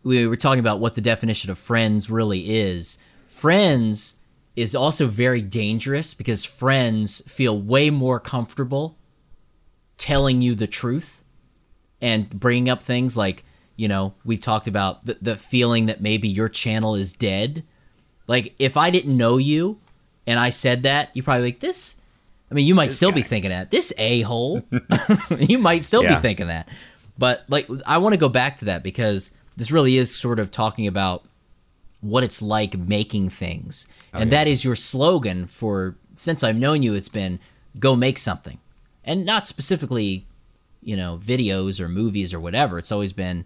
we 0.06 0.28
were 0.28 0.36
talking 0.36 0.60
about 0.60 0.80
what 0.80 0.94
the 0.94 1.02
definition 1.02 1.50
of 1.50 1.58
friends 1.58 2.12
really 2.12 2.60
is. 2.60 3.00
Friends 3.26 4.16
is 4.56 4.76
also 4.76 5.08
very 5.08 5.42
dangerous 5.42 6.14
because 6.14 6.46
friends 6.46 7.22
feel 7.28 7.60
way 7.60 7.90
more 7.90 8.20
comfortable 8.20 8.98
telling 9.98 10.42
you 10.42 10.54
the 10.54 10.68
truth 10.68 11.24
and 12.00 12.30
bringing 12.30 12.70
up 12.70 12.84
things 12.84 13.18
like, 13.18 13.44
you 13.76 13.88
know, 13.88 14.14
we've 14.24 14.40
talked 14.40 14.68
about 14.68 15.06
the, 15.06 15.18
the 15.22 15.36
feeling 15.36 15.88
that 15.88 16.02
maybe 16.02 16.28
your 16.28 16.50
channel 16.50 16.96
is 16.96 17.14
dead. 17.14 17.64
Like, 18.28 18.56
if 18.60 18.78
I 18.78 18.90
didn't 18.90 19.16
know 19.16 19.38
you 19.38 19.80
and 20.26 20.40
I 20.40 20.50
said 20.50 20.84
that, 20.84 21.10
you 21.14 21.24
probably 21.24 21.46
like, 21.46 21.60
this. 21.60 21.98
I 22.50 22.54
mean, 22.54 22.66
you 22.66 22.76
might 22.76 22.88
this 22.88 22.98
still 22.98 23.12
guy. 23.12 23.16
be 23.18 23.22
thinking 23.24 23.50
that. 23.50 23.72
This 23.72 23.94
a 23.98 24.22
hole. 24.22 24.62
you 25.38 25.58
might 25.58 25.84
still 25.84 26.04
yeah. 26.04 26.16
be 26.16 26.22
thinking 26.22 26.48
that. 26.48 26.70
But, 27.18 27.44
like, 27.48 27.68
I 27.86 27.98
want 27.98 28.14
to 28.14 28.18
go 28.18 28.30
back 28.30 28.58
to 28.58 28.66
that 28.66 28.84
because 28.84 29.32
this 29.58 29.72
really 29.72 29.98
is 29.98 30.14
sort 30.16 30.40
of 30.40 30.52
talking 30.52 30.88
about 30.88 31.26
what 32.02 32.24
it's 32.24 32.42
like 32.42 32.78
making 32.78 33.30
things. 33.30 33.88
Oh, 34.14 34.20
and 34.20 34.32
yeah. 34.32 34.40
that 34.40 34.48
is 34.48 34.64
your 34.64 34.76
slogan 34.76 35.48
for 35.48 35.96
since 36.16 36.44
I've 36.44 36.56
known 36.56 36.84
you 36.84 36.94
it's 36.94 37.10
been 37.10 37.40
go 37.80 37.96
make 37.96 38.18
something. 38.18 38.60
And 39.04 39.26
not 39.26 39.46
specifically, 39.46 40.26
you 40.82 40.96
know, 40.96 41.20
videos 41.22 41.80
or 41.80 41.90
movies 41.90 42.34
or 42.34 42.40
whatever. 42.40 42.78
It's 42.78 42.92
always 42.92 43.14
been 43.14 43.46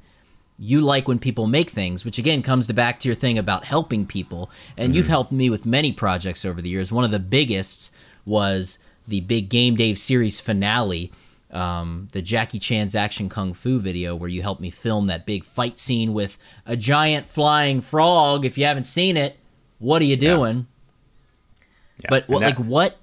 you 0.60 0.82
like 0.82 1.08
when 1.08 1.20
people 1.20 1.48
make 1.48 1.70
things, 1.70 2.04
which 2.04 2.18
again 2.18 2.42
comes 2.42 2.68
to 2.68 2.74
back 2.74 3.00
to 3.00 3.08
your 3.08 3.16
thing 3.16 3.38
about 3.38 3.64
helping 3.64 4.06
people. 4.06 4.52
And 4.78 4.90
mm-hmm. 4.90 4.98
you've 4.98 5.08
helped 5.08 5.32
me 5.32 5.50
with 5.50 5.66
many 5.66 5.92
projects 5.92 6.44
over 6.44 6.62
the 6.62 6.70
years. 6.70 6.92
One 6.92 7.06
of 7.06 7.12
the 7.12 7.20
biggest 7.20 7.94
was 8.26 8.80
the 9.08 9.22
big 9.22 9.50
Game 9.50 9.76
Dave 9.76 9.98
series 9.98 10.40
finale 10.40 11.12
um, 11.52 12.08
the 12.12 12.22
Jackie 12.22 12.60
Chan's 12.60 12.96
action 12.96 13.30
kung 13.30 13.54
fu 13.54 13.80
video 13.80 14.16
where 14.16 14.30
you 14.30 14.42
helped 14.42 14.62
me 14.62 14.70
film 14.70 15.08
that 15.08 15.26
big 15.26 15.44
fight 15.44 15.80
scene 15.80 16.14
with 16.14 16.38
a 16.66 16.78
giant 16.78 17.28
flying 17.28 17.82
frog. 17.82 18.46
If 18.46 18.58
you 18.58 18.66
haven't 18.66 18.84
seen 18.84 19.18
it, 19.18 19.38
what 19.80 20.02
are 20.02 20.06
you 20.06 20.16
doing? 20.16 20.68
Yeah. 21.60 21.66
Yeah. 22.04 22.10
But 22.10 22.30
what, 22.30 22.40
that- 22.42 22.58
like 22.58 22.66
what? 22.66 22.98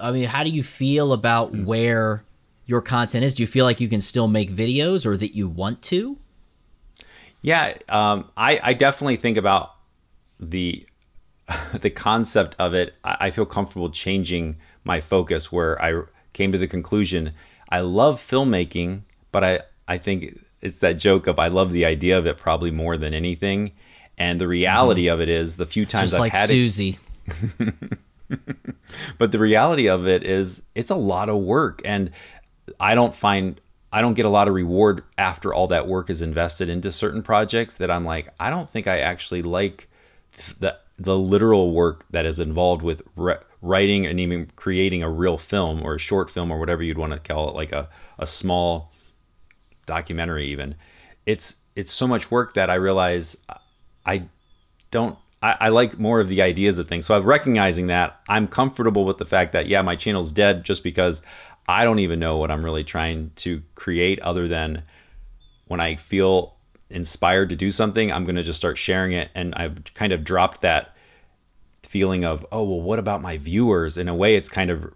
I 0.00 0.12
mean, 0.12 0.26
how 0.26 0.44
do 0.44 0.50
you 0.50 0.62
feel 0.62 1.12
about 1.12 1.52
mm. 1.52 1.64
where 1.64 2.24
your 2.64 2.80
content 2.80 3.24
is? 3.24 3.34
Do 3.34 3.42
you 3.42 3.46
feel 3.48 3.64
like 3.64 3.80
you 3.80 3.88
can 3.88 4.00
still 4.00 4.28
make 4.28 4.50
videos, 4.50 5.04
or 5.04 5.16
that 5.16 5.34
you 5.34 5.48
want 5.48 5.82
to? 5.82 6.16
Yeah, 7.44 7.76
um, 7.90 8.30
I, 8.38 8.58
I 8.62 8.72
definitely 8.72 9.16
think 9.16 9.36
about 9.36 9.74
the 10.40 10.86
the 11.78 11.90
concept 11.90 12.56
of 12.58 12.72
it. 12.72 12.94
I, 13.04 13.16
I 13.20 13.30
feel 13.32 13.44
comfortable 13.44 13.90
changing 13.90 14.56
my 14.82 15.02
focus 15.02 15.52
where 15.52 15.80
I 15.80 16.04
came 16.32 16.52
to 16.52 16.58
the 16.58 16.66
conclusion 16.66 17.34
I 17.68 17.80
love 17.80 18.18
filmmaking, 18.18 19.02
but 19.30 19.44
I 19.44 19.60
I 19.86 19.98
think 19.98 20.40
it's 20.62 20.76
that 20.76 20.94
joke 20.94 21.26
of 21.26 21.38
I 21.38 21.48
love 21.48 21.70
the 21.70 21.84
idea 21.84 22.16
of 22.16 22.26
it 22.26 22.38
probably 22.38 22.70
more 22.70 22.96
than 22.96 23.12
anything. 23.12 23.72
And 24.16 24.40
the 24.40 24.48
reality 24.48 25.04
mm-hmm. 25.04 25.14
of 25.14 25.20
it 25.20 25.28
is 25.28 25.58
the 25.58 25.66
few 25.66 25.84
times 25.84 26.12
Just 26.12 26.14
I've 26.14 26.20
like 26.20 26.34
had 26.34 26.48
Susie. 26.48 26.98
it. 27.28 27.98
but 29.18 29.32
the 29.32 29.38
reality 29.38 29.86
of 29.86 30.08
it 30.08 30.24
is 30.24 30.62
it's 30.74 30.90
a 30.90 30.96
lot 30.96 31.28
of 31.28 31.42
work 31.42 31.82
and 31.84 32.10
I 32.80 32.94
don't 32.94 33.14
find 33.14 33.60
I 33.94 34.00
don't 34.00 34.14
get 34.14 34.26
a 34.26 34.28
lot 34.28 34.48
of 34.48 34.54
reward 34.54 35.04
after 35.16 35.54
all 35.54 35.68
that 35.68 35.86
work 35.86 36.10
is 36.10 36.20
invested 36.20 36.68
into 36.68 36.90
certain 36.90 37.22
projects 37.22 37.76
that 37.76 37.92
I'm 37.92 38.04
like 38.04 38.28
I 38.40 38.50
don't 38.50 38.68
think 38.68 38.88
I 38.88 38.98
actually 38.98 39.42
like 39.42 39.88
the 40.58 40.76
the 40.98 41.16
literal 41.16 41.72
work 41.72 42.04
that 42.10 42.26
is 42.26 42.40
involved 42.40 42.82
with 42.82 43.02
re- 43.14 43.38
writing 43.62 44.04
and 44.04 44.18
even 44.18 44.50
creating 44.56 45.04
a 45.04 45.08
real 45.08 45.38
film 45.38 45.80
or 45.84 45.94
a 45.94 45.98
short 46.00 46.28
film 46.28 46.50
or 46.50 46.58
whatever 46.58 46.82
you'd 46.82 46.98
want 46.98 47.12
to 47.12 47.20
call 47.20 47.48
it, 47.48 47.54
like 47.54 47.70
a, 47.70 47.88
a 48.18 48.26
small 48.26 48.92
documentary 49.86 50.46
even. 50.46 50.74
It's 51.24 51.54
it's 51.76 51.92
so 51.92 52.08
much 52.08 52.32
work 52.32 52.54
that 52.54 52.70
I 52.70 52.74
realize 52.74 53.36
I 54.04 54.24
don't 54.90 55.16
I, 55.40 55.56
I 55.60 55.68
like 55.68 56.00
more 56.00 56.18
of 56.18 56.28
the 56.28 56.42
ideas 56.42 56.78
of 56.78 56.88
things. 56.88 57.06
So 57.06 57.14
I'm 57.14 57.24
recognizing 57.24 57.86
that 57.88 58.20
I'm 58.28 58.48
comfortable 58.48 59.04
with 59.04 59.18
the 59.18 59.26
fact 59.26 59.52
that 59.52 59.68
yeah, 59.68 59.82
my 59.82 59.94
channel's 59.94 60.32
dead 60.32 60.64
just 60.64 60.82
because 60.82 61.22
I 61.66 61.84
don't 61.84 61.98
even 62.00 62.18
know 62.18 62.36
what 62.36 62.50
I'm 62.50 62.64
really 62.64 62.84
trying 62.84 63.30
to 63.36 63.62
create 63.74 64.20
other 64.20 64.48
than 64.48 64.82
when 65.66 65.80
I 65.80 65.96
feel 65.96 66.54
inspired 66.90 67.50
to 67.50 67.56
do 67.56 67.70
something, 67.70 68.12
I'm 68.12 68.24
going 68.24 68.36
to 68.36 68.42
just 68.42 68.58
start 68.58 68.78
sharing 68.78 69.12
it. 69.12 69.30
And 69.34 69.54
I've 69.54 69.82
kind 69.94 70.12
of 70.12 70.24
dropped 70.24 70.60
that 70.60 70.94
feeling 71.94 72.24
of 72.24 72.44
oh 72.50 72.64
well 72.64 72.80
what 72.80 72.98
about 72.98 73.22
my 73.22 73.38
viewers 73.38 73.96
in 73.96 74.08
a 74.08 74.14
way 74.16 74.34
it's 74.34 74.48
kind 74.48 74.68
of 74.68 74.92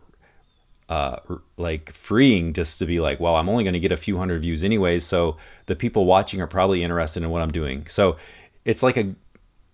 uh, 0.88 1.16
like 1.56 1.92
freeing 1.92 2.52
just 2.52 2.80
to 2.80 2.86
be 2.86 2.98
like 2.98 3.20
well 3.20 3.36
i'm 3.36 3.48
only 3.48 3.62
going 3.62 3.72
to 3.72 3.78
get 3.78 3.92
a 3.92 3.96
few 3.96 4.18
hundred 4.18 4.42
views 4.42 4.64
anyways 4.64 5.06
so 5.06 5.36
the 5.66 5.76
people 5.76 6.06
watching 6.06 6.40
are 6.40 6.48
probably 6.48 6.82
interested 6.82 7.22
in 7.22 7.30
what 7.30 7.40
i'm 7.40 7.52
doing 7.52 7.86
so 7.88 8.16
it's 8.64 8.82
like 8.82 8.96
a 8.96 9.14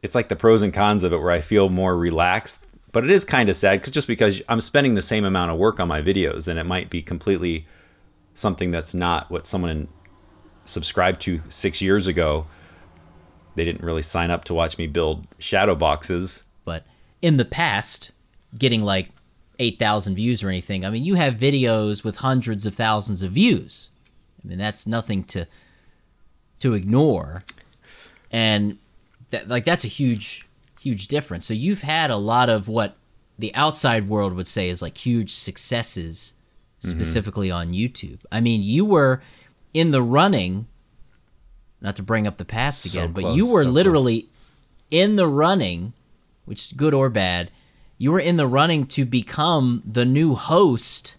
it's 0.03 0.15
like 0.15 0.29
the 0.29 0.37
pros 0.37 0.61
and 0.61 0.75
cons 0.75 1.03
of 1.03 1.15
it 1.15 1.17
where 1.17 1.31
i 1.31 1.41
feel 1.41 1.71
more 1.71 1.97
relaxed 1.97 2.59
but 2.95 3.05
it 3.05 3.11
is 3.11 3.25
kind 3.25 3.51
of 3.51 3.57
sad 3.57 3.81
because 3.81 3.93
just 3.93 4.09
because 4.09 4.41
i'm 4.49 4.61
spending 4.61 4.95
the 4.95 5.03
same 5.03 5.25
amount 5.25 5.51
of 5.51 5.59
work 5.59 5.79
on 5.79 5.87
my 5.87 6.01
videos 6.01 6.49
and 6.49 6.59
it 6.59 6.65
might 6.65 6.89
be 6.89 7.03
completely 7.03 7.67
something 8.35 8.71
that's 8.71 8.95
not 8.95 9.31
what 9.31 9.47
someone 9.47 9.87
subscribed 10.65 11.21
to 11.21 11.43
six 11.51 11.83
years 11.83 12.07
ago 12.07 12.47
they 13.57 13.65
didn't 13.65 13.85
really 13.85 14.03
sign 14.03 14.31
up 14.31 14.45
to 14.45 14.55
watch 14.55 14.79
me 14.79 14.87
build 14.87 15.27
shadow 15.39 15.75
boxes 15.75 16.43
but 16.65 16.87
in 17.21 17.37
the 17.37 17.45
past 17.45 18.13
getting 18.59 18.83
like 18.83 19.11
8,000 19.59 20.17
views 20.17 20.43
or 20.43 20.49
anything. 20.49 20.85
I 20.85 20.91
mean, 20.91 21.05
you 21.05 21.15
have 21.15 21.35
videos 21.35 22.05
with 22.05 22.17
hundreds 22.17 22.67
of 22.67 22.75
thousands 22.75 23.23
of 23.23 23.33
views. 23.33 23.91
I 24.43 24.49
mean, 24.49 24.59
that's 24.59 24.87
nothing 24.87 25.25
to 25.25 25.47
to 26.61 26.75
ignore. 26.75 27.45
And 28.31 28.79
that 29.31 29.49
like 29.49 29.65
that's 29.65 29.85
a 29.85 29.89
huge 29.89 30.47
huge 30.85 31.09
difference. 31.09 31.45
So 31.45 31.55
you've 31.55 31.83
had 31.83 32.11
a 32.11 32.17
lot 32.17 32.49
of 32.49 32.69
what 32.69 32.97
the 33.39 33.55
outside 33.55 34.09
world 34.09 34.35
would 34.35 34.47
say 34.47 34.69
is 34.69 34.83
like 34.83 34.97
huge 34.97 35.31
successes 35.31 36.35
mm-hmm. 36.79 36.89
specifically 36.89 37.49
mm-hmm. 37.49 37.57
on 37.57 37.73
YouTube. 37.73 38.21
I 38.31 38.41
mean, 38.41 38.63
you 38.63 38.85
were 38.85 39.23
in 39.73 39.91
the 39.91 40.03
running 40.03 40.67
not 41.81 41.97
to 41.97 42.03
bring 42.03 42.27
up 42.27 42.37
the 42.37 42.45
past 42.45 42.87
again, 42.87 43.15
so 43.15 43.23
but 43.23 43.35
you 43.35 43.47
were 43.47 43.65
so 43.65 43.71
literally 43.71 44.23
close. 44.23 44.31
in 44.91 45.17
the 45.17 45.27
running 45.27 45.93
which 46.45 46.67
is 46.67 46.73
good 46.73 46.95
or 46.95 47.09
bad, 47.09 47.51
you 47.99 48.13
were 48.13 48.21
in 48.21 48.37
the 48.37 48.47
running 48.47 48.87
to 48.87 49.05
become 49.05 49.83
the 49.85 50.05
new 50.05 50.35
host 50.35 51.17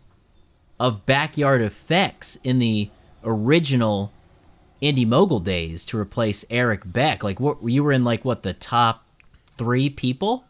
of 0.80 1.05
Backyard 1.05 1.61
FX 1.61 2.38
in 2.43 2.59
the 2.59 2.89
original 3.24 4.11
Indy 4.82 5.05
Mogul 5.05 5.39
days 5.39 5.86
to 5.86 5.97
replace 5.97 6.45
Erik 6.49 6.82
Beck. 6.86 7.24
Like, 7.24 7.39
what 7.39 7.57
you 7.63 7.84
were 7.84 7.91
in 7.91 8.03
like 8.03 8.26
what 8.26 8.43
the 8.43 8.53
top 8.53 9.05
three 9.58 9.89
people? 9.89 10.45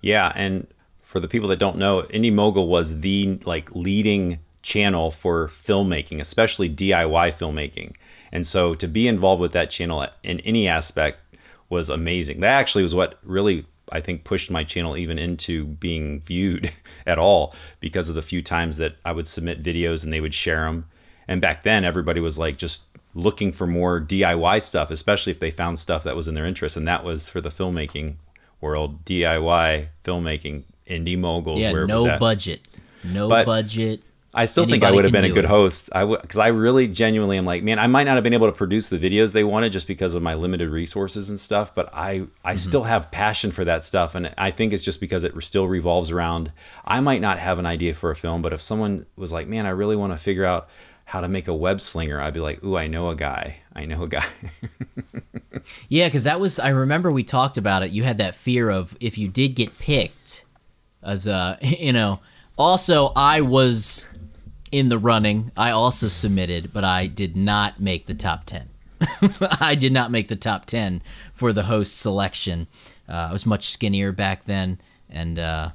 Yeah, 0.00 0.32
and 0.34 0.66
for 1.02 1.20
the 1.20 1.28
people 1.28 1.48
that 1.48 1.58
don't 1.58 1.76
know, 1.76 2.04
Indy 2.04 2.30
Mogul 2.30 2.68
was 2.68 3.00
the 3.00 3.38
like 3.44 3.74
leading 3.74 4.38
channel 4.62 5.10
for 5.10 5.48
filmmaking, 5.48 6.20
especially 6.20 6.68
DIY 6.68 7.34
filmmaking. 7.34 7.94
And 8.32 8.46
so 8.46 8.74
to 8.74 8.86
be 8.86 9.08
involved 9.08 9.40
with 9.40 9.52
that 9.52 9.70
channel 9.70 10.06
in 10.22 10.40
any 10.40 10.68
aspect 10.68 11.20
was 11.68 11.88
amazing. 11.88 12.40
That 12.40 12.58
actually 12.58 12.82
was 12.82 12.94
what 12.94 13.18
really 13.22 13.66
I 13.92 14.00
think 14.00 14.24
pushed 14.24 14.50
my 14.50 14.62
channel 14.62 14.96
even 14.96 15.18
into 15.18 15.64
being 15.64 16.20
viewed 16.20 16.72
at 17.06 17.18
all 17.18 17.54
because 17.80 18.08
of 18.08 18.14
the 18.14 18.22
few 18.22 18.42
times 18.42 18.76
that 18.76 18.96
I 19.04 19.12
would 19.12 19.26
submit 19.26 19.62
videos 19.62 20.04
and 20.04 20.12
they 20.12 20.20
would 20.20 20.34
share 20.34 20.64
them. 20.64 20.86
And 21.26 21.40
back 21.40 21.62
then 21.64 21.84
everybody 21.84 22.20
was 22.20 22.38
like 22.38 22.56
just 22.56 22.82
looking 23.14 23.50
for 23.50 23.66
more 23.66 24.00
DIY 24.00 24.62
stuff, 24.62 24.90
especially 24.90 25.32
if 25.32 25.40
they 25.40 25.50
found 25.50 25.78
stuff 25.78 26.04
that 26.04 26.16
was 26.16 26.28
in 26.28 26.34
their 26.34 26.46
interest 26.46 26.76
and 26.76 26.86
that 26.86 27.04
was 27.04 27.28
for 27.28 27.40
the 27.40 27.50
filmmaking 27.50 28.16
world, 28.60 29.04
DIY 29.04 29.88
filmmaking, 30.04 30.64
indie 30.86 31.18
moguls. 31.18 31.60
Yeah, 31.60 31.72
no 31.72 32.18
budget, 32.18 32.60
no 33.04 33.28
but 33.28 33.46
budget. 33.46 34.02
I 34.32 34.46
still 34.46 34.64
think 34.64 34.84
I 34.84 34.92
would 34.92 35.04
have 35.04 35.12
been 35.12 35.24
a 35.24 35.30
good 35.30 35.44
it. 35.44 35.48
host. 35.48 35.90
I 35.92 36.04
would 36.04 36.22
because 36.22 36.38
I 36.38 36.48
really 36.48 36.86
genuinely 36.86 37.36
am 37.36 37.44
like, 37.44 37.64
man, 37.64 37.80
I 37.80 37.88
might 37.88 38.04
not 38.04 38.14
have 38.14 38.22
been 38.22 38.32
able 38.32 38.46
to 38.46 38.56
produce 38.56 38.88
the 38.88 38.98
videos 38.98 39.32
they 39.32 39.42
wanted 39.42 39.72
just 39.72 39.88
because 39.88 40.14
of 40.14 40.22
my 40.22 40.34
limited 40.34 40.70
resources 40.70 41.30
and 41.30 41.40
stuff, 41.40 41.74
but 41.74 41.92
I 41.92 42.26
I 42.44 42.54
mm-hmm. 42.54 42.56
still 42.56 42.84
have 42.84 43.10
passion 43.10 43.50
for 43.50 43.64
that 43.64 43.82
stuff, 43.82 44.14
and 44.14 44.32
I 44.38 44.52
think 44.52 44.72
it's 44.72 44.84
just 44.84 45.00
because 45.00 45.24
it 45.24 45.34
still 45.42 45.66
revolves 45.66 46.12
around. 46.12 46.52
I 46.84 47.00
might 47.00 47.20
not 47.20 47.40
have 47.40 47.58
an 47.58 47.66
idea 47.66 47.92
for 47.92 48.10
a 48.12 48.16
film, 48.16 48.40
but 48.40 48.52
if 48.52 48.60
someone 48.60 49.06
was 49.16 49.32
like, 49.32 49.48
man, 49.48 49.66
I 49.66 49.70
really 49.70 49.96
want 49.96 50.12
to 50.12 50.18
figure 50.18 50.44
out 50.44 50.68
how 51.06 51.20
to 51.20 51.28
make 51.28 51.48
a 51.48 51.54
web 51.54 51.80
slinger, 51.80 52.20
I'd 52.20 52.34
be 52.34 52.40
like, 52.40 52.62
ooh, 52.62 52.76
I 52.76 52.86
know 52.86 53.10
a 53.10 53.16
guy. 53.16 53.59
I 53.74 53.84
know 53.84 54.02
a 54.02 54.08
guy. 54.08 54.26
yeah, 55.88 56.06
because 56.08 56.24
that 56.24 56.40
was 56.40 56.58
I 56.58 56.70
remember 56.70 57.12
we 57.12 57.22
talked 57.22 57.58
about 57.58 57.82
it. 57.82 57.90
You 57.90 58.02
had 58.02 58.18
that 58.18 58.34
fear 58.34 58.68
of 58.70 58.96
if 59.00 59.16
you 59.18 59.28
did 59.28 59.54
get 59.54 59.78
picked 59.78 60.44
as 61.02 61.26
a 61.26 61.58
you 61.62 61.92
know. 61.92 62.20
Also, 62.58 63.12
I 63.16 63.40
was 63.40 64.06
in 64.70 64.88
the 64.88 64.98
running. 64.98 65.50
I 65.56 65.70
also 65.70 66.08
submitted, 66.08 66.72
but 66.72 66.84
I 66.84 67.06
did 67.06 67.36
not 67.36 67.80
make 67.80 68.06
the 68.06 68.14
top 68.14 68.44
10. 68.44 68.68
I 69.60 69.74
did 69.74 69.92
not 69.92 70.10
make 70.10 70.28
the 70.28 70.36
top 70.36 70.66
10 70.66 71.02
for 71.32 71.52
the 71.52 71.62
host 71.62 71.98
selection. 71.98 72.66
Uh, 73.08 73.28
I 73.30 73.32
was 73.32 73.46
much 73.46 73.68
skinnier 73.68 74.12
back 74.12 74.44
then 74.44 74.78
and 75.08 75.38
uh, 75.38 75.70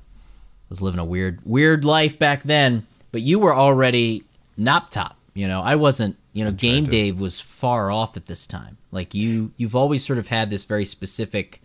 was 0.69 0.81
living 0.81 0.99
a 0.99 1.05
weird, 1.05 1.39
weird 1.43 1.83
life 1.83 2.19
back 2.19 2.43
then. 2.43 2.85
But 3.11 3.21
you 3.21 3.39
were 3.39 3.55
already 3.55 4.23
Knoptop. 4.59 5.13
You 5.33 5.47
know, 5.47 5.61
I 5.61 5.75
wasn't. 5.75 6.17
You 6.35 6.43
know, 6.43 6.51
Game 6.51 6.83
Dave 6.83 7.17
was 7.17 7.39
far 7.39 7.89
off 7.89 8.17
at 8.17 8.25
this 8.25 8.45
time. 8.45 8.77
Like 8.91 9.13
you, 9.13 9.53
you've 9.55 9.73
always 9.73 10.05
sort 10.05 10.19
of 10.19 10.27
had 10.27 10.49
this 10.49 10.65
very 10.65 10.83
specific. 10.83 11.61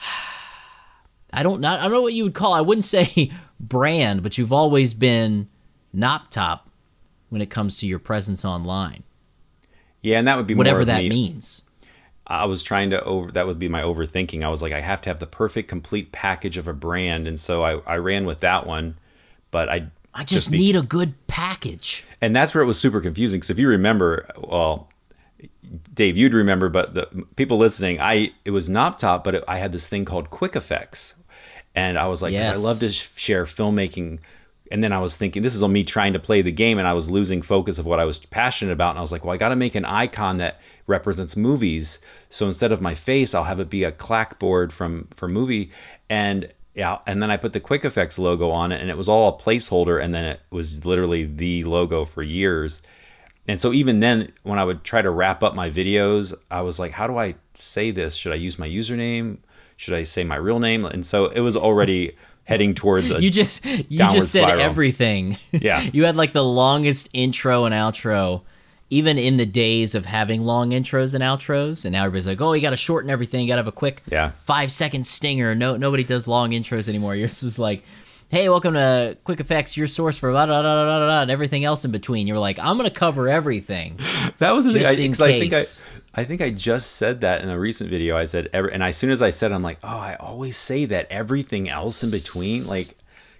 I 1.30 1.42
don't 1.42 1.60
not 1.60 1.80
I 1.80 1.82
don't 1.82 1.92
know 1.92 2.00
what 2.00 2.14
you 2.14 2.24
would 2.24 2.32
call. 2.32 2.54
I 2.54 2.62
wouldn't 2.62 2.86
say 2.86 3.30
brand, 3.60 4.22
but 4.22 4.38
you've 4.38 4.50
always 4.50 4.94
been 4.94 5.50
Knoptop 5.94 6.60
when 7.28 7.42
it 7.42 7.50
comes 7.50 7.76
to 7.76 7.86
your 7.86 7.98
presence 7.98 8.46
online. 8.46 9.02
Yeah, 10.00 10.18
and 10.18 10.26
that 10.26 10.38
would 10.38 10.46
be 10.46 10.54
whatever 10.54 10.86
that 10.86 11.02
me. 11.02 11.10
means. 11.10 11.64
I 12.26 12.46
was 12.46 12.62
trying 12.62 12.88
to 12.90 13.04
over 13.04 13.30
that 13.32 13.46
would 13.46 13.58
be 13.58 13.68
my 13.68 13.82
overthinking. 13.82 14.42
I 14.42 14.48
was 14.48 14.62
like, 14.62 14.72
I 14.72 14.80
have 14.80 15.02
to 15.02 15.10
have 15.10 15.18
the 15.18 15.26
perfect 15.26 15.68
complete 15.68 16.12
package 16.12 16.56
of 16.56 16.66
a 16.66 16.72
brand, 16.72 17.28
and 17.28 17.38
so 17.38 17.62
I, 17.62 17.80
I 17.80 17.96
ran 17.96 18.24
with 18.24 18.40
that 18.40 18.66
one. 18.66 18.96
But 19.50 19.68
I 19.68 19.88
I 20.14 20.20
just, 20.20 20.30
just 20.30 20.50
be, 20.50 20.58
need 20.58 20.76
a 20.76 20.82
good 20.82 21.14
package. 21.26 22.04
And 22.20 22.34
that's 22.34 22.54
where 22.54 22.62
it 22.62 22.66
was 22.66 22.78
super 22.78 23.00
confusing. 23.00 23.38
Because 23.38 23.50
if 23.50 23.58
you 23.58 23.68
remember, 23.68 24.28
well, 24.36 24.88
Dave, 25.94 26.16
you'd 26.16 26.34
remember, 26.34 26.68
but 26.68 26.94
the 26.94 27.06
people 27.36 27.58
listening, 27.58 28.00
I 28.00 28.32
it 28.44 28.50
was 28.50 28.68
Knoptop, 28.68 29.22
but 29.22 29.36
it, 29.36 29.44
I 29.46 29.58
had 29.58 29.72
this 29.72 29.88
thing 29.88 30.04
called 30.04 30.30
Quick 30.30 30.56
Effects, 30.56 31.14
and 31.74 31.98
I 31.98 32.08
was 32.08 32.22
like, 32.22 32.32
yes. 32.32 32.56
I 32.56 32.60
love 32.60 32.78
to 32.80 32.90
share 32.90 33.44
filmmaking 33.44 34.20
and 34.70 34.84
then 34.84 34.92
I 34.92 34.98
was 34.98 35.16
thinking, 35.16 35.42
this 35.42 35.54
is 35.54 35.62
on 35.62 35.72
me 35.72 35.84
trying 35.84 36.12
to 36.12 36.18
play 36.18 36.42
the 36.42 36.52
game, 36.52 36.78
and 36.78 36.86
I 36.86 36.92
was 36.92 37.10
losing 37.10 37.42
focus 37.42 37.78
of 37.78 37.86
what 37.86 38.00
I 38.00 38.04
was 38.04 38.18
passionate 38.18 38.72
about. 38.72 38.90
And 38.90 38.98
I 38.98 39.02
was 39.02 39.12
like, 39.12 39.24
well, 39.24 39.34
I 39.34 39.36
got 39.36 39.48
to 39.50 39.56
make 39.56 39.74
an 39.74 39.84
icon 39.84 40.38
that 40.38 40.60
represents 40.86 41.36
movies. 41.36 41.98
So 42.30 42.46
instead 42.46 42.72
of 42.72 42.80
my 42.80 42.94
face, 42.94 43.34
I'll 43.34 43.44
have 43.44 43.60
it 43.60 43.70
be 43.70 43.84
a 43.84 43.92
clackboard 43.92 44.72
from 44.72 45.08
for 45.14 45.28
movie. 45.28 45.70
And 46.10 46.52
yeah, 46.78 46.98
and 47.08 47.20
then 47.20 47.28
I 47.28 47.36
put 47.36 47.52
the 47.52 47.58
Quick 47.58 47.84
Effects 47.84 48.20
logo 48.20 48.50
on 48.50 48.70
it, 48.70 48.80
and 48.80 48.88
it 48.88 48.96
was 48.96 49.08
all 49.08 49.28
a 49.28 49.32
placeholder, 49.32 50.00
and 50.00 50.14
then 50.14 50.24
it 50.24 50.40
was 50.50 50.86
literally 50.86 51.24
the 51.24 51.64
logo 51.64 52.04
for 52.04 52.22
years. 52.22 52.80
And 53.48 53.60
so 53.60 53.72
even 53.72 53.98
then, 53.98 54.30
when 54.44 54.60
I 54.60 54.64
would 54.64 54.84
try 54.84 55.02
to 55.02 55.10
wrap 55.10 55.42
up 55.42 55.56
my 55.56 55.70
videos, 55.70 56.34
I 56.52 56.60
was 56.60 56.78
like, 56.78 56.92
how 56.92 57.08
do 57.08 57.18
I 57.18 57.34
say 57.54 57.90
this? 57.90 58.14
Should 58.14 58.30
I 58.30 58.36
use 58.36 58.60
my 58.60 58.68
username? 58.68 59.38
Should 59.76 59.94
I 59.94 60.04
say 60.04 60.22
my 60.22 60.36
real 60.36 60.60
name? 60.60 60.84
And 60.84 61.04
so 61.04 61.26
it 61.26 61.40
was 61.40 61.56
already 61.56 62.16
heading 62.44 62.74
towards 62.74 63.10
a 63.10 63.20
you 63.20 63.30
just 63.30 63.62
you 63.66 63.98
just 64.08 64.32
said 64.32 64.44
spiral. 64.44 64.62
everything 64.62 65.36
yeah 65.52 65.80
you 65.92 66.06
had 66.06 66.16
like 66.16 66.32
the 66.32 66.42
longest 66.42 67.10
intro 67.12 67.66
and 67.66 67.74
outro 67.74 68.40
even 68.90 69.18
in 69.18 69.36
the 69.36 69.46
days 69.46 69.94
of 69.94 70.06
having 70.06 70.42
long 70.42 70.70
intros 70.70 71.14
and 71.14 71.22
outros 71.22 71.84
and 71.84 71.92
now 71.92 72.04
everybody's 72.04 72.26
like 72.26 72.40
oh 72.40 72.52
you 72.52 72.62
gotta 72.62 72.76
shorten 72.76 73.10
everything 73.10 73.42
you 73.42 73.48
gotta 73.48 73.60
have 73.60 73.66
a 73.66 73.72
quick 73.72 74.02
yeah 74.10 74.32
five 74.40 74.70
second 74.70 75.06
stinger 75.06 75.54
no 75.54 75.76
nobody 75.76 76.04
does 76.04 76.26
long 76.26 76.50
intros 76.50 76.88
anymore 76.88 77.14
yours 77.16 77.42
was 77.42 77.58
like 77.58 77.82
hey 78.30 78.48
welcome 78.48 78.74
to 78.74 79.16
quick 79.24 79.40
effects 79.40 79.76
your 79.76 79.86
source 79.86 80.18
for 80.18 80.30
blah, 80.30 80.46
blah, 80.46 80.62
blah, 80.62 80.84
blah, 80.84 80.98
blah, 80.98 81.22
and 81.22 81.30
everything 81.30 81.64
else 81.64 81.84
in 81.84 81.90
between 81.90 82.26
you're 82.26 82.38
like 82.38 82.58
i'm 82.58 82.76
gonna 82.76 82.90
cover 82.90 83.28
everything 83.28 83.98
that 84.38 84.52
was 84.52 84.64
the 84.64 84.72
thing 84.72 84.86
I, 84.86 84.90
I 84.90 85.38
think 85.40 85.54
I, 85.54 85.62
I 86.14 86.24
think 86.24 86.40
I 86.40 86.50
just 86.50 86.96
said 86.96 87.20
that 87.20 87.42
in 87.42 87.48
a 87.48 87.56
recent 87.56 87.90
video. 87.90 88.16
I 88.16 88.24
said, 88.24 88.48
every, 88.52 88.72
and 88.72 88.82
as 88.82 88.96
soon 88.96 89.10
as 89.10 89.22
I 89.22 89.30
said, 89.30 89.52
I'm 89.52 89.62
like, 89.62 89.78
oh, 89.84 89.86
I 89.86 90.16
always 90.16 90.56
say 90.56 90.84
that. 90.86 91.06
Everything 91.10 91.68
else 91.68 92.02
in 92.02 92.10
between, 92.10 92.66
like, 92.66 92.86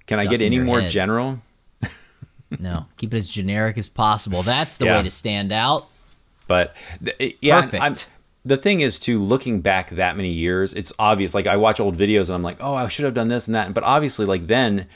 can 0.07 0.21
I 0.21 0.27
get 0.27 0.41
any 0.43 0.61
more 0.61 0.81
head. 0.81 0.93
general? 0.93 1.41
No, 2.59 2.87
keep 2.97 3.13
it 3.13 3.19
as 3.19 3.29
generic 3.29 3.79
as 3.79 3.89
possible. 3.89 4.43
That's 4.43 4.77
the 4.77 4.87
yeah. 4.87 4.99
way 4.99 5.03
to 5.03 5.11
stand 5.11 5.53
out. 5.53 5.89
But 6.47 6.75
eh, 7.21 7.33
yeah, 7.41 7.63
Perfect. 7.63 7.83
I'm, 7.83 7.95
the 8.45 8.57
thing 8.57 8.81
is, 8.81 8.99
too, 8.99 9.19
looking 9.19 9.61
back 9.61 9.91
that 9.91 10.17
many 10.17 10.33
years, 10.33 10.73
it's 10.73 10.93
obvious. 10.99 11.35
Like 11.35 11.47
I 11.47 11.57
watch 11.57 11.81
old 11.81 11.97
videos 11.97 12.27
and 12.27 12.35
I'm 12.35 12.43
like, 12.43 12.57
oh, 12.61 12.75
I 12.75 12.89
should 12.89 13.05
have 13.05 13.15
done 13.15 13.29
this 13.29 13.47
and 13.47 13.55
that. 13.55 13.75
But 13.75 13.85
obviously, 13.85 14.25
like 14.25 14.47
then 14.47 14.87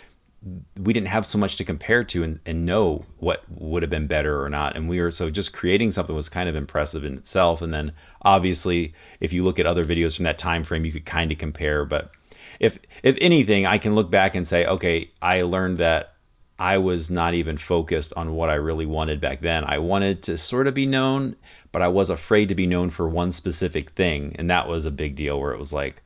we 0.76 0.92
didn't 0.92 1.08
have 1.08 1.24
so 1.24 1.38
much 1.38 1.56
to 1.56 1.64
compare 1.64 2.02
to 2.02 2.22
and, 2.22 2.40
and 2.44 2.66
know 2.66 3.04
what 3.18 3.44
would 3.48 3.82
have 3.82 3.90
been 3.90 4.08
better 4.08 4.42
or 4.42 4.48
not 4.48 4.74
and 4.74 4.88
we 4.88 5.00
were 5.00 5.10
so 5.10 5.30
just 5.30 5.52
creating 5.52 5.92
something 5.92 6.16
was 6.16 6.28
kind 6.28 6.48
of 6.48 6.56
impressive 6.56 7.04
in 7.04 7.16
itself 7.16 7.62
and 7.62 7.72
then 7.72 7.92
obviously 8.22 8.92
if 9.20 9.32
you 9.32 9.44
look 9.44 9.60
at 9.60 9.66
other 9.66 9.86
videos 9.86 10.16
from 10.16 10.24
that 10.24 10.38
time 10.38 10.64
frame 10.64 10.84
you 10.84 10.90
could 10.90 11.06
kind 11.06 11.30
of 11.30 11.38
compare 11.38 11.84
but 11.84 12.10
if 12.58 12.78
if 13.04 13.16
anything 13.20 13.66
i 13.66 13.78
can 13.78 13.94
look 13.94 14.10
back 14.10 14.34
and 14.34 14.46
say 14.46 14.66
okay 14.66 15.08
i 15.20 15.42
learned 15.42 15.78
that 15.78 16.11
i 16.58 16.76
was 16.76 17.10
not 17.10 17.34
even 17.34 17.56
focused 17.56 18.12
on 18.16 18.34
what 18.34 18.48
i 18.48 18.54
really 18.54 18.86
wanted 18.86 19.20
back 19.20 19.40
then 19.40 19.64
i 19.64 19.78
wanted 19.78 20.22
to 20.22 20.36
sort 20.36 20.66
of 20.66 20.74
be 20.74 20.86
known 20.86 21.36
but 21.70 21.82
i 21.82 21.88
was 21.88 22.10
afraid 22.10 22.48
to 22.48 22.54
be 22.54 22.66
known 22.66 22.90
for 22.90 23.08
one 23.08 23.32
specific 23.32 23.90
thing 23.90 24.34
and 24.38 24.50
that 24.50 24.68
was 24.68 24.84
a 24.84 24.90
big 24.90 25.14
deal 25.14 25.40
where 25.40 25.52
it 25.52 25.58
was 25.58 25.72
like 25.72 26.02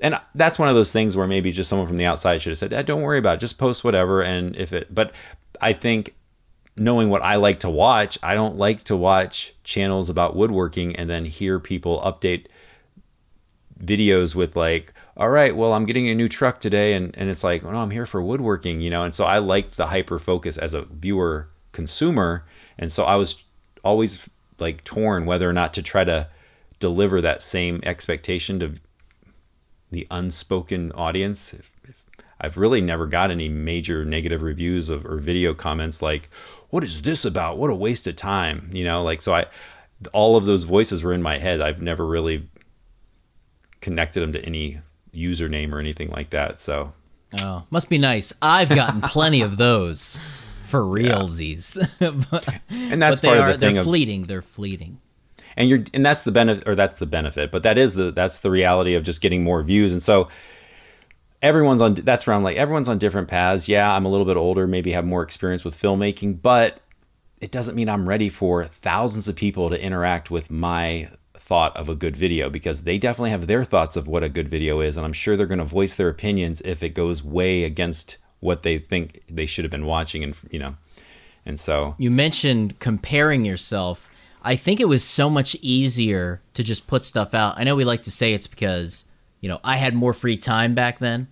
and 0.00 0.20
that's 0.34 0.58
one 0.58 0.68
of 0.68 0.74
those 0.74 0.92
things 0.92 1.16
where 1.16 1.26
maybe 1.26 1.52
just 1.52 1.68
someone 1.68 1.86
from 1.86 1.96
the 1.96 2.04
outside 2.04 2.42
should 2.42 2.50
have 2.50 2.58
said, 2.58 2.72
eh, 2.72 2.82
"Don't 2.82 3.02
worry 3.02 3.18
about 3.18 3.38
it. 3.38 3.40
Just 3.40 3.58
post 3.58 3.84
whatever." 3.84 4.22
And 4.22 4.56
if 4.56 4.72
it, 4.72 4.92
but 4.92 5.12
I 5.60 5.72
think 5.72 6.14
knowing 6.76 7.08
what 7.08 7.22
I 7.22 7.36
like 7.36 7.60
to 7.60 7.70
watch, 7.70 8.18
I 8.22 8.34
don't 8.34 8.58
like 8.58 8.84
to 8.84 8.96
watch 8.96 9.54
channels 9.62 10.10
about 10.10 10.34
woodworking 10.34 10.96
and 10.96 11.08
then 11.08 11.24
hear 11.24 11.60
people 11.60 12.00
update 12.00 12.46
videos 13.82 14.34
with 14.34 14.56
like, 14.56 14.92
"All 15.16 15.30
right, 15.30 15.54
well, 15.54 15.72
I'm 15.72 15.86
getting 15.86 16.08
a 16.08 16.14
new 16.14 16.28
truck 16.28 16.60
today," 16.60 16.94
and 16.94 17.14
and 17.16 17.30
it's 17.30 17.44
like, 17.44 17.62
"No, 17.62 17.70
I'm 17.70 17.90
here 17.90 18.06
for 18.06 18.22
woodworking," 18.22 18.80
you 18.80 18.90
know. 18.90 19.04
And 19.04 19.14
so 19.14 19.24
I 19.24 19.38
liked 19.38 19.76
the 19.76 19.86
hyper 19.86 20.18
focus 20.18 20.58
as 20.58 20.74
a 20.74 20.82
viewer 20.82 21.48
consumer, 21.72 22.44
and 22.78 22.90
so 22.90 23.04
I 23.04 23.16
was 23.16 23.42
always 23.84 24.28
like 24.58 24.84
torn 24.84 25.26
whether 25.26 25.48
or 25.48 25.52
not 25.52 25.74
to 25.74 25.82
try 25.82 26.04
to 26.04 26.28
deliver 26.80 27.20
that 27.20 27.42
same 27.42 27.80
expectation 27.84 28.58
to 28.60 28.74
the 29.90 30.06
unspoken 30.10 30.90
audience. 30.92 31.54
I've 32.40 32.56
really 32.56 32.80
never 32.80 33.06
got 33.06 33.30
any 33.30 33.48
major 33.48 34.04
negative 34.04 34.42
reviews 34.42 34.90
of 34.90 35.06
or 35.06 35.18
video 35.18 35.54
comments 35.54 36.02
like, 36.02 36.28
"What 36.70 36.82
is 36.84 37.02
this 37.02 37.24
about? 37.24 37.58
What 37.58 37.70
a 37.70 37.74
waste 37.74 38.06
of 38.06 38.16
time!" 38.16 38.70
You 38.72 38.84
know, 38.84 39.02
like 39.04 39.22
so. 39.22 39.34
I 39.34 39.46
all 40.12 40.36
of 40.36 40.44
those 40.44 40.64
voices 40.64 41.02
were 41.04 41.12
in 41.12 41.22
my 41.22 41.38
head. 41.38 41.60
I've 41.60 41.80
never 41.80 42.04
really 42.04 42.48
connected 43.80 44.20
them 44.20 44.32
to 44.32 44.44
any 44.44 44.80
username 45.14 45.72
or 45.72 45.78
anything 45.78 46.10
like 46.10 46.30
that. 46.30 46.60
So, 46.60 46.92
oh, 47.38 47.64
must 47.70 47.88
be 47.88 47.98
nice. 47.98 48.32
I've 48.42 48.68
gotten 48.68 49.00
plenty 49.02 49.42
of 49.42 49.56
those 49.56 50.20
for 50.62 50.80
realsies. 50.80 51.78
but, 52.30 52.48
and 52.70 53.00
that's 53.00 53.20
part 53.20 53.38
are, 53.38 53.48
of 53.48 53.54
the 53.54 53.58
thing. 53.58 53.74
They're 53.74 53.80
of, 53.80 53.86
fleeting. 53.86 54.22
They're 54.22 54.42
fleeting 54.42 55.00
and 55.56 55.68
you're 55.68 55.84
and 55.94 56.04
that's 56.04 56.24
the 56.24 56.32
benefit 56.32 56.66
or 56.66 56.74
that's 56.74 56.98
the 56.98 57.06
benefit 57.06 57.52
but 57.52 57.62
that 57.62 57.78
is 57.78 57.94
the 57.94 58.10
that's 58.10 58.40
the 58.40 58.50
reality 58.50 58.96
of 58.96 59.04
just 59.04 59.20
getting 59.20 59.44
more 59.44 59.62
views 59.62 59.92
and 59.92 60.02
so 60.02 60.28
everyone's 61.44 61.82
on 61.82 61.94
that's 61.94 62.26
where 62.26 62.34
I'm 62.34 62.42
like 62.42 62.56
everyone's 62.56 62.88
on 62.88 62.98
different 62.98 63.28
paths. 63.28 63.68
Yeah, 63.68 63.94
I'm 63.94 64.06
a 64.06 64.08
little 64.08 64.24
bit 64.24 64.36
older, 64.36 64.66
maybe 64.66 64.92
have 64.92 65.04
more 65.04 65.22
experience 65.22 65.64
with 65.64 65.80
filmmaking, 65.80 66.40
but 66.42 66.80
it 67.40 67.52
doesn't 67.52 67.74
mean 67.74 67.88
I'm 67.88 68.08
ready 68.08 68.30
for 68.30 68.64
thousands 68.64 69.28
of 69.28 69.36
people 69.36 69.68
to 69.68 69.80
interact 69.80 70.30
with 70.30 70.50
my 70.50 71.10
thought 71.46 71.76
of 71.76 71.88
a 71.90 71.94
good 71.94 72.16
video 72.16 72.48
because 72.48 72.82
they 72.82 72.96
definitely 72.96 73.30
have 73.30 73.46
their 73.46 73.64
thoughts 73.64 73.96
of 73.96 74.08
what 74.08 74.24
a 74.24 74.28
good 74.30 74.48
video 74.48 74.80
is 74.80 74.96
and 74.96 75.04
I'm 75.04 75.12
sure 75.12 75.36
they're 75.36 75.46
going 75.46 75.58
to 75.58 75.64
voice 75.64 75.94
their 75.94 76.08
opinions 76.08 76.62
if 76.64 76.82
it 76.82 76.90
goes 76.94 77.22
way 77.22 77.64
against 77.64 78.16
what 78.40 78.62
they 78.62 78.78
think 78.78 79.20
they 79.28 79.44
should 79.46 79.64
have 79.64 79.70
been 79.70 79.84
watching 79.86 80.24
and 80.24 80.34
you 80.50 80.58
know. 80.58 80.76
And 81.46 81.60
so 81.60 81.94
You 81.98 82.10
mentioned 82.10 82.78
comparing 82.80 83.44
yourself. 83.44 84.08
I 84.42 84.56
think 84.56 84.80
it 84.80 84.88
was 84.88 85.04
so 85.04 85.28
much 85.28 85.54
easier 85.60 86.40
to 86.54 86.62
just 86.62 86.86
put 86.86 87.04
stuff 87.04 87.34
out. 87.34 87.58
I 87.58 87.64
know 87.64 87.74
we 87.76 87.84
like 87.84 88.02
to 88.04 88.10
say 88.10 88.32
it's 88.34 88.46
because, 88.46 89.06
you 89.40 89.48
know, 89.50 89.58
I 89.64 89.76
had 89.76 89.94
more 89.94 90.12
free 90.14 90.36
time 90.38 90.74
back 90.74 90.98
then. 90.98 91.28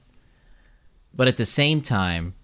But 1.14 1.28
at 1.28 1.36
the 1.38 1.44
same 1.44 1.80
time, 1.82 2.34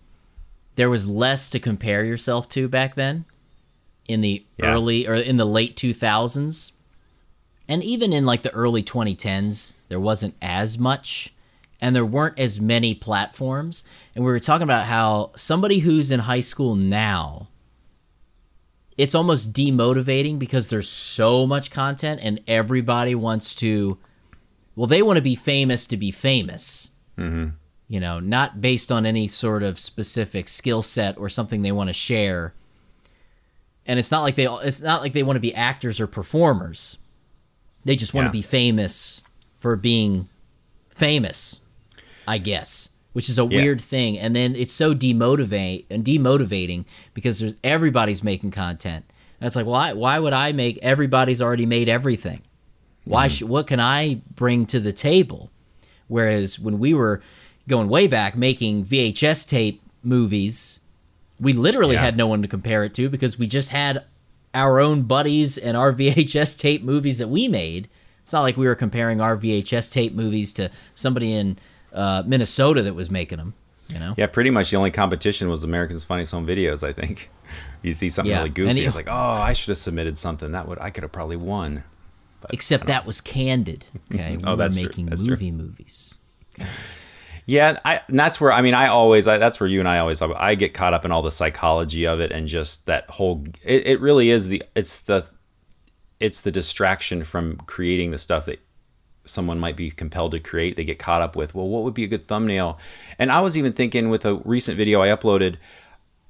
there 0.77 0.91
was 0.91 1.07
less 1.09 1.49
to 1.51 1.59
compare 1.59 2.05
yourself 2.05 2.49
to 2.51 2.69
back 2.69 2.95
then 2.95 3.25
in 4.07 4.21
the 4.21 4.45
Yeah. 4.59 4.67
early 4.73 5.07
or 5.07 5.15
in 5.15 5.37
the 5.39 5.47
late 5.47 5.77
2000s. 5.77 6.73
And 7.69 7.85
even 7.85 8.13
in 8.13 8.25
like 8.25 8.43
the 8.43 8.53
early 8.53 8.83
2010s, 8.83 9.75
there 9.89 10.01
wasn't 10.01 10.35
as 10.41 10.79
much 10.79 11.35
and 11.81 11.95
there 11.95 12.05
weren't 12.05 12.39
as 12.39 12.61
many 12.61 12.95
platforms. 12.95 13.85
And 14.15 14.25
we 14.25 14.31
were 14.31 14.41
talking 14.41 14.65
about 14.65 14.87
how 14.87 15.33
somebody 15.37 15.81
who's 15.81 16.11
in 16.11 16.21
high 16.21 16.41
school 16.41 16.75
now 16.75 17.49
it's 18.99 19.15
almost 19.15 19.53
demotivating 19.53 20.39
because 20.39 20.69
there's 20.69 20.89
so 20.89 21.47
much 21.47 21.71
content 21.71 22.21
and 22.23 22.41
everybody 22.49 23.15
wants 23.15 23.55
to 23.55 23.97
well 24.75 24.89
they 24.89 25.03
want 25.03 25.17
to 25.17 25.23
be 25.23 25.37
famous 25.37 25.87
to 25.87 25.97
be 25.97 26.11
famous 26.11 26.91
mm-hmm. 27.17 27.49
you 27.87 28.01
know 28.01 28.21
not 28.21 28.61
based 28.61 28.93
on 28.93 29.07
any 29.07 29.29
sort 29.29 29.63
of 29.63 29.79
specific 29.79 30.49
skill 30.49 30.83
set 30.83 31.17
or 31.17 31.29
something 31.29 31.63
they 31.63 31.73
want 31.73 31.89
to 31.89 31.95
share 31.95 32.53
and 33.87 33.99
it's 33.99 34.11
not 34.11 34.23
like 34.23 34.35
they 34.35 34.47
it's 34.47 34.83
not 34.83 35.01
like 35.01 35.13
they 35.13 35.23
want 35.23 35.37
to 35.37 35.41
be 35.41 35.55
actors 35.55 36.01
or 36.01 36.07
performers 36.07 36.99
they 37.89 37.97
just 37.97 38.13
want 38.13 38.27
Yeah. 38.27 38.29
to 38.29 38.39
be 38.39 38.43
famous 38.43 39.23
for 39.57 39.75
being 39.77 40.29
famous 40.91 41.61
i 42.27 42.39
guess 42.39 42.91
which 43.13 43.29
is 43.29 43.39
a 43.39 43.43
Yeah. 43.43 43.63
weird 43.63 43.81
thing 43.81 44.19
and 44.19 44.35
then 44.37 44.55
it's 44.57 44.75
so 44.75 44.95
demotivate 44.95 45.85
and 45.91 46.05
demotivating 46.05 46.85
because 47.15 47.39
there's 47.41 47.57
everybody's 47.65 48.23
making 48.23 48.51
content 48.51 49.05
and 49.41 49.47
it's 49.47 49.57
like 49.57 49.67
why 49.67 49.93
why 49.93 50.19
would 50.19 50.33
i 50.33 50.53
make 50.53 50.79
everybody's 50.83 51.41
already 51.41 51.67
made 51.67 51.89
everything 51.89 52.43
why 53.05 53.27
Mm-hmm. 53.27 53.35
should 53.35 53.49
what 53.49 53.67
can 53.67 53.81
i 53.81 54.21
bring 54.35 54.67
to 54.67 54.81
the 54.81 54.93
table 54.93 55.51
whereas 56.09 56.59
when 56.59 56.79
we 56.79 56.93
were 56.95 57.23
going 57.69 57.89
way 57.89 58.07
back 58.07 58.37
making 58.37 58.85
vhs 58.85 59.49
tape 59.49 59.81
movies 60.03 60.81
we 61.41 61.53
literally 61.53 61.95
Yeah. 61.95 62.03
had 62.05 62.17
no 62.17 62.27
one 62.27 62.43
to 62.43 62.49
compare 62.49 62.83
it 62.85 62.93
to 62.95 63.09
because 63.09 63.39
we 63.39 63.47
just 63.47 63.71
had 63.71 64.05
our 64.55 64.81
own 64.81 65.03
buddies 65.03 65.59
and 65.59 65.77
our 65.77 65.93
VHS 65.95 66.59
tape 66.59 66.83
movies 66.83 67.19
that 67.19 67.29
we 67.29 67.49
made. 67.49 67.89
It's 68.23 68.33
not 68.33 68.43
like 68.43 68.57
we 68.57 68.67
were 68.67 68.75
comparing 68.75 69.21
our 69.21 69.37
VHS 69.37 69.93
tape 69.93 70.13
movies 70.13 70.53
to 70.55 70.71
somebody 70.95 71.33
in 71.33 71.59
uh, 71.93 72.23
Minnesota 72.27 72.83
that 72.83 72.95
was 72.95 73.11
making 73.11 73.39
them. 73.39 73.55
You 73.89 73.99
know, 73.99 74.15
Yeah, 74.19 74.27
pretty 74.27 74.51
much 74.51 74.71
the 74.71 74.77
only 74.77 74.91
competition 74.91 75.49
was 75.49 75.63
America's 75.63 76.05
Funniest 76.05 76.33
Home 76.33 76.47
Videos. 76.47 76.87
I 76.87 76.93
think 76.93 77.31
you 77.83 77.95
see 77.95 78.11
something 78.11 78.31
Yeah, 78.31 78.39
really 78.39 78.49
and 78.49 78.55
goofy, 78.55 78.81
it- 78.81 78.87
it's 78.87 78.95
like, 78.97 79.09
oh, 79.09 79.13
I 79.13 79.55
should 79.55 79.71
have 79.71 79.79
submitted 79.79 80.19
something 80.19 80.53
that 80.53 80.69
would 80.69 80.79
I 80.79 80.91
could 80.91 81.05
have 81.05 81.13
probably 81.13 81.37
won. 81.37 81.85
except 82.51 82.85
that 82.87 83.07
was 83.07 83.23
candid. 83.23 83.87
Okay, 84.13 84.37
we 84.41 84.45
Oh, 84.45 84.51
were 84.51 84.57
that's 84.57 84.75
true. 84.75 84.83
making 84.85 85.07
That's 85.07 85.23
true. 85.23 85.31
movie 85.31 85.51
movies. 85.53 86.19
Yeah, 87.49 87.81
I, 87.83 88.03
and 88.09 88.21
that's 88.21 88.43
where 88.43 88.53
I 88.53 88.61
mean, 88.61 88.75
I 88.75 88.89
always 88.89 89.27
I, 89.27 89.39
that's 89.39 89.59
where 89.59 89.71
you 89.71 89.79
and 89.79 89.89
I 89.89 90.01
always 90.01 90.21
I 90.21 90.55
get 90.55 90.75
caught 90.75 90.93
up 90.93 91.07
in 91.07 91.13
all 91.13 91.23
the 91.23 91.33
psychology 91.33 92.07
of 92.07 92.21
it 92.21 92.31
and 92.31 92.47
just 92.47 92.85
that 92.85 93.09
whole. 93.09 93.43
It, 93.65 93.87
it 93.87 94.01
really 94.03 94.29
is 94.29 94.49
the 94.49 94.63
it's 94.75 94.99
the 94.99 95.27
it's 96.21 96.43
the 96.43 96.53
distraction 96.53 97.25
from 97.25 97.57
creating 97.67 98.11
the 98.11 98.19
stuff 98.19 98.45
that 98.45 98.61
someone 99.25 99.59
might 99.59 99.79
be 99.79 99.91
compelled 99.91 100.33
to 100.33 100.41
create. 100.41 100.77
They 100.77 100.85
get 100.85 100.99
caught 100.99 101.23
up 101.23 101.37
with 101.37 101.55
well, 101.55 101.67
what 101.67 101.85
would 101.85 101.95
be 101.95 102.05
a 102.05 102.07
good 102.07 102.29
thumbnail? 102.29 102.79
And 103.19 103.33
I 103.33 103.41
was 103.41 103.57
even 103.57 103.73
thinking 103.73 104.11
with 104.11 104.27
a 104.27 104.35
recent 104.45 104.77
video 104.77 105.01
I 105.01 105.09
uploaded, 105.09 105.57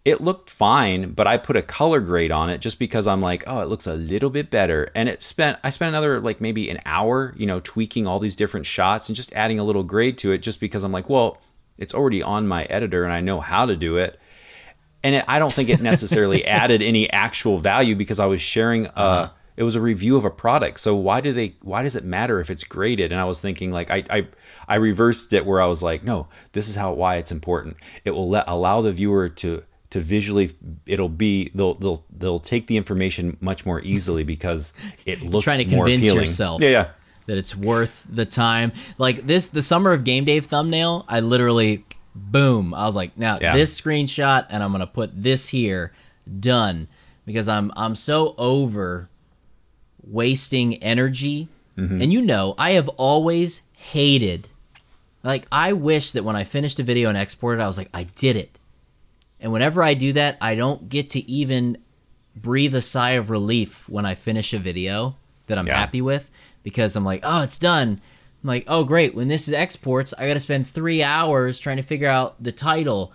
it 0.05 0.20
looked 0.20 0.49
fine, 0.49 1.12
but 1.12 1.26
I 1.26 1.36
put 1.36 1.57
a 1.57 1.62
color 1.62 2.01
grade 2.01 2.32
on 2.32 2.51
it 2.51 2.59
just 2.59 2.78
because 2.78 3.07
I'm 3.07 3.20
like, 3.20 3.44
oh, 3.46 3.61
it 3.61 3.68
looks 3.68 3.86
a 3.86 3.94
little 3.94 4.30
bit 4.30 4.51
better. 4.51 4.90
And 4.94 5.09
it 5.09 5.22
spent 5.22 5.59
I 5.62 5.70
spent 5.70 5.90
another 5.90 6.20
like 6.20 6.40
maybe 6.40 6.70
an 6.70 6.80
hour, 6.86 7.34
you 7.36 7.46
know, 7.46 7.61
tweaking 7.61 8.07
all 8.07 8.18
these 8.18 8.36
different 8.36 8.66
shots 8.66 9.09
and 9.09 9.16
just 9.16 9.32
adding 9.34 9.59
a 9.59 9.64
little 9.64 9.82
grade 9.82 10.16
to 10.18 10.32
it 10.32 10.38
just 10.38 10.61
because 10.61 10.82
I'm 10.82 10.92
like, 10.92 11.11
well, 11.11 11.38
it's 11.78 11.94
already 11.94 12.22
on 12.22 12.49
my 12.49 12.64
editor 12.64 13.05
and 13.05 13.12
I 13.12 13.20
know 13.20 13.40
how 13.40 13.66
to 13.66 13.76
do 13.76 13.96
it. 13.99 14.18
And 15.03 15.16
it, 15.16 15.24
I 15.28 15.38
don't 15.38 15.53
think 15.53 15.68
it 15.68 15.80
necessarily 15.80 16.44
added 16.46 16.80
any 16.80 17.11
actual 17.11 17.59
value 17.59 17.94
because 17.94 18.18
I 18.18 18.26
was 18.26 18.40
sharing 18.40 18.86
a 18.86 18.90
uh-huh. 18.90 19.30
it 19.57 19.64
was 19.64 19.76
a 19.76 19.80
review 19.80 20.16
of 20.16 20.24
a 20.24 20.30
product. 20.30 20.80
So 20.80 20.94
why 20.94 21.20
do 21.20 21.32
they 21.32 21.57
why 21.61 21.82
does 21.82 21.96
it 21.96 22.05
matter 22.05 22.40
if 22.40 22.51
it's 22.51 22.64
graded? 22.64 23.12
And 23.12 23.20
I 23.20 23.24
was 23.24 23.40
thinking 23.40 23.72
like 23.72 23.90
I 23.90 24.05
I, 24.09 24.28
I 24.68 24.74
reversed 24.76 25.32
it 25.32 25.44
where 25.44 25.61
I 25.61 25.66
was 25.66 25.82
like, 25.82 26.03
no, 26.03 26.28
this 26.53 26.68
is 26.68 26.76
how 26.76 26.92
why 26.92 27.16
it's 27.16 27.32
important. 27.32 27.76
It 28.05 28.12
will 28.12 28.28
let 28.28 28.49
allow 28.49 28.80
the 28.80 28.92
viewer 28.92 29.28
to 29.28 29.64
to 29.91 30.01
visually 30.01 30.55
it'll 30.86 31.09
be 31.09 31.51
they'll 31.55 31.74
they'll 31.74 32.05
they'll 32.16 32.41
take 32.41 32.66
the 32.66 32.76
information 32.76 33.36
much 33.41 33.64
more 33.64 33.80
easily 33.80 34.22
because 34.34 34.72
it 35.07 35.22
looks 35.22 35.45
Trying 35.45 35.66
to 35.66 35.74
more 35.74 35.86
convince 35.86 36.07
appealing. 36.07 36.20
yourself. 36.22 36.62
Yeah, 36.62 36.68
yeah. 36.68 36.89
that 37.26 37.39
it's 37.39 37.57
worth 37.57 38.07
the 38.11 38.26
time. 38.26 38.72
Like 38.99 39.26
this, 39.26 39.49
the 39.49 39.62
summer 39.62 39.93
of 39.93 40.05
Game 40.05 40.24
Dave 40.24 40.47
thumbnail, 40.47 41.05
I 41.09 41.20
literally, 41.20 41.84
boom, 42.14 42.74
I 42.74 42.84
was 42.86 42.97
like, 42.97 43.16
now 43.16 43.39
Yeah. 43.41 43.55
this 43.55 43.78
screenshot, 43.80 44.47
and 44.51 44.62
I'm 44.62 44.72
gonna 44.72 44.86
put 44.86 45.11
this 45.22 45.49
here, 45.49 45.93
done, 46.41 46.89
because 47.26 47.49
I'm 47.49 47.70
I'm 47.76 47.95
so 47.95 48.34
over 48.39 49.09
wasting 50.07 50.82
energy, 50.82 51.49
mm-hmm. 51.76 52.01
and 52.01 52.12
you 52.12 52.22
know, 52.22 52.55
I 52.59 52.72
have 52.72 52.89
always 52.91 53.62
hated. 53.76 54.49
Like 55.22 55.47
I 55.51 55.72
wish 55.72 56.12
that 56.12 56.24
when 56.24 56.36
I 56.36 56.45
finished 56.45 56.78
a 56.78 56.82
video 56.82 57.09
and 57.09 57.18
exported, 57.18 57.62
I 57.62 57.66
was 57.66 57.76
like, 57.78 57.91
I 57.93 58.05
did 58.05 58.36
it. 58.36 58.58
And 59.41 59.53
whenever 59.53 59.82
I 59.82 59.95
do 59.95 60.12
that, 60.14 60.36
I 60.41 60.55
don't 60.55 60.89
get 60.89 61.11
to 61.11 61.30
even 61.30 61.78
breathe 62.34 62.74
a 62.74 62.82
sigh 62.82 63.12
of 63.12 63.30
relief 63.30 63.89
when 63.89 64.05
I 64.07 64.14
finish 64.14 64.53
a 64.53 64.59
video 64.59 65.16
that 65.47 65.59
I'm 65.59 65.66
Yeah. 65.66 65.78
happy 65.78 66.01
with 66.01 66.30
because 66.62 66.97
I'm 66.97 67.05
like, 67.05 67.20
oh, 67.24 67.43
it's 67.43 67.59
done. 67.59 68.01
I'm 68.43 68.49
like, 68.49 68.64
oh, 68.68 68.84
great. 68.84 69.14
When 69.14 69.28
this 69.28 69.49
is 69.49 69.55
exports, 69.55 70.14
I 70.18 70.26
got 70.28 70.34
to 70.34 70.41
spend 70.41 70.66
three 70.66 71.03
hours 71.03 71.59
trying 71.59 71.78
to 71.78 71.82
figure 71.82 72.09
out 72.09 72.41
the 72.43 72.53
title 72.53 73.12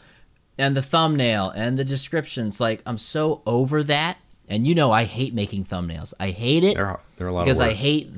and 0.58 0.76
the 0.76 0.82
thumbnail 0.82 1.50
and 1.56 1.78
the 1.78 1.86
descriptions. 1.86 2.60
Like, 2.60 2.82
I'm 2.86 2.98
so 2.98 3.42
over 3.46 3.84
that. 3.84 4.18
And 4.50 4.68
you 4.68 4.76
know, 4.76 4.92
I 4.92 5.06
hate 5.06 5.34
making 5.34 5.64
thumbnails. 5.66 6.14
I 6.20 6.32
hate 6.32 6.64
it 6.66 6.76
They're 6.76 7.00
they're 7.18 7.28
a 7.28 7.32
lot 7.34 7.46
because 7.46 7.60
of 7.60 7.68
I 7.68 7.74
hate 7.74 8.12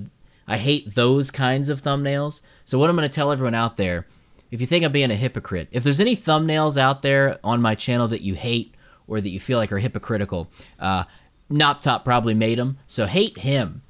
I 0.48 0.58
hate 0.58 0.94
those 0.96 1.30
kinds 1.32 1.70
of 1.70 1.82
thumbnails. 1.82 2.42
So 2.66 2.78
what 2.80 2.90
I'm 2.90 2.96
going 2.96 3.08
to 3.08 3.14
tell 3.16 3.32
everyone 3.32 3.54
out 3.56 3.78
there, 3.78 4.08
if 4.56 4.62
you 4.62 4.68
think 4.68 4.86
I'm 4.86 4.92
being 4.94 5.12
a 5.12 5.16
hypocrite, 5.16 5.68
if 5.72 5.84
there's 5.84 6.00
any 6.00 6.16
thumbnails 6.16 6.78
out 6.78 7.02
there 7.02 7.40
on 7.44 7.62
my 7.62 7.76
channel 7.76 8.08
that 8.08 8.22
you 8.22 8.36
hate 8.36 8.74
or 9.06 9.20
that 9.20 9.30
you 9.30 9.38
feel 9.38 9.60
like 9.60 9.70
are 9.74 9.80
hypocritical, 9.80 10.50
uh, 10.80 11.04
Knoptop 11.52 12.06
probably 12.06 12.34
made 12.34 12.58
them, 12.58 12.78
so 12.88 13.06
hate 13.06 13.38
him. 13.38 13.82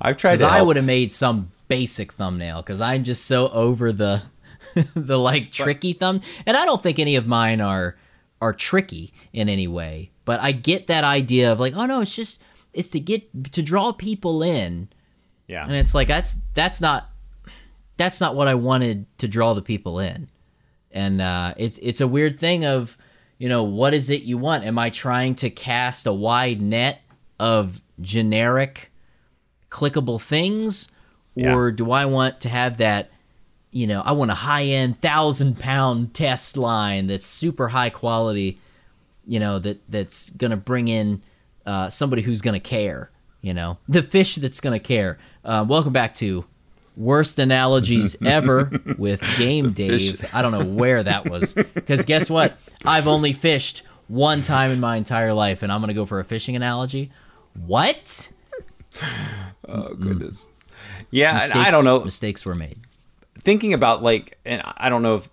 I've 0.00 0.16
tried 0.16 0.38
to 0.38 0.46
I 0.46 0.62
would 0.62 0.76
have 0.76 0.86
made 0.86 1.12
some 1.12 1.52
basic 1.68 2.12
thumbnail 2.12 2.62
because 2.62 2.80
I'm 2.80 3.04
just 3.04 3.26
so 3.26 3.48
over 3.50 3.92
the 3.92 4.22
the 4.96 5.18
like 5.18 5.52
tricky 5.52 5.92
thumb, 5.92 6.22
and 6.46 6.56
I 6.56 6.64
don't 6.64 6.82
think 6.82 6.98
any 6.98 7.16
of 7.16 7.26
mine 7.26 7.60
are 7.60 7.96
are 8.40 8.54
tricky 8.54 9.12
in 9.34 9.50
any 9.50 9.68
way. 9.68 10.10
But 10.24 10.40
I 10.40 10.52
get 10.52 10.86
that 10.86 11.04
idea 11.04 11.52
of 11.52 11.60
like, 11.60 11.76
oh 11.76 11.84
no, 11.84 12.00
it's 12.00 12.16
just 12.16 12.42
it's 12.72 12.88
to 12.90 13.00
get 13.00 13.52
to 13.52 13.62
draw 13.62 13.92
people 13.92 14.42
in 14.42 14.88
yeah. 15.52 15.64
and 15.64 15.74
it's 15.74 15.94
like 15.94 16.08
that's 16.08 16.38
that's 16.54 16.80
not 16.80 17.08
that's 18.02 18.20
not 18.20 18.34
what 18.34 18.48
I 18.48 18.54
wanted 18.54 19.06
to 19.18 19.28
draw 19.28 19.54
the 19.54 19.62
people 19.62 20.00
in. 20.00 20.28
And 20.90 21.20
uh, 21.22 21.54
it's 21.56 21.78
it's 21.78 22.00
a 22.00 22.08
weird 22.08 22.38
thing 22.38 22.64
of 22.64 22.98
you 23.38 23.48
know 23.48 23.62
what 23.62 23.94
is 23.94 24.10
it 24.10 24.22
you 24.22 24.38
want? 24.38 24.64
Am 24.64 24.78
I 24.78 24.90
trying 24.90 25.34
to 25.36 25.50
cast 25.50 26.06
a 26.06 26.12
wide 26.12 26.60
net 26.60 27.00
of 27.38 27.80
generic 28.00 28.90
clickable 29.70 30.20
things, 30.20 30.90
or 31.36 31.68
Yeah. 31.68 31.74
do 31.76 31.90
I 31.92 32.04
want 32.06 32.40
to 32.40 32.48
have 32.48 32.78
that? 32.78 33.10
You 33.70 33.86
know, 33.86 34.02
I 34.02 34.12
want 34.12 34.30
a 34.30 34.34
high 34.34 34.64
end 34.64 34.98
thousand 34.98 35.58
pound 35.58 36.12
test 36.12 36.56
line 36.56 37.06
that's 37.06 37.24
super 37.24 37.68
high 37.68 37.90
quality. 37.90 38.58
You 39.26 39.38
know 39.40 39.58
that 39.60 39.80
that's 39.88 40.30
gonna 40.30 40.56
bring 40.58 40.88
in 40.88 41.22
uh, 41.64 41.88
somebody 41.88 42.22
who's 42.22 42.42
gonna 42.42 42.60
care. 42.60 43.10
You 43.40 43.54
know, 43.54 43.78
the 43.88 44.02
fish 44.02 44.34
that's 44.36 44.60
gonna 44.60 44.78
care. 44.80 45.18
Uh, 45.44 45.64
welcome 45.66 45.92
back 45.92 46.12
to 46.14 46.44
worst 46.96 47.38
analogies 47.38 48.16
ever 48.26 48.70
with 48.98 49.22
Game 49.36 49.72
Dave. 49.72 50.24
I 50.34 50.42
don't 50.42 50.52
know 50.52 50.64
where 50.64 51.02
that 51.02 51.28
was 51.28 51.54
because 51.54 52.04
guess 52.04 52.28
what? 52.30 52.56
I've 52.84 53.08
only 53.08 53.32
fished 53.32 53.82
one 54.08 54.42
time 54.42 54.70
in 54.70 54.80
my 54.80 54.96
entire 54.96 55.32
life, 55.32 55.62
and 55.62 55.72
I'm 55.72 55.80
gonna 55.80 55.94
go 55.94 56.06
for 56.06 56.20
a 56.20 56.24
fishing 56.24 56.56
analogy. 56.56 57.10
What? 57.66 58.30
Oh 59.68 59.94
goodness. 59.94 60.46
Yeah, 61.10 61.34
Mistakes, 61.34 61.56
I 61.66 61.70
don't 61.70 61.84
know. 61.84 62.00
Mistakes 62.04 62.44
were 62.46 62.54
made. 62.54 62.78
thinking 63.44 63.74
about 63.74 64.02
like, 64.02 64.38
and 64.44 64.62
I 64.64 64.88
don't 64.88 65.02
know 65.02 65.16
if 65.16 65.28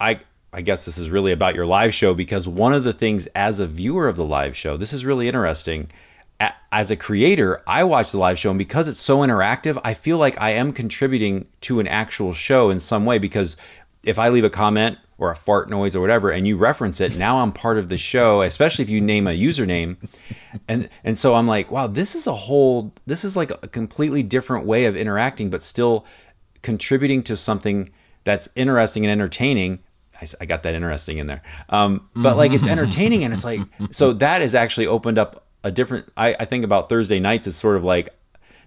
I 0.00 0.20
I 0.52 0.62
guess 0.62 0.84
this 0.84 0.98
is 0.98 1.10
really 1.10 1.32
about 1.32 1.54
your 1.54 1.66
live 1.66 1.94
show 1.94 2.14
because 2.14 2.48
one 2.48 2.72
of 2.72 2.84
the 2.84 2.92
things 2.92 3.26
as 3.34 3.60
a 3.60 3.66
viewer 3.66 4.08
of 4.08 4.16
the 4.16 4.24
live 4.24 4.56
show, 4.56 4.76
this 4.76 4.92
is 4.92 5.04
really 5.04 5.28
interesting. 5.28 5.90
As 6.72 6.90
a 6.90 6.96
creator, 6.96 7.62
I 7.66 7.84
watch 7.84 8.12
the 8.12 8.18
live 8.18 8.38
show, 8.38 8.50
and 8.50 8.58
because 8.58 8.88
it's 8.88 9.00
so 9.00 9.18
interactive, 9.18 9.80
I 9.84 9.92
feel 9.94 10.18
like 10.18 10.40
I 10.40 10.50
am 10.50 10.72
contributing 10.72 11.46
to 11.62 11.80
an 11.80 11.88
actual 11.88 12.32
show 12.32 12.70
in 12.70 12.80
some 12.80 13.04
way. 13.04 13.18
Because 13.18 13.56
if 14.02 14.18
I 14.18 14.28
leave 14.28 14.44
a 14.44 14.50
comment 14.50 14.98
or 15.18 15.30
a 15.30 15.36
fart 15.36 15.68
noise 15.68 15.94
or 15.94 16.00
whatever, 16.00 16.30
and 16.30 16.46
you 16.46 16.56
reference 16.56 17.00
it, 17.00 17.16
now 17.16 17.40
I'm 17.40 17.52
part 17.52 17.76
of 17.76 17.88
the 17.88 17.98
show. 17.98 18.42
Especially 18.42 18.84
if 18.84 18.88
you 18.88 19.00
name 19.00 19.26
a 19.26 19.30
username, 19.30 19.96
and 20.68 20.88
and 21.04 21.18
so 21.18 21.34
I'm 21.34 21.46
like, 21.46 21.70
wow, 21.70 21.86
this 21.86 22.14
is 22.14 22.26
a 22.26 22.34
whole, 22.34 22.94
this 23.04 23.24
is 23.24 23.36
like 23.36 23.50
a 23.50 23.68
completely 23.68 24.22
different 24.22 24.64
way 24.64 24.86
of 24.86 24.96
interacting, 24.96 25.50
but 25.50 25.62
still 25.62 26.06
contributing 26.62 27.22
to 27.24 27.36
something 27.36 27.90
that's 28.24 28.48
interesting 28.54 29.04
and 29.04 29.10
entertaining 29.10 29.80
I, 30.20 30.26
I 30.42 30.44
got 30.44 30.62
that 30.64 30.74
interesting 30.74 31.18
in 31.18 31.26
there. 31.26 31.42
Um, 31.70 32.08
but 32.14 32.36
like 32.36 32.52
it's 32.52 32.66
entertaining 32.66 33.24
and 33.24 33.32
it's 33.32 33.44
like 33.44 33.60
so 33.90 34.12
that 34.14 34.42
has 34.42 34.54
actually 34.54 34.86
opened 34.86 35.18
up 35.18 35.46
a 35.62 35.70
different. 35.70 36.10
I, 36.16 36.34
I 36.38 36.44
think 36.44 36.64
about 36.64 36.88
Thursday 36.88 37.20
nights 37.20 37.46
as 37.46 37.56
sort 37.56 37.76
of 37.76 37.84
like 37.84 38.10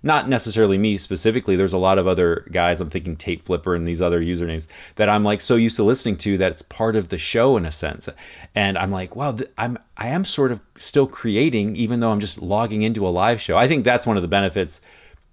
not 0.03 0.27
necessarily 0.27 0.77
me 0.77 0.97
specifically. 0.97 1.55
There's 1.55 1.73
a 1.73 1.77
lot 1.77 1.97
of 1.97 2.07
other 2.07 2.45
guys. 2.51 2.81
I'm 2.81 2.89
thinking 2.89 3.15
Tate 3.15 3.43
Flipper 3.43 3.73
and 3.73 3.87
these 3.87 4.01
other 4.01 4.21
usernames 4.21 4.65
that 4.95 5.07
I'm 5.07 5.23
like 5.23 5.39
so 5.39 5.55
used 5.55 5.77
to 5.77 5.83
listening 5.83 6.17
to 6.17 6.37
that 6.39 6.51
it's 6.51 6.61
part 6.61 6.97
of 6.97 7.07
the 7.07 7.17
show 7.17 7.55
in 7.55 7.65
a 7.65 7.71
sense. 7.71 8.09
And 8.53 8.77
I'm 8.77 8.91
like, 8.91 9.15
wow, 9.15 9.31
th- 9.31 9.49
I'm 9.57 9.79
I 9.95 10.09
am 10.09 10.25
sort 10.25 10.51
of 10.51 10.59
still 10.77 11.07
creating 11.07 11.77
even 11.77 12.01
though 12.01 12.11
I'm 12.11 12.19
just 12.19 12.41
logging 12.41 12.81
into 12.81 13.07
a 13.07 13.09
live 13.09 13.39
show. 13.39 13.57
I 13.57 13.67
think 13.67 13.85
that's 13.85 14.05
one 14.05 14.17
of 14.17 14.21
the 14.21 14.27
benefits 14.27 14.81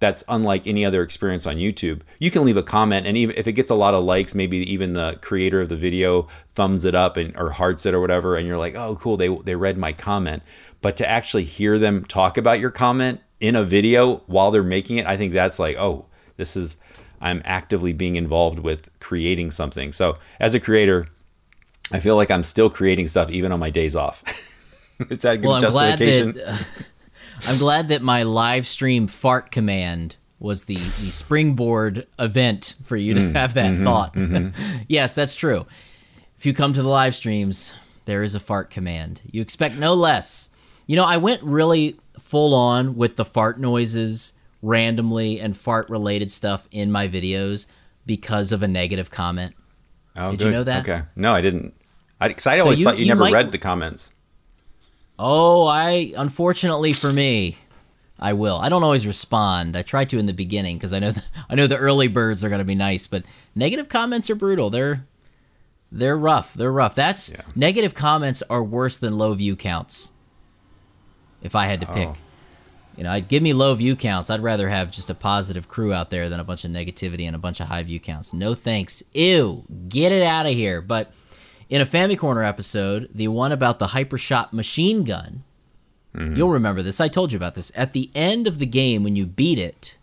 that's 0.01 0.23
unlike 0.27 0.65
any 0.65 0.83
other 0.83 1.03
experience 1.03 1.45
on 1.45 1.57
YouTube. 1.57 2.01
You 2.17 2.31
can 2.31 2.43
leave 2.43 2.57
a 2.57 2.63
comment, 2.63 3.05
and 3.05 3.15
even 3.15 3.35
if 3.37 3.47
it 3.47 3.51
gets 3.51 3.69
a 3.69 3.75
lot 3.75 3.93
of 3.93 4.03
likes, 4.03 4.33
maybe 4.33 4.57
even 4.57 4.93
the 4.93 5.19
creator 5.21 5.61
of 5.61 5.69
the 5.69 5.75
video 5.75 6.27
thumbs 6.55 6.85
it 6.85 6.95
up 6.95 7.17
and 7.17 7.37
or 7.37 7.51
hearts 7.51 7.85
it 7.85 7.93
or 7.93 8.01
whatever, 8.01 8.35
and 8.35 8.47
you're 8.47 8.57
like, 8.57 8.75
oh, 8.75 8.95
cool, 8.95 9.15
they 9.15 9.29
they 9.43 9.55
read 9.55 9.77
my 9.77 9.93
comment. 9.93 10.41
But 10.81 10.97
to 10.97 11.07
actually 11.07 11.45
hear 11.45 11.77
them 11.77 12.05
talk 12.05 12.37
about 12.37 12.59
your 12.59 12.71
comment 12.71 13.21
in 13.39 13.55
a 13.55 13.63
video 13.63 14.17
while 14.27 14.51
they're 14.51 14.63
making 14.63 14.97
it, 14.97 15.05
I 15.05 15.17
think 15.17 15.33
that's 15.33 15.59
like, 15.59 15.77
oh, 15.77 16.05
this 16.37 16.55
is 16.55 16.75
I'm 17.21 17.41
actively 17.45 17.93
being 17.93 18.15
involved 18.15 18.59
with 18.59 18.89
creating 18.99 19.51
something. 19.51 19.93
So 19.93 20.17
as 20.39 20.55
a 20.55 20.59
creator, 20.59 21.07
I 21.91 21.99
feel 21.99 22.15
like 22.15 22.31
I'm 22.31 22.43
still 22.43 22.69
creating 22.69 23.07
stuff 23.07 23.29
even 23.29 23.51
on 23.51 23.59
my 23.59 23.69
days 23.69 23.95
off. 23.95 24.23
is 25.09 25.19
that 25.19 25.33
a 25.33 25.37
good 25.37 25.47
well, 25.47 25.61
justification? 25.61 26.29
I'm 26.29 26.33
glad 26.33 26.45
that, 26.45 26.49
uh, 26.49 26.63
I'm 27.49 27.57
glad 27.57 27.87
that 27.89 28.01
my 28.01 28.23
live 28.23 28.65
stream 28.65 29.07
fart 29.07 29.51
command 29.51 30.17
was 30.39 30.65
the, 30.65 30.77
the 30.99 31.11
springboard 31.11 32.07
event 32.17 32.73
for 32.83 32.97
you 32.97 33.13
to 33.13 33.21
mm, 33.21 33.35
have 33.35 33.53
that 33.53 33.75
mm-hmm, 33.75 33.85
thought. 33.85 34.15
Mm-hmm. 34.15 34.77
yes, 34.87 35.13
that's 35.13 35.35
true. 35.35 35.67
If 36.39 36.47
you 36.47 36.53
come 36.53 36.73
to 36.73 36.81
the 36.81 36.89
live 36.89 37.13
streams, 37.13 37.75
there 38.05 38.23
is 38.23 38.33
a 38.33 38.39
fart 38.39 38.71
command. 38.71 39.21
You 39.31 39.41
expect 39.41 39.75
no 39.75 39.93
less. 39.93 40.49
You 40.87 40.95
know, 40.95 41.05
I 41.05 41.17
went 41.17 41.41
really 41.43 41.99
full 42.19 42.53
on 42.53 42.95
with 42.95 43.15
the 43.15 43.25
fart 43.25 43.59
noises 43.59 44.33
randomly 44.61 45.39
and 45.39 45.55
fart 45.55 45.89
related 45.89 46.29
stuff 46.29 46.67
in 46.71 46.91
my 46.91 47.07
videos 47.07 47.65
because 48.05 48.51
of 48.51 48.63
a 48.63 48.67
negative 48.67 49.09
comment. 49.09 49.55
Oh, 50.15 50.31
Did 50.31 50.39
good. 50.39 50.45
you 50.45 50.51
know 50.51 50.63
that? 50.63 50.87
Okay. 50.87 51.03
No, 51.15 51.33
I 51.33 51.41
didn't. 51.41 51.73
I, 52.19 52.31
cause 52.33 52.47
I 52.47 52.57
always 52.57 52.79
you, 52.79 52.85
thought 52.85 52.97
you, 52.97 53.05
you 53.05 53.07
never 53.07 53.21
might, 53.21 53.33
read 53.33 53.51
the 53.51 53.57
comments. 53.57 54.09
Oh, 55.17 55.65
I 55.65 56.13
unfortunately 56.17 56.93
for 56.93 57.11
me, 57.11 57.57
I 58.19 58.33
will. 58.33 58.57
I 58.57 58.69
don't 58.69 58.83
always 58.83 59.07
respond. 59.07 59.75
I 59.75 59.81
try 59.81 60.05
to 60.05 60.19
in 60.19 60.27
the 60.27 60.33
beginning 60.33 60.77
because 60.77 60.93
I 60.93 60.99
know 60.99 61.11
the, 61.11 61.23
I 61.49 61.55
know 61.55 61.67
the 61.67 61.77
early 61.77 62.07
birds 62.07 62.43
are 62.43 62.49
going 62.49 62.59
to 62.59 62.65
be 62.65 62.75
nice, 62.75 63.07
but 63.07 63.23
negative 63.55 63.89
comments 63.89 64.29
are 64.29 64.35
brutal. 64.35 64.69
They're 64.69 65.05
they're 65.91 66.17
rough. 66.17 66.53
They're 66.53 66.71
rough. 66.71 66.95
That's 66.95 67.31
yeah. 67.31 67.41
negative 67.55 67.95
comments 67.95 68.43
are 68.49 68.63
worse 68.63 68.97
than 68.99 69.17
low 69.17 69.33
view 69.33 69.55
counts. 69.55 70.11
If 71.41 71.55
I 71.55 71.65
had 71.65 71.81
to 71.81 71.87
pick, 71.87 72.09
oh. 72.09 72.15
you 72.95 73.03
know, 73.03 73.11
I'd 73.11 73.27
give 73.27 73.41
me 73.41 73.53
low 73.53 73.73
view 73.73 73.95
counts. 73.95 74.29
I'd 74.29 74.41
rather 74.41 74.69
have 74.69 74.91
just 74.91 75.09
a 75.09 75.15
positive 75.15 75.67
crew 75.67 75.93
out 75.93 76.09
there 76.09 76.29
than 76.29 76.39
a 76.39 76.43
bunch 76.43 76.65
of 76.65 76.71
negativity 76.71 77.23
and 77.23 77.35
a 77.35 77.39
bunch 77.39 77.59
of 77.59 77.67
high 77.67 77.83
view 77.83 77.99
counts. 77.99 78.33
No 78.33 78.53
thanks. 78.53 79.03
Ew. 79.13 79.63
Get 79.89 80.11
it 80.11 80.23
out 80.23 80.45
of 80.45 80.53
here. 80.53 80.81
But 80.81 81.11
in 81.69 81.81
a 81.81 81.85
Family 81.85 82.15
Corner 82.15 82.43
episode, 82.43 83.09
the 83.13 83.29
one 83.29 83.51
about 83.51 83.79
the 83.79 83.87
Hypershot 83.87 84.53
machine 84.53 85.03
gun, 85.03 85.43
mm-hmm. 86.15 86.35
you'll 86.35 86.49
remember 86.49 86.81
this. 86.81 87.01
I 87.01 87.07
told 87.07 87.31
you 87.31 87.37
about 87.37 87.55
this. 87.55 87.71
At 87.75 87.93
the 87.93 88.11
end 88.13 88.45
of 88.45 88.59
the 88.59 88.65
game, 88.65 89.03
when 89.03 89.15
you 89.15 89.25
beat 89.25 89.57
it, 89.57 89.97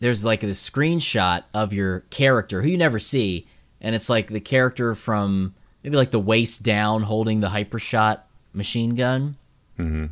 there's 0.00 0.24
like 0.24 0.40
this 0.40 0.68
screenshot 0.68 1.44
of 1.54 1.72
your 1.72 2.00
character 2.10 2.60
who 2.60 2.68
you 2.68 2.76
never 2.76 2.98
see, 2.98 3.46
and 3.80 3.94
it's 3.94 4.10
like 4.10 4.26
the 4.26 4.40
character 4.40 4.94
from 4.94 5.54
maybe 5.82 5.96
like 5.96 6.10
the 6.10 6.20
waist 6.20 6.62
down 6.62 7.02
holding 7.02 7.40
the 7.40 7.48
Hypershot 7.48 8.20
machine 8.54 8.94
gun. 8.94 9.36
Mm-hmm. 9.78 10.06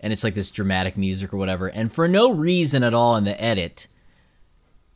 And 0.00 0.12
it's 0.12 0.24
like 0.24 0.34
this 0.34 0.50
dramatic 0.50 0.96
music 0.96 1.32
or 1.32 1.36
whatever. 1.36 1.68
And 1.68 1.92
for 1.92 2.06
no 2.08 2.32
reason 2.32 2.82
at 2.82 2.94
all 2.94 3.16
in 3.16 3.24
the 3.24 3.42
edit, 3.42 3.86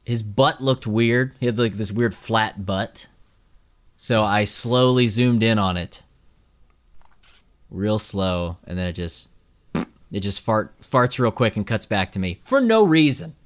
his 0.04 0.22
butt 0.22 0.60
looked 0.60 0.86
weird. 0.86 1.34
He 1.40 1.46
had 1.46 1.58
like 1.58 1.74
this 1.74 1.92
weird 1.92 2.14
flat 2.14 2.64
butt. 2.66 3.06
So 3.96 4.22
I 4.22 4.44
slowly 4.44 5.08
zoomed 5.08 5.42
in 5.42 5.58
on 5.58 5.76
it, 5.76 6.02
real 7.70 7.98
slow, 7.98 8.56
and 8.66 8.78
then 8.78 8.88
it 8.88 8.94
just 8.94 9.28
it 9.74 10.20
just 10.20 10.40
fart 10.40 10.78
farts 10.80 11.18
real 11.18 11.30
quick 11.30 11.56
and 11.56 11.66
cuts 11.66 11.86
back 11.86 12.12
to 12.12 12.18
me 12.18 12.38
for 12.42 12.60
no 12.60 12.84
reason. 12.84 13.36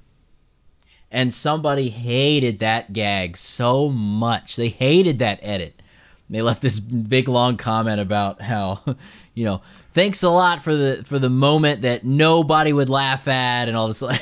And 1.11 1.33
somebody 1.33 1.89
hated 1.89 2.59
that 2.59 2.93
gag 2.93 3.37
so 3.37 3.89
much. 3.89 4.55
They 4.55 4.69
hated 4.69 5.19
that 5.19 5.39
edit. 5.41 5.81
They 6.29 6.41
left 6.41 6.61
this 6.61 6.79
big 6.79 7.27
long 7.27 7.57
comment 7.57 8.01
about 8.01 8.41
how, 8.41 8.81
you 9.35 9.45
know, 9.45 9.61
thanks 9.91 10.23
a 10.23 10.29
lot 10.29 10.63
for 10.63 10.75
the 10.75 11.03
for 11.05 11.19
the 11.19 11.29
moment 11.29 11.81
that 11.83 12.03
nobody 12.03 12.73
would 12.73 12.89
laugh 12.89 13.27
at 13.27 13.67
and 13.67 13.77
all 13.77 13.87
this 13.87 14.01
like 14.01 14.21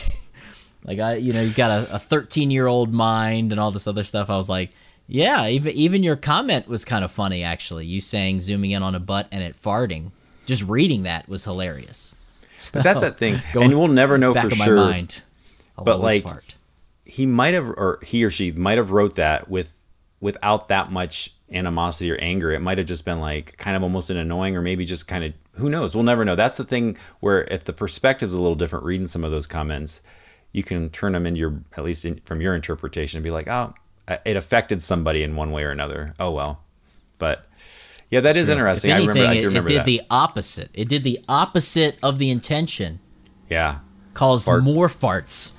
like 0.84 0.99
I 0.99 1.16
you 1.16 1.32
know, 1.32 1.41
you've 1.41 1.55
got 1.55 1.88
a 1.89 1.99
13 1.99 2.51
year 2.51 2.68
old 2.68 2.93
mind 2.93 3.51
and 3.51 3.61
all 3.61 3.72
this 3.72 3.88
other 3.88 4.03
stuff. 4.03 4.30
I 4.30 4.36
was 4.36 4.49
like, 4.49 4.72
yeah, 5.07 5.47
even 5.47 5.74
even 5.74 6.03
your 6.03 6.16
comment 6.16 6.68
was 6.68 6.84
kind 6.84 7.05
of 7.05 7.11
funny 7.11 7.43
actually. 7.43 7.86
You 7.86 8.01
saying 8.01 8.41
zooming 8.41 8.72
in 8.72 8.84
on 8.84 8.95
a 8.95 8.99
butt 8.99 9.28
and 9.32 9.41
it 9.41 9.55
farting. 9.55 10.11
Just 10.45 10.64
reading 10.64 11.03
that 11.03 11.30
was 11.30 11.45
hilarious. 11.45 12.16
So, 12.55 12.72
but 12.74 12.84
that's 12.84 12.99
that 12.99 13.18
thing, 13.18 13.41
and 13.53 13.78
we'll 13.78 13.88
never 13.88 14.18
know 14.18 14.34
back 14.34 14.49
for 14.49 14.55
sure. 14.55 14.76
Mind, 14.76 15.22
but 15.78 15.99
like, 15.99 16.24
fart. 16.24 16.55
he 17.05 17.26
might 17.26 17.53
have, 17.53 17.68
or 17.68 17.99
he 18.03 18.24
or 18.24 18.30
she 18.30 18.51
might 18.51 18.78
have 18.78 18.91
wrote 18.91 19.16
that 19.16 19.49
with 19.49 19.70
without 20.20 20.68
that 20.68 20.91
much 20.91 21.34
animosity 21.53 22.11
or 22.11 22.15
anger. 22.17 22.51
It 22.51 22.59
might 22.59 22.77
have 22.77 22.87
just 22.87 23.05
been 23.05 23.19
like 23.19 23.57
kind 23.57 23.75
of 23.77 23.83
almost 23.83 24.09
an 24.09 24.17
annoying, 24.17 24.55
or 24.55 24.61
maybe 24.61 24.85
just 24.85 25.07
kind 25.07 25.23
of 25.23 25.33
who 25.53 25.69
knows. 25.69 25.95
We'll 25.95 26.03
never 26.03 26.25
know. 26.25 26.35
That's 26.35 26.57
the 26.57 26.63
thing 26.63 26.97
where 27.19 27.43
if 27.43 27.63
the 27.65 27.73
perspective's 27.73 28.33
a 28.33 28.39
little 28.39 28.55
different, 28.55 28.85
reading 28.85 29.07
some 29.07 29.23
of 29.23 29.31
those 29.31 29.47
comments, 29.47 30.01
you 30.51 30.63
can 30.63 30.89
turn 30.89 31.13
them 31.13 31.25
into 31.25 31.39
your 31.39 31.61
at 31.77 31.83
least 31.83 32.05
in, 32.05 32.19
from 32.25 32.41
your 32.41 32.55
interpretation 32.55 33.17
and 33.17 33.23
be 33.23 33.31
like, 33.31 33.47
oh, 33.47 33.73
it 34.25 34.35
affected 34.35 34.81
somebody 34.81 35.23
in 35.23 35.35
one 35.35 35.51
way 35.51 35.63
or 35.63 35.71
another. 35.71 36.13
Oh 36.19 36.31
well, 36.31 36.63
but 37.17 37.47
yeah, 38.09 38.19
that 38.19 38.33
That's 38.33 38.43
is 38.43 38.49
interesting. 38.49 38.91
If 38.91 38.95
anything, 38.97 39.09
I 39.09 39.13
remember. 39.13 39.39
I 39.39 39.43
remember 39.43 39.69
it, 39.69 39.73
did 39.73 39.79
that. 39.79 39.85
the 39.85 40.01
opposite. 40.11 40.69
It 40.73 40.89
did 40.89 41.03
the 41.03 41.19
opposite 41.27 41.97
of 42.03 42.19
the 42.19 42.29
intention. 42.29 42.99
Yeah, 43.49 43.79
caused 44.13 44.45
Fart. 44.45 44.63
more 44.63 44.87
farts. 44.87 45.53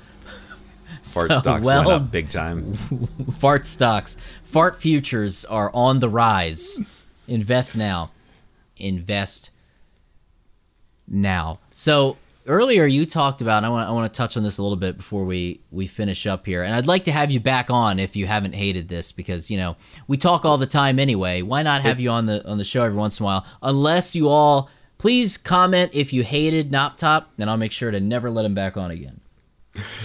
Fart 1.05 1.31
so, 1.31 1.39
stocks 1.39 1.67
well, 1.67 1.85
went 1.85 2.03
up 2.03 2.11
big 2.11 2.31
time. 2.31 2.75
fart 3.39 3.67
stocks, 3.67 4.17
fart 4.43 4.77
futures 4.77 5.45
are 5.45 5.71
on 5.75 6.01
the 6.01 6.09
rise. 6.09 6.79
Invest 7.29 7.77
now. 7.77 8.11
Invest 8.79 9.51
now. 11.07 11.61
So 11.73 12.17
earlier 12.47 12.85
you 12.85 13.07
talked 13.07 13.41
about 13.41 13.65
I 13.65 13.69
want 13.69 13.89
I 13.89 13.93
want 13.93 14.13
to 14.13 14.17
touch 14.17 14.37
on 14.37 14.43
this 14.43 14.59
a 14.59 14.63
little 14.63 14.77
bit 14.77 14.97
before 14.97 15.25
we 15.25 15.61
we 15.71 15.87
finish 15.87 16.27
up 16.27 16.47
here. 16.47 16.63
And 16.63 16.75
I'd 16.75 16.87
like 16.87 17.05
to 17.05 17.13
have 17.13 17.31
you 17.31 17.39
back 17.41 17.69
on 17.71 17.99
if 17.99 18.17
you 18.17 18.27
haven't 18.27 18.55
hated 18.55 18.89
this 18.89 19.13
because, 19.13 19.51
you 19.51 19.59
know, 19.59 19.77
we 20.09 20.17
talk 20.17 20.45
all 20.45 20.57
the 20.57 20.67
time 20.67 20.99
anyway. 20.99 21.43
Why 21.43 21.63
not 21.63 21.83
have 21.83 22.01
you 22.01 22.11
on 22.11 22.27
the 22.27 22.47
on 22.49 22.57
the 22.57 22.65
show 22.65 22.83
every 22.83 22.99
once 22.99 23.21
in 23.21 23.25
a 23.25 23.27
while? 23.27 23.47
Unless 23.63 24.17
you 24.17 24.29
all 24.29 24.71
please 24.97 25.37
comment 25.37 25.91
if 25.93 26.15
you 26.15 26.23
hated 26.23 26.71
Knop 26.71 27.27
and 27.39 27.51
I'll 27.51 27.59
make 27.59 27.73
sure 27.73 27.91
to 27.91 28.01
never 28.01 28.31
let 28.31 28.45
him 28.47 28.55
back 28.55 28.79
on 28.79 28.91
again. 28.91 29.21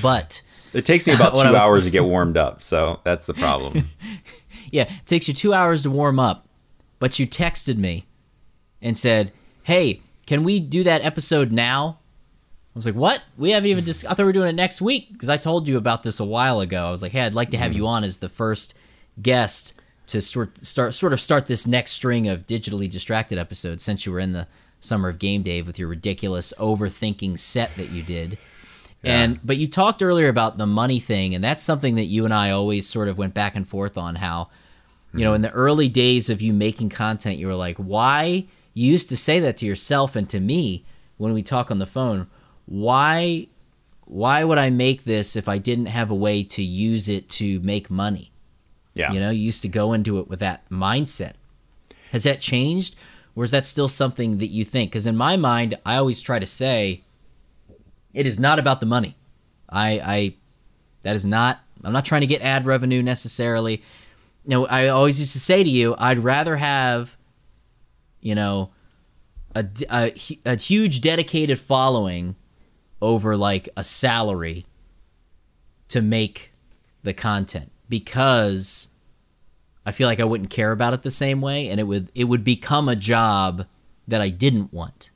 But 0.02 0.42
it 0.74 0.86
takes 0.86 1.08
me 1.08 1.14
about 1.16 1.32
2 1.32 1.38
was, 1.38 1.62
hours 1.62 1.84
to 1.84 1.90
get 1.90 2.04
warmed 2.04 2.38
up, 2.38 2.64
so 2.64 3.00
that's 3.04 3.26
the 3.26 3.34
problem. 3.34 3.90
yeah, 4.72 4.84
it 4.84 5.06
takes 5.06 5.28
you 5.28 5.34
2 5.34 5.54
hours 5.54 5.84
to 5.84 5.90
warm 5.90 6.20
up. 6.20 6.48
But 7.00 7.18
you 7.18 7.26
texted 7.26 7.78
me 7.78 8.06
and 8.82 8.96
said, 8.96 9.32
"Hey, 9.64 10.02
can 10.26 10.44
we 10.44 10.60
do 10.60 10.84
that 10.84 11.04
episode 11.04 11.52
now?" 11.52 12.00
I 12.76 12.78
was 12.78 12.86
like, 12.86 12.96
"What? 12.96 13.24
We 13.38 13.52
haven't 13.52 13.70
even 13.70 13.84
discussed. 13.84 14.12
I 14.12 14.16
thought 14.16 14.24
we 14.24 14.26
were 14.26 14.34
doing 14.34 14.50
it 14.50 14.56
next 14.56 14.82
week 14.82 15.12
because 15.12 15.30
I 15.30 15.38
told 15.38 15.68
you 15.68 15.78
about 15.78 16.04
this 16.04 16.20
a 16.20 16.26
while 16.26 16.60
ago. 16.60 16.86
I 16.86 16.92
was 16.92 17.02
like, 17.02 17.14
"Hey, 17.14 17.22
I'd 17.22 17.34
like 17.34 17.52
to 17.52 17.58
have 17.58 17.72
mm. 17.72 17.76
you 17.76 17.88
on 17.88 18.04
as 18.04 18.18
the 18.18 18.30
first 18.30 18.78
guest 19.22 19.74
to 20.08 20.22
start, 20.22 20.58
start 20.66 20.94
sort 20.94 21.14
of 21.14 21.22
start 21.22 21.46
this 21.46 21.66
next 21.66 21.92
string 21.92 22.28
of 22.28 22.46
digitally 22.46 22.90
distracted 22.90 23.38
episodes 23.38 23.84
since 23.84 24.06
you 24.06 24.12
were 24.12 24.20
in 24.20 24.34
the 24.34 24.48
summer 24.80 25.08
of 25.10 25.20
Game 25.20 25.42
Dave 25.42 25.68
with 25.68 25.80
your 25.80 25.88
ridiculous 25.88 26.54
overthinking 26.58 27.40
set 27.40 27.76
that 27.78 27.92
you 27.92 28.04
did." 28.04 28.38
And 29.04 29.40
but 29.44 29.58
you 29.58 29.68
talked 29.68 30.04
earlier 30.04 30.28
about 30.28 30.58
the 30.58 30.68
money 30.68 31.00
thing, 31.00 31.34
and 31.34 31.44
that's 31.44 31.64
something 31.64 31.96
that 31.96 32.06
you 32.06 32.26
and 32.26 32.34
I 32.34 32.52
always 32.52 32.88
sort 32.88 33.08
of 33.08 33.18
went 33.18 33.34
back 33.34 33.56
and 33.56 33.68
forth 33.68 33.98
on. 33.98 34.16
How, 34.16 34.50
you 35.14 35.22
know, 35.22 35.30
mm-hmm. 35.30 35.36
in 35.36 35.42
the 35.44 35.52
early 35.52 35.88
days 35.88 36.30
of 36.30 36.42
you 36.42 36.54
making 36.54 36.90
content, 36.90 37.38
you 37.38 37.48
were 37.48 37.56
like, 37.56 37.78
why? 37.78 38.46
You 38.74 38.92
used 38.92 39.10
to 39.10 39.18
say 39.18 39.40
that 39.40 39.58
to 39.58 39.66
yourself 39.66 40.16
and 40.16 40.30
to 40.30 40.40
me 40.40 40.86
when 41.18 41.34
we 41.34 41.44
talk 41.44 41.72
on 41.72 41.80
the 41.80 41.86
phone. 41.86 42.28
Why? 42.66 43.48
Why 44.06 44.44
would 44.44 44.58
I 44.58 44.70
make 44.70 45.04
this 45.04 45.36
if 45.36 45.48
I 45.48 45.60
didn't 45.60 45.86
have 45.86 46.12
a 46.12 46.16
way 46.16 46.44
to 46.44 46.64
use 46.64 47.08
it 47.08 47.30
to 47.30 47.60
make 47.62 47.90
money? 47.90 48.32
Yeah. 48.96 49.14
You 49.14 49.20
know, 49.20 49.30
you 49.30 49.42
used 49.42 49.62
to 49.62 49.70
go 49.70 49.94
into 49.94 50.20
it 50.20 50.28
with 50.28 50.40
that 50.40 50.68
mindset. 50.70 51.34
Has 52.12 52.24
that 52.24 52.42
changed? 52.42 52.96
Or 53.36 53.44
is 53.44 53.52
that 53.52 53.66
still 53.66 53.88
something 53.88 54.40
that 54.40 54.48
you 54.48 54.66
think? 54.66 54.92
Because 54.92 55.06
in 55.06 55.16
my 55.16 55.38
mind, 55.38 55.78
I 55.86 55.96
always 55.96 56.22
try 56.22 56.40
to 56.40 56.46
say, 56.46 57.04
it 58.14 58.28
is 58.28 58.40
not 58.40 58.60
about 58.60 58.80
the 58.80 58.86
money. 58.86 59.16
I, 59.70 59.92
I, 60.04 60.36
that 61.02 61.16
is 61.16 61.26
not, 61.26 61.60
I'm 61.84 61.94
not 61.94 62.06
trying 62.06 62.22
to 62.22 62.28
get 62.28 62.42
ad 62.42 62.66
revenue 62.66 63.02
necessarily. 63.04 63.84
You 64.46 64.50
know, 64.50 64.66
I 64.68 64.88
always 64.88 65.20
used 65.20 65.34
to 65.34 65.40
say 65.40 65.64
to 65.64 65.70
you, 65.70 65.96
I'd 65.98 66.24
rather 66.24 66.58
have, 66.58 67.16
you 68.22 68.36
know, 68.36 68.72
a, 69.56 69.66
a, 69.92 70.14
a 70.46 70.56
huge 70.58 71.02
dedicated 71.02 71.60
following 71.60 72.36
over 73.02 73.36
like 73.36 73.70
a 73.78 73.84
salary 73.84 74.66
to 75.90 76.02
make 76.02 76.52
the 77.04 77.14
content 77.14 77.72
because 77.88 78.90
I 79.86 79.92
feel 79.92 80.08
like 80.08 80.20
I 80.20 80.26
wouldn't 80.26 80.50
care 80.50 80.72
about 80.72 80.94
it 80.94 81.02
the 81.02 81.12
same 81.12 81.42
way, 81.42 81.70
and 81.70 81.80
it 81.80 81.84
would 81.84 82.12
it 82.14 82.26
would 82.26 82.44
become 82.44 82.88
a 82.88 82.96
job 82.96 83.66
that 84.08 84.22
I 84.22 84.30
didn't 84.30 84.72
want. 84.72 85.10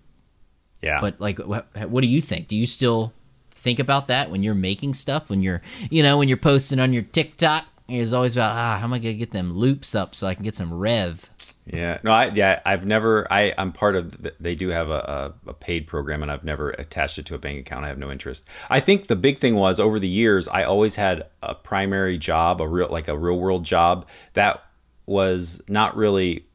Yeah. 0.84 1.00
But 1.02 1.20
like, 1.20 1.40
what, 1.40 1.68
what 1.88 2.02
do 2.02 2.08
you 2.08 2.22
think? 2.22 2.48
Do 2.48 2.56
you 2.56 2.68
still 2.68 3.14
think 3.52 3.80
about 3.80 4.08
that 4.08 4.30
when 4.30 4.44
you're 4.44 4.54
making 4.54 4.94
stuff? 4.94 5.30
When 5.30 5.42
you're, 5.42 5.62
you 5.90 6.04
know, 6.04 6.18
when 6.18 6.28
you're 6.28 6.38
posting 6.38 6.80
on 6.80 6.94
your 6.94 7.04
TikTok, 7.04 7.66
it's 7.88 8.14
always 8.14 8.36
about 8.36 8.52
ah, 8.52 8.78
how 8.78 8.86
am 8.86 8.94
I 8.94 9.00
gonna 9.00 9.14
get 9.14 9.32
them 9.32 9.54
loops 9.54 9.96
up 9.96 10.14
so 10.14 10.28
I 10.28 10.36
can 10.36 10.44
get 10.44 10.56
some 10.56 10.74
rev? 10.74 11.30
Yeah, 11.66 12.00
no, 12.04 12.12
I 12.12 12.26
yeah, 12.26 12.62
I've 12.66 12.86
never. 12.86 13.32
I 13.32 13.54
I'm 13.58 13.72
part 13.72 13.96
of. 13.96 14.22
The, 14.22 14.34
they 14.40 14.54
do 14.54 14.70
have 14.70 14.90
a, 14.90 15.34
a, 15.46 15.52
a 15.52 15.54
paid 15.54 15.88
program, 15.88 16.22
and 16.22 16.30
I've 16.30 16.44
never 16.44 16.72
attached 16.72 17.18
it 17.18 17.26
to 17.28 17.36
a 17.36 17.38
bank 17.38 17.60
account. 17.60 17.86
I 17.86 17.88
have 17.88 17.98
no 17.98 18.12
interest. 18.12 18.44
I 18.70 18.82
think 18.82 19.08
the 19.08 19.16
big 19.16 19.40
thing 19.40 19.56
was 19.56 19.80
over 19.80 19.98
the 19.98 20.08
years, 20.08 20.48
I 20.50 20.64
always 20.64 20.96
had 20.96 21.28
a 21.42 21.56
primary 21.56 22.18
job, 22.18 22.60
a 22.60 22.68
real 22.68 22.90
like 22.90 23.08
a 23.08 23.18
real 23.18 23.40
world 23.40 23.64
job 23.64 24.06
that 24.34 24.62
was 25.06 25.62
not 25.70 25.96
really. 25.96 26.46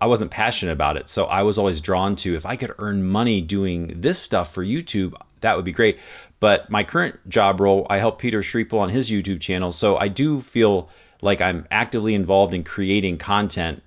I, 0.00 0.06
wasn't 0.06 0.30
passionate 0.30 0.72
about 0.72 0.96
it, 0.96 1.08
so 1.08 1.24
I 1.24 1.42
was 1.42 1.58
always 1.58 1.80
drawn 1.80 2.16
to 2.16 2.34
if 2.34 2.46
I 2.46 2.56
could 2.56 2.72
earn 2.78 3.04
money 3.04 3.40
doing 3.40 4.00
this 4.00 4.18
stuff 4.18 4.52
for 4.52 4.64
YouTube, 4.64 5.14
that 5.40 5.56
would 5.56 5.64
be 5.64 5.72
great. 5.72 5.98
But 6.40 6.70
my 6.70 6.84
current 6.84 7.28
job 7.28 7.60
role, 7.60 7.86
I 7.90 7.98
help 7.98 8.18
Peter 8.18 8.40
Sripol 8.40 8.78
on 8.78 8.90
his 8.90 9.10
YouTube 9.10 9.40
channel, 9.40 9.72
so 9.72 9.96
I 9.96 10.08
do 10.08 10.40
feel 10.40 10.88
like 11.20 11.40
I'm 11.40 11.66
actively 11.70 12.14
involved 12.14 12.54
in 12.54 12.64
creating 12.64 13.18
content 13.18 13.82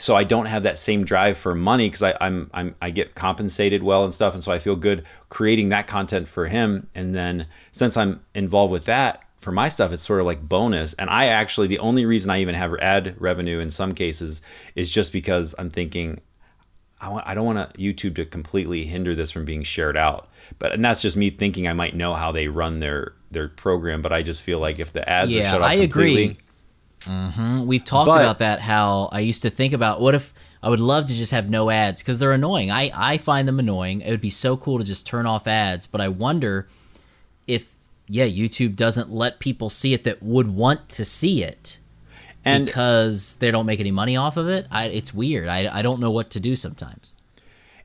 so 0.00 0.16
I 0.16 0.24
don't 0.24 0.46
have 0.46 0.62
that 0.62 0.78
same 0.78 1.04
drive 1.04 1.36
for 1.36 1.54
money 1.54 1.90
because 1.90 2.14
I'm 2.20 2.50
I'm 2.54 2.74
I 2.80 2.90
get 2.90 3.14
compensated 3.14 3.82
well 3.82 4.02
and 4.04 4.14
stuff, 4.14 4.34
and 4.34 4.42
so 4.42 4.50
I 4.50 4.58
feel 4.58 4.76
good 4.76 5.04
creating 5.28 5.68
that 5.70 5.86
content 5.86 6.26
for 6.28 6.46
him. 6.46 6.88
And 6.94 7.14
then 7.14 7.46
since 7.70 7.96
I'm 7.96 8.20
involved 8.34 8.72
with 8.72 8.86
that 8.86 9.22
for 9.40 9.52
my 9.52 9.68
stuff, 9.68 9.90
it's 9.92 10.04
sort 10.04 10.20
of 10.20 10.26
like 10.26 10.46
bonus. 10.48 10.92
And 10.94 11.08
I 11.10 11.26
actually 11.26 11.66
the 11.66 11.78
only 11.78 12.04
reason 12.04 12.30
I 12.30 12.40
even 12.40 12.54
have 12.54 12.74
ad 12.80 13.14
revenue 13.20 13.58
in 13.58 13.70
some 13.70 13.94
cases 13.94 14.40
is 14.74 14.90
just 14.90 15.12
because 15.12 15.54
I'm 15.58 15.70
thinking 15.70 16.20
I 17.00 17.08
want 17.08 17.26
I 17.26 17.34
don't 17.34 17.46
want 17.46 17.72
YouTube 17.78 18.14
to 18.16 18.26
completely 18.26 18.84
hinder 18.84 19.14
this 19.14 19.30
from 19.30 19.44
being 19.46 19.62
shared 19.62 19.96
out. 19.96 20.28
But 20.58 20.72
and 20.72 20.84
that's 20.84 21.00
just 21.02 21.16
me 21.16 21.30
thinking 21.30 21.66
I 21.66 21.72
might 21.72 21.96
know 21.96 22.14
how 22.14 22.32
they 22.32 22.48
run 22.48 22.80
their 22.80 23.14
their 23.30 23.48
program, 23.48 24.02
but 24.02 24.12
I 24.12 24.22
just 24.22 24.42
feel 24.42 24.58
like 24.58 24.78
if 24.78 24.92
the 24.92 25.08
ads 25.08 25.32
Yeah, 25.32 25.48
are 25.48 25.52
shut 25.54 25.62
off 25.62 25.70
I 25.70 25.74
agree. 25.74 26.36
completely, 26.36 26.38
hmm 27.06 27.66
We've 27.66 27.84
talked 27.84 28.08
But- 28.08 28.20
about 28.20 28.38
that. 28.40 28.60
How 28.60 29.08
I 29.12 29.20
used 29.20 29.42
to 29.42 29.50
think 29.50 29.72
about 29.72 30.00
what 30.00 30.14
if 30.14 30.34
I 30.62 30.68
would 30.68 30.80
love 30.80 31.06
to 31.06 31.14
just 31.14 31.32
have 31.32 31.48
no 31.48 31.70
ads 31.70 32.02
because 32.02 32.18
they're 32.18 32.32
annoying. 32.32 32.70
I 32.70 32.90
I 32.94 33.16
find 33.16 33.48
them 33.48 33.58
annoying. 33.58 34.02
It 34.02 34.10
would 34.10 34.20
be 34.20 34.28
so 34.30 34.58
cool 34.58 34.78
to 34.78 34.84
just 34.84 35.06
turn 35.06 35.24
off 35.24 35.46
ads, 35.46 35.86
but 35.86 36.02
I 36.02 36.08
wonder 36.08 36.68
if 37.46 37.74
yeah, 38.10 38.26
YouTube 38.26 38.74
doesn't 38.74 39.08
let 39.08 39.38
people 39.38 39.70
see 39.70 39.94
it 39.94 40.04
that 40.04 40.20
would 40.20 40.48
want 40.48 40.88
to 40.90 41.04
see 41.04 41.44
it 41.44 41.78
and 42.44 42.66
because 42.66 43.36
they 43.36 43.50
don't 43.50 43.66
make 43.66 43.78
any 43.78 43.92
money 43.92 44.16
off 44.16 44.36
of 44.36 44.48
it. 44.48 44.66
I, 44.70 44.86
it's 44.86 45.14
weird. 45.14 45.48
I, 45.48 45.78
I 45.78 45.82
don't 45.82 46.00
know 46.00 46.10
what 46.10 46.30
to 46.30 46.40
do 46.40 46.56
sometimes. 46.56 47.14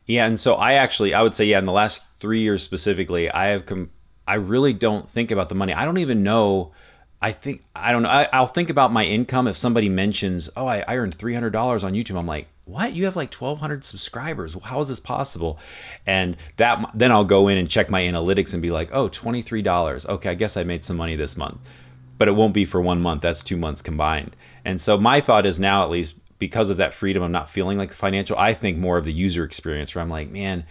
Yeah, 0.07 0.26
and 0.26 0.39
so 0.39 0.55
I 0.55 0.73
actually 0.73 1.13
I 1.13 1.21
would 1.21 1.36
say 1.36 1.45
yeah, 1.45 1.59
in 1.59 1.65
the 1.65 1.71
last 1.71 2.01
three 2.19 2.41
years 2.41 2.63
specifically, 2.63 3.30
I 3.30 3.47
have 3.47 3.65
com- 3.65 3.91
I 4.28 4.36
really 4.36 4.73
don't 4.73 5.07
think 5.07 5.30
about 5.30 5.49
the 5.49 5.55
money. 5.55 5.73
I 5.73 5.86
don't 5.86 5.99
even 5.99 6.23
know. 6.23 6.71
I 7.21 7.32
think 7.32 7.63
I 7.76 7.91
don't 7.91 8.03
know. 8.03 8.09
I, 8.09 8.28
I'll 8.34 8.47
think 8.47 8.69
about 8.69 8.91
my 8.91 9.03
income 9.03 9.47
if 9.47 9.57
somebody 9.57 9.89
mentions, 9.89 10.49
"Oh, 10.55 10.65
I, 10.65 10.84
I 10.88 10.97
earned 10.97 11.15
three 11.15 11.34
hundred 11.34 11.51
dollars 11.51 11.84
on 11.84 11.93
YouTube." 11.93 12.17
I'm 12.17 12.28
like, 12.28 12.47
"What? 12.66 12.93
You 12.93 13.05
have 13.05 13.16
like 13.16 13.32
twelve 13.32 13.59
hundred 13.59 13.84
subscribers? 13.86 14.55
How 14.63 14.82
is 14.82 14.88
this 14.89 14.99
possible?" 14.99 15.57
And 16.05 16.36
that 16.57 16.91
then 16.93 17.11
I'll 17.11 17.24
go 17.24 17.47
in 17.47 17.57
and 17.57 17.70
check 17.70 17.89
my 17.89 18.01
analytics 18.01 18.53
and 18.53 18.61
be 18.61 18.72
like, 18.72 18.89
"Oh, 18.91 19.07
twenty 19.07 19.41
three 19.41 19.61
dollars. 19.61 20.05
Okay, 20.05 20.30
I 20.30 20.34
guess 20.36 20.57
I 20.57 20.63
made 20.63 20.84
some 20.84 20.97
money 20.97 21.16
this 21.16 21.38
month." 21.38 21.59
But 22.18 22.28
it 22.28 22.32
won't 22.36 22.53
be 22.53 22.66
for 22.66 22.82
one 22.82 23.01
month. 23.01 23.22
That's 23.22 23.43
two 23.43 23.57
months 23.57 23.82
combined. 23.82 24.36
And 24.63 24.80
so 24.80 24.97
my 24.97 25.20
thought 25.20 25.45
is 25.45 25.59
now, 25.59 25.84
at 25.84 25.89
least 25.89 26.16
because 26.39 26.70
of 26.70 26.78
that 26.78 26.93
freedom, 26.93 27.22
I'm 27.24 27.32
not 27.32 27.49
feeling 27.49 27.78
like 27.78 27.91
financial. 27.91 28.38
I 28.38 28.53
think 28.53 28.78
more 28.78 28.97
of 28.97 29.05
the 29.05 29.13
user 29.13 29.43
experience, 29.43 29.93
where 29.93 30.01
I'm 30.01 30.09
like, 30.09 30.30
man, 30.30 30.66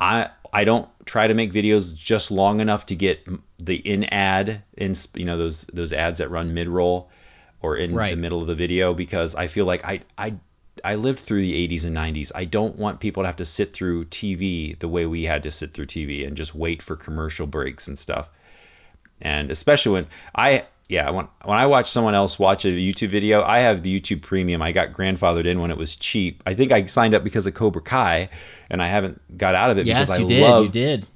I 0.00 0.30
I 0.52 0.64
don't 0.64 0.88
try 1.04 1.26
to 1.26 1.34
make 1.34 1.52
videos 1.52 1.94
just 1.94 2.30
long 2.30 2.60
enough 2.60 2.86
to 2.86 2.94
get 2.94 3.26
the 3.58 3.76
in 3.76 4.04
ad 4.04 4.62
in 4.76 4.94
you 5.14 5.24
know 5.24 5.36
those 5.36 5.64
those 5.72 5.92
ads 5.92 6.18
that 6.18 6.30
run 6.30 6.54
mid 6.54 6.68
roll 6.68 7.10
or 7.62 7.76
in 7.76 7.94
Right. 7.94 8.10
the 8.10 8.16
middle 8.16 8.40
of 8.40 8.46
the 8.46 8.54
video 8.54 8.94
because 8.94 9.34
I 9.34 9.46
feel 9.48 9.64
like 9.64 9.84
I 9.84 10.02
I 10.16 10.34
I 10.84 10.94
lived 10.94 11.20
through 11.20 11.40
the 11.40 11.68
80s 11.68 11.84
and 11.84 11.96
90s. 11.96 12.30
I 12.34 12.44
don't 12.44 12.76
want 12.76 13.00
people 13.00 13.22
to 13.22 13.26
have 13.26 13.36
to 13.36 13.44
sit 13.44 13.72
through 13.72 14.06
TV 14.06 14.78
the 14.78 14.88
way 14.88 15.06
we 15.06 15.24
had 15.24 15.42
to 15.44 15.50
sit 15.50 15.74
through 15.74 15.86
TV 15.86 16.26
and 16.26 16.36
just 16.36 16.54
wait 16.54 16.82
for 16.82 16.96
commercial 16.96 17.46
breaks 17.46 17.88
and 17.88 17.98
stuff. 17.98 18.28
And 19.20 19.50
especially 19.50 19.92
when 19.92 20.06
I 20.34 20.66
yeah, 20.88 21.10
when 21.10 21.26
when 21.44 21.56
I 21.58 21.66
watch 21.66 21.90
someone 21.90 22.14
else 22.14 22.38
watch 22.38 22.64
a 22.64 22.68
YouTube 22.68 23.08
video, 23.10 23.42
I 23.42 23.58
have 23.58 23.82
the 23.82 24.00
YouTube 24.00 24.22
Premium. 24.22 24.62
I 24.62 24.72
got 24.72 24.92
grandfathered 24.92 25.46
in 25.46 25.60
when 25.60 25.70
it 25.70 25.76
was 25.78 25.96
cheap. 25.96 26.42
I 26.46 26.54
think 26.54 26.70
I 26.70 26.86
signed 26.86 27.14
up 27.14 27.24
because 27.24 27.46
of 27.46 27.54
Cobra 27.54 27.82
Kai, 27.82 28.28
and 28.70 28.80
I 28.82 28.88
haven't 28.88 29.38
got 29.38 29.54
out 29.54 29.70
of 29.70 29.78
it 29.78 29.86
Yes, 29.86 30.10
because 30.10 30.18
I 30.18 30.22
you 30.22 30.28
did. 30.28 30.42
love 30.42 30.64
You 30.64 30.70
did. 30.70 31.06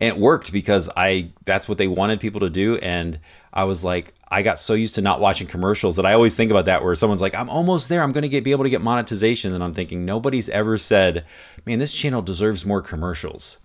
and 0.00 0.08
it 0.08 0.18
worked 0.18 0.50
because 0.52 0.88
I 0.96 1.30
that's 1.44 1.68
what 1.68 1.78
they 1.78 1.86
wanted 1.86 2.18
people 2.20 2.40
to 2.40 2.50
do 2.50 2.76
and 2.78 3.20
I 3.52 3.64
was 3.64 3.84
like 3.84 4.14
I 4.30 4.42
got 4.42 4.58
so 4.58 4.74
used 4.74 4.94
to 4.96 5.00
not 5.00 5.20
watching 5.20 5.46
commercials 5.46 5.96
that 5.96 6.06
I 6.06 6.12
always 6.12 6.34
think 6.34 6.50
about 6.50 6.66
that 6.66 6.84
where 6.84 6.94
someone's 6.94 7.20
like 7.20 7.34
I'm 7.34 7.48
almost 7.48 7.88
there 7.88 8.02
I'm 8.02 8.12
going 8.12 8.22
to 8.22 8.28
get 8.28 8.44
be 8.44 8.52
able 8.52 8.64
to 8.64 8.70
get 8.70 8.80
monetization 8.80 9.52
and 9.52 9.64
I'm 9.64 9.74
thinking 9.74 10.04
nobody's 10.04 10.48
ever 10.48 10.78
said 10.78 11.24
man 11.66 11.78
this 11.78 11.92
channel 11.92 12.22
deserves 12.22 12.64
more 12.64 12.82
commercials 12.82 13.58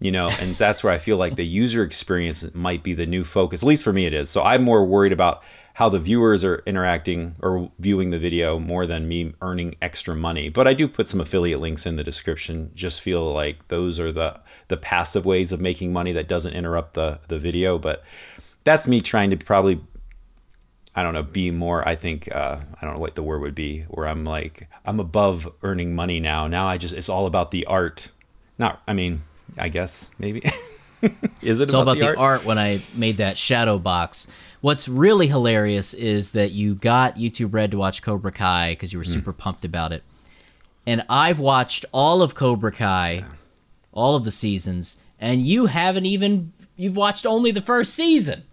you 0.00 0.10
know 0.10 0.28
and 0.40 0.54
that's 0.56 0.82
where 0.82 0.92
I 0.92 0.98
feel 0.98 1.16
like 1.16 1.36
the 1.36 1.46
user 1.46 1.82
experience 1.82 2.44
might 2.54 2.82
be 2.82 2.94
the 2.94 3.06
new 3.06 3.24
focus 3.24 3.62
at 3.62 3.66
least 3.66 3.84
for 3.84 3.92
me 3.92 4.06
it 4.06 4.14
is 4.14 4.28
so 4.30 4.42
I'm 4.42 4.62
more 4.62 4.84
worried 4.84 5.12
about 5.12 5.42
how 5.74 5.88
the 5.88 5.98
viewers 5.98 6.44
are 6.44 6.62
interacting 6.66 7.34
or 7.40 7.70
viewing 7.78 8.10
the 8.10 8.18
video 8.18 8.58
more 8.58 8.86
than 8.86 9.08
me 9.08 9.32
earning 9.40 9.74
extra 9.80 10.14
money. 10.14 10.48
But 10.48 10.68
I 10.68 10.74
do 10.74 10.86
put 10.86 11.08
some 11.08 11.20
affiliate 11.20 11.60
links 11.60 11.86
in 11.86 11.96
the 11.96 12.04
description. 12.04 12.70
Just 12.74 13.00
feel 13.00 13.32
like 13.32 13.68
those 13.68 13.98
are 13.98 14.12
the 14.12 14.38
the 14.68 14.76
passive 14.76 15.24
ways 15.24 15.50
of 15.50 15.60
making 15.60 15.92
money 15.92 16.12
that 16.12 16.28
doesn't 16.28 16.52
interrupt 16.52 16.94
the 16.94 17.20
the 17.28 17.38
video. 17.38 17.78
But 17.78 18.02
that's 18.64 18.86
me 18.86 19.00
trying 19.00 19.30
to 19.30 19.36
probably 19.36 19.80
I 20.94 21.02
don't 21.02 21.14
know, 21.14 21.22
be 21.22 21.50
more, 21.50 21.86
I 21.88 21.96
think, 21.96 22.28
uh, 22.34 22.58
I 22.80 22.84
don't 22.84 22.94
know 22.94 23.00
what 23.00 23.14
the 23.14 23.22
word 23.22 23.40
would 23.40 23.54
be, 23.54 23.82
where 23.88 24.06
I'm 24.06 24.24
like, 24.24 24.68
I'm 24.84 25.00
above 25.00 25.50
earning 25.62 25.94
money 25.94 26.20
now. 26.20 26.46
Now 26.48 26.68
I 26.68 26.76
just, 26.76 26.94
it's 26.94 27.08
all 27.08 27.26
about 27.26 27.50
the 27.50 27.64
art. 27.64 28.08
Not, 28.58 28.82
I 28.86 28.92
mean, 28.92 29.22
I 29.56 29.68
guess, 29.70 30.10
maybe. 30.18 30.42
Is 31.42 31.58
it 31.58 31.64
It's 31.64 31.74
all 31.74 31.82
about 31.82 31.98
the 31.98 32.14
art? 32.16 32.44
when 32.44 32.58
I 32.58 32.80
made 32.94 33.16
that 33.16 33.36
shadow 33.36 33.78
box. 33.78 34.28
What's 34.60 34.86
really 34.88 35.26
hilarious 35.26 35.94
is 35.94 36.30
that 36.32 36.52
you 36.52 36.74
got 36.74 37.16
YouTube 37.16 37.52
Red 37.52 37.72
to 37.72 37.78
watch 37.78 38.02
Cobra 38.02 38.30
Kai 38.30 38.72
because 38.72 38.92
you 38.92 38.98
were 38.98 39.04
super 39.04 39.32
pumped 39.32 39.64
about 39.64 39.92
it. 39.92 40.04
And 40.86 41.04
I've 41.08 41.40
watched 41.40 41.84
all 41.90 42.22
of 42.22 42.34
Cobra 42.34 42.70
Kai, 42.70 43.24
all 43.92 44.14
of 44.14 44.24
the 44.24 44.30
seasons, 44.30 44.98
and 45.18 45.42
you 45.42 45.66
haven't 45.66 46.06
even 46.06 46.52
you've 46.76 46.96
watched 46.96 47.26
only 47.26 47.50
the 47.50 47.62
first 47.62 47.94
season. 47.94 48.44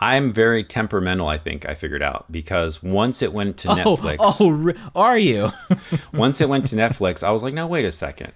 I'm 0.00 0.32
very 0.32 0.62
temperamental, 0.64 1.26
I 1.28 1.38
think 1.38 1.66
I 1.68 1.74
figured 1.74 2.02
out 2.02 2.30
because 2.30 2.82
once 2.82 3.22
it 3.22 3.32
went 3.32 3.56
to 3.58 3.68
Oh, 3.70 3.74
Netflix, 3.74 4.16
oh, 4.40 4.50
re- 4.50 4.74
are 4.94 5.18
you? 5.18 5.50
once 6.12 6.40
it 6.40 6.48
went 6.48 6.66
to 6.68 6.76
Netflix, 6.76 7.22
I 7.22 7.30
was 7.30 7.42
like, 7.42 7.54
no, 7.54 7.66
wait 7.66 7.84
a 7.84 7.92
second. 7.92 8.32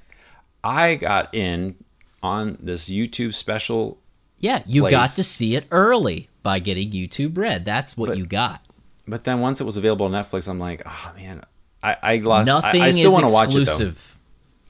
I 0.64 0.94
got 0.96 1.34
in 1.34 1.76
on 2.22 2.58
this 2.60 2.88
YouTube 2.88 3.34
special. 3.34 3.98
yeah, 4.38 4.62
you 4.66 4.82
Place. 4.82 4.90
got 4.92 5.10
to 5.16 5.22
see 5.22 5.54
it 5.56 5.66
early 5.70 6.28
by 6.42 6.58
getting 6.58 6.90
YouTube 6.90 7.36
Red. 7.38 7.64
That's 7.64 7.96
what 7.96 8.08
But- 8.10 8.18
you 8.18 8.26
got. 8.26 8.62
But 9.08 9.24
then 9.24 9.40
once 9.40 9.60
it 9.60 9.64
was 9.64 9.76
available 9.76 10.06
on 10.06 10.12
Netflix, 10.12 10.46
I'm 10.46 10.60
like, 10.60 10.82
oh 10.86 11.12
man, 11.16 11.42
I, 11.82 11.96
I 12.02 12.16
lost. 12.18 12.46
Nothing 12.46 12.82
I, 12.82 12.90
still 12.92 13.06
is 13.06 13.12
want 13.12 13.26
to 13.26 13.32
it 13.32 13.36
though. 13.36 13.44
exclusive. 13.62 14.16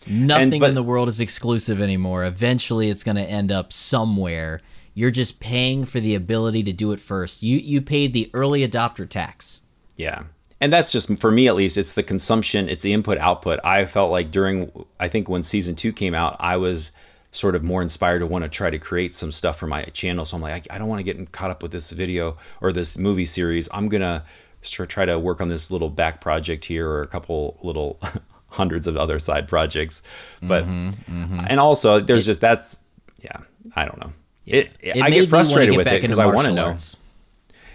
Nothing 0.07 0.61
but- 0.61 0.70
in 0.70 0.74
the 0.74 0.82
world 0.82 1.09
is 1.09 1.20
exclusive 1.20 1.80
anymore. 1.80 2.24
Eventually, 2.24 2.88
it's 2.88 3.05
going 3.05 3.16
to 3.16 3.22
end 3.24 3.53
up 3.53 3.72
somewhere. 3.72 4.61
You're 4.95 5.11
just 5.11 5.41
paying 5.41 5.84
for 5.84 6.01
the 6.01 6.14
ability 6.14 6.62
to 6.64 6.72
do 6.72 6.93
it 6.93 7.01
first. 7.01 7.43
You 7.43 7.59
you 7.59 7.80
paid 7.80 8.12
the 8.12 8.30
early 8.32 8.66
adopter 8.66 9.09
tax. 9.09 9.62
Yeah. 9.97 10.24
And 10.61 10.72
that's 10.72 10.93
just 10.93 11.18
for 11.18 11.30
me 11.30 11.49
at 11.49 11.55
least, 11.55 11.78
it's 11.78 11.95
the 11.95 12.03
consumption, 12.03 12.68
it's 12.68 12.82
the 12.82 12.93
input 12.93 13.16
output. 13.18 13.61
I 13.64 13.86
felt 13.86 14.11
like 14.11 14.30
during 14.30 14.70
I 14.99 15.09
think 15.09 15.28
when 15.28 15.43
season 15.43 15.74
2 15.74 15.93
came 15.93 16.14
out, 16.14 16.36
I 16.38 16.57
was 16.57 16.93
sort 17.32 17.55
of 17.55 17.62
more 17.62 17.80
inspired 17.80 18.18
to 18.18 18.26
want 18.26 18.45
to 18.45 18.49
try 18.49 18.70
to 18.70 18.78
create 18.78 19.14
some 19.14 19.32
stuff 19.32 19.59
for 19.59 19.66
my 19.66 19.84
channel. 19.84 20.24
So 20.24 20.36
I'm 20.36 20.43
like 20.43 20.66
I, 20.70 20.74
I 20.74 20.78
don't 20.78 20.88
want 20.88 20.99
to 20.99 21.12
get 21.12 21.32
caught 21.32 21.51
up 21.51 21.62
with 21.62 21.72
this 21.72 21.91
video 21.91 22.36
or 22.61 22.72
this 22.72 22.99
movie 22.99 23.26
series. 23.26 23.68
I'm 23.72 23.88
going 23.88 24.03
to 24.03 24.24
try 24.62 25.05
to 25.07 25.18
work 25.18 25.41
on 25.41 25.49
this 25.49 25.70
little 25.70 25.91
back 25.91 26.20
project 26.20 26.66
here 26.66 26.88
or 26.88 27.03
a 27.03 27.07
couple 27.07 27.59
little 27.62 27.99
hundreds 28.49 28.86
of 28.86 28.97
other 28.97 29.18
side 29.18 29.49
projects. 29.49 30.03
But 30.43 30.64
mm-hmm, 30.64 31.22
mm-hmm. 31.22 31.41
and 31.47 31.61
also 31.61 32.01
there's 32.01 32.26
just 32.26 32.41
that's 32.41 32.78
yeah, 33.22 33.38
I 33.74 33.84
don't 33.84 34.01
know. 34.01 34.12
It, 34.53 34.72
It 34.80 35.03
I 35.03 35.11
get 35.11 35.28
frustrated 35.28 35.72
get 35.72 35.78
with 35.78 35.88
it 35.88 36.03
because 36.03 36.18
I 36.18 36.26
want 36.26 36.46
to 36.46 36.55
know 36.55 36.76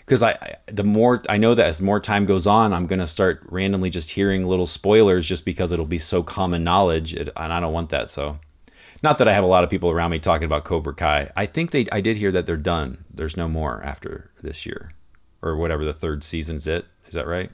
because 0.05 0.21
I, 0.21 0.31
I 0.31 0.55
the 0.67 0.83
more 0.83 1.23
I 1.27 1.37
know 1.37 1.55
that 1.55 1.67
as 1.67 1.81
more 1.81 1.99
time 1.99 2.25
goes 2.25 2.45
on, 2.47 2.73
I'm 2.73 2.87
gonna 2.87 3.07
start 3.07 3.43
randomly 3.49 3.89
just 3.89 4.11
hearing 4.11 4.45
little 4.45 4.67
spoilers 4.67 5.25
just 5.25 5.45
because 5.45 5.71
it'll 5.71 5.85
be 5.85 5.99
so 5.99 6.23
common 6.23 6.63
knowledge, 6.63 7.13
it, 7.13 7.29
and 7.35 7.51
I 7.51 7.59
don't 7.59 7.73
want 7.73 7.89
that. 7.89 8.09
So, 8.09 8.39
not 9.03 9.17
that 9.17 9.27
I 9.27 9.33
have 9.33 9.43
a 9.43 9.47
lot 9.47 9.63
of 9.63 9.69
people 9.69 9.89
around 9.89 10.11
me 10.11 10.19
talking 10.19 10.45
about 10.45 10.63
Cobra 10.63 10.93
Kai. 10.93 11.31
I 11.35 11.45
think 11.45 11.71
they 11.71 11.87
I 11.91 12.01
did 12.01 12.17
hear 12.17 12.31
that 12.31 12.45
they're 12.45 12.57
done. 12.57 13.05
There's 13.13 13.37
no 13.37 13.47
more 13.47 13.81
after 13.83 14.31
this 14.41 14.65
year, 14.65 14.93
or 15.41 15.55
whatever 15.55 15.83
the 15.83 15.93
third 15.93 16.23
season's 16.23 16.67
it. 16.67 16.85
Is 17.07 17.13
that 17.13 17.27
right? 17.27 17.51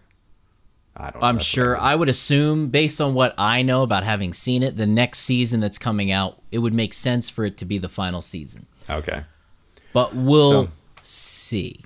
I 0.96 1.10
don't. 1.10 1.22
know. 1.22 1.28
I'm 1.28 1.40
sure. 1.40 1.78
I 1.78 1.96
would 1.96 2.10
assume, 2.10 2.68
based 2.68 3.00
on 3.00 3.14
what 3.14 3.34
I 3.38 3.62
know 3.62 3.84
about 3.84 4.04
having 4.04 4.34
seen 4.34 4.62
it, 4.62 4.76
the 4.76 4.86
next 4.86 5.20
season 5.20 5.62
that's 5.62 5.78
coming 5.78 6.12
out, 6.12 6.42
it 6.52 6.60
would 6.60 6.74
make 6.74 6.94
sense 6.94 7.30
for 7.30 7.46
it 7.46 7.58
to 7.58 7.66
be 7.66 7.78
the 7.78 7.88
final 7.88 8.22
season. 8.22 8.68
Okay. 8.90 9.24
But 9.94 10.16
we'll 10.16 10.66
So- 10.66 10.72
see. 11.02 11.82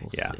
We'll 0.00 0.10
Yeah. 0.16 0.30
see. 0.32 0.38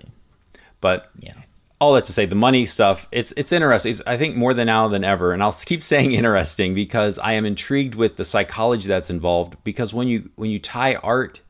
But 0.81 1.11
Yeah. 1.19 1.33
all 1.81 1.95
that 1.95 2.05
to 2.07 2.13
say, 2.13 2.27
the 2.27 2.35
money 2.35 2.67
stuff, 2.67 3.09
it's 3.13 3.33
it's 3.37 3.53
interesting. 3.53 3.93
It's, 3.93 4.03
I 4.07 4.17
think 4.17 4.37
more 4.37 4.55
than 4.55 4.67
now 4.67 4.89
than 4.89 5.05
ever, 5.05 5.33
and 5.33 5.43
I'll 5.43 5.53
keep 5.53 5.83
saying 5.93 6.13
interesting 6.13 6.75
because 6.75 7.19
I 7.19 7.33
am 7.33 7.45
intrigued 7.45 7.95
with 7.95 8.17
the 8.17 8.25
psychology 8.25 8.89
that's 8.89 9.11
involved. 9.11 9.57
Because 9.65 9.93
when 9.93 10.09
you 10.09 10.31
when 10.37 10.51
you 10.51 10.59
tie 10.59 10.95
art 10.97 11.41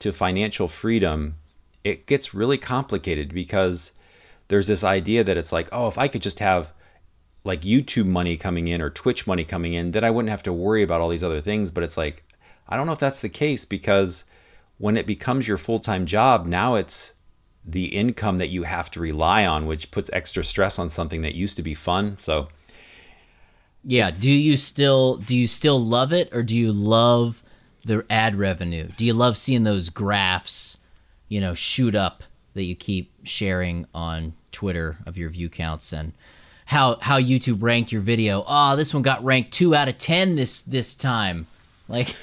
to 0.00 0.12
financial 0.12 0.68
freedom, 0.68 1.36
it 1.84 2.06
gets 2.06 2.34
really 2.34 2.58
complicated 2.58 3.32
because 3.32 3.92
there's 4.48 4.66
this 4.68 4.84
idea 4.84 5.24
that 5.24 5.36
it's 5.36 5.52
like, 5.52 5.68
oh, 5.72 5.88
if 5.88 5.98
I 5.98 6.06
could 6.08 6.22
just 6.22 6.38
have 6.38 6.72
like 7.44 7.62
YouTube 7.62 8.06
money 8.06 8.36
coming 8.36 8.68
in 8.68 8.80
or 8.82 8.90
Twitch 8.90 9.26
money 9.26 9.44
coming 9.44 9.72
in, 9.72 9.92
then 9.92 10.04
I 10.04 10.10
wouldn't 10.10 10.30
have 10.30 10.42
to 10.44 10.52
worry 10.52 10.82
about 10.82 11.00
all 11.00 11.08
these 11.08 11.24
other 11.24 11.40
things. 11.40 11.70
But 11.70 11.84
it's 11.84 11.96
like, 11.96 12.24
I 12.68 12.76
don't 12.76 12.86
know 12.86 12.92
if 12.92 12.98
that's 12.98 13.20
the 13.20 13.28
case 13.28 13.64
because 13.64 14.24
when 14.78 14.96
it 14.96 15.06
becomes 15.06 15.46
your 15.48 15.58
full 15.58 15.78
time 15.78 16.06
job, 16.06 16.46
now 16.46 16.74
it's 16.74 17.12
the 17.64 17.86
income 17.86 18.38
that 18.38 18.48
you 18.48 18.62
have 18.62 18.90
to 18.92 19.00
rely 19.00 19.44
on, 19.44 19.66
which 19.66 19.90
puts 19.90 20.08
extra 20.12 20.44
stress 20.44 20.78
on 20.78 20.88
something 20.88 21.22
that 21.22 21.34
used 21.34 21.56
to 21.56 21.62
be 21.62 21.74
fun. 21.74 22.16
So, 22.20 22.48
Yeah. 23.84 24.10
Do 24.18 24.30
you 24.30 24.56
still 24.56 25.16
do 25.16 25.36
you 25.36 25.46
still 25.46 25.80
love 25.80 26.12
it, 26.12 26.28
or 26.32 26.42
do 26.42 26.56
you 26.56 26.72
love 26.72 27.42
the 27.84 28.04
ad 28.10 28.34
revenue? 28.36 28.88
Do 28.96 29.04
you 29.04 29.14
love 29.14 29.36
seeing 29.36 29.64
those 29.64 29.88
graphs, 29.90 30.76
you 31.28 31.40
know, 31.40 31.54
shoot 31.54 31.94
up 31.94 32.24
that 32.54 32.64
you 32.64 32.74
keep 32.74 33.12
sharing 33.24 33.86
on 33.94 34.32
Twitter 34.50 34.96
of 35.06 35.16
your 35.18 35.28
view 35.30 35.48
counts 35.48 35.92
and 35.92 36.12
how 36.66 36.98
how 37.00 37.20
YouTube 37.20 37.62
ranked 37.62 37.92
your 37.92 38.00
video? 38.00 38.44
Oh, 38.46 38.74
this 38.76 38.92
one 38.92 39.02
got 39.02 39.24
ranked 39.24 39.52
two 39.52 39.74
out 39.74 39.88
of 39.88 39.98
ten 39.98 40.34
this 40.34 40.62
this 40.62 40.94
time. 40.96 41.46
Like, 41.88 42.16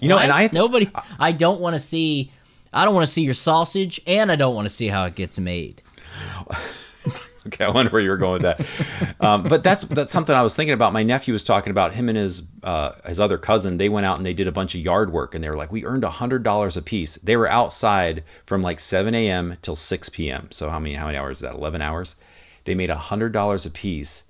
You 0.00 0.08
know, 0.08 0.18
and? 0.18 0.30
I- 0.32 0.48
nobody. 0.52 0.88
I 1.18 1.32
don't 1.32 1.60
want 1.60 1.74
to 1.74 1.80
see. 1.80 2.30
I 2.72 2.84
don't 2.84 2.94
want 2.94 3.06
to 3.06 3.12
see 3.12 3.22
your 3.22 3.34
sausage, 3.34 4.00
and 4.06 4.30
I 4.30 4.36
don't 4.36 4.54
want 4.54 4.66
to 4.66 4.72
see 4.72 4.88
how 4.88 5.04
it 5.04 5.14
gets 5.14 5.38
made. 5.38 5.82
okay, 7.46 7.64
I 7.64 7.70
wonder 7.70 7.90
where 7.90 8.00
you 8.02 8.10
were 8.10 8.16
going 8.16 8.42
with 8.42 8.56
that. 8.58 9.16
um, 9.20 9.44
but 9.44 9.62
that's 9.62 9.84
that's 9.84 10.12
something 10.12 10.34
I 10.34 10.42
was 10.42 10.54
thinking 10.54 10.74
about. 10.74 10.92
My 10.92 11.02
nephew 11.02 11.32
was 11.32 11.42
talking 11.42 11.70
about 11.70 11.94
him 11.94 12.08
and 12.08 12.18
his 12.18 12.42
uh, 12.62 12.92
his 13.06 13.18
other 13.20 13.38
cousin. 13.38 13.78
They 13.78 13.88
went 13.88 14.06
out 14.06 14.18
and 14.18 14.26
they 14.26 14.34
did 14.34 14.46
a 14.48 14.52
bunch 14.52 14.74
of 14.74 14.80
yard 14.80 15.12
work, 15.12 15.34
and 15.34 15.42
they 15.42 15.48
were 15.48 15.56
like, 15.56 15.72
we 15.72 15.84
earned 15.84 16.04
a 16.04 16.10
hundred 16.10 16.42
dollars 16.42 16.76
a 16.76 16.82
piece. 16.82 17.16
They 17.22 17.36
were 17.36 17.48
outside 17.48 18.22
from 18.46 18.62
like 18.62 18.80
seven 18.80 19.14
a.m. 19.14 19.56
till 19.62 19.76
six 19.76 20.08
p.m. 20.08 20.48
So 20.50 20.68
how 20.70 20.78
many 20.78 20.94
how 20.94 21.06
many 21.06 21.18
hours 21.18 21.38
is 21.38 21.42
that? 21.42 21.54
Eleven 21.54 21.80
hours. 21.82 22.14
They 22.64 22.74
made 22.74 22.90
a 22.90 22.96
hundred 22.98 23.32
dollars 23.32 23.64
a 23.64 23.70
piece. 23.70 24.24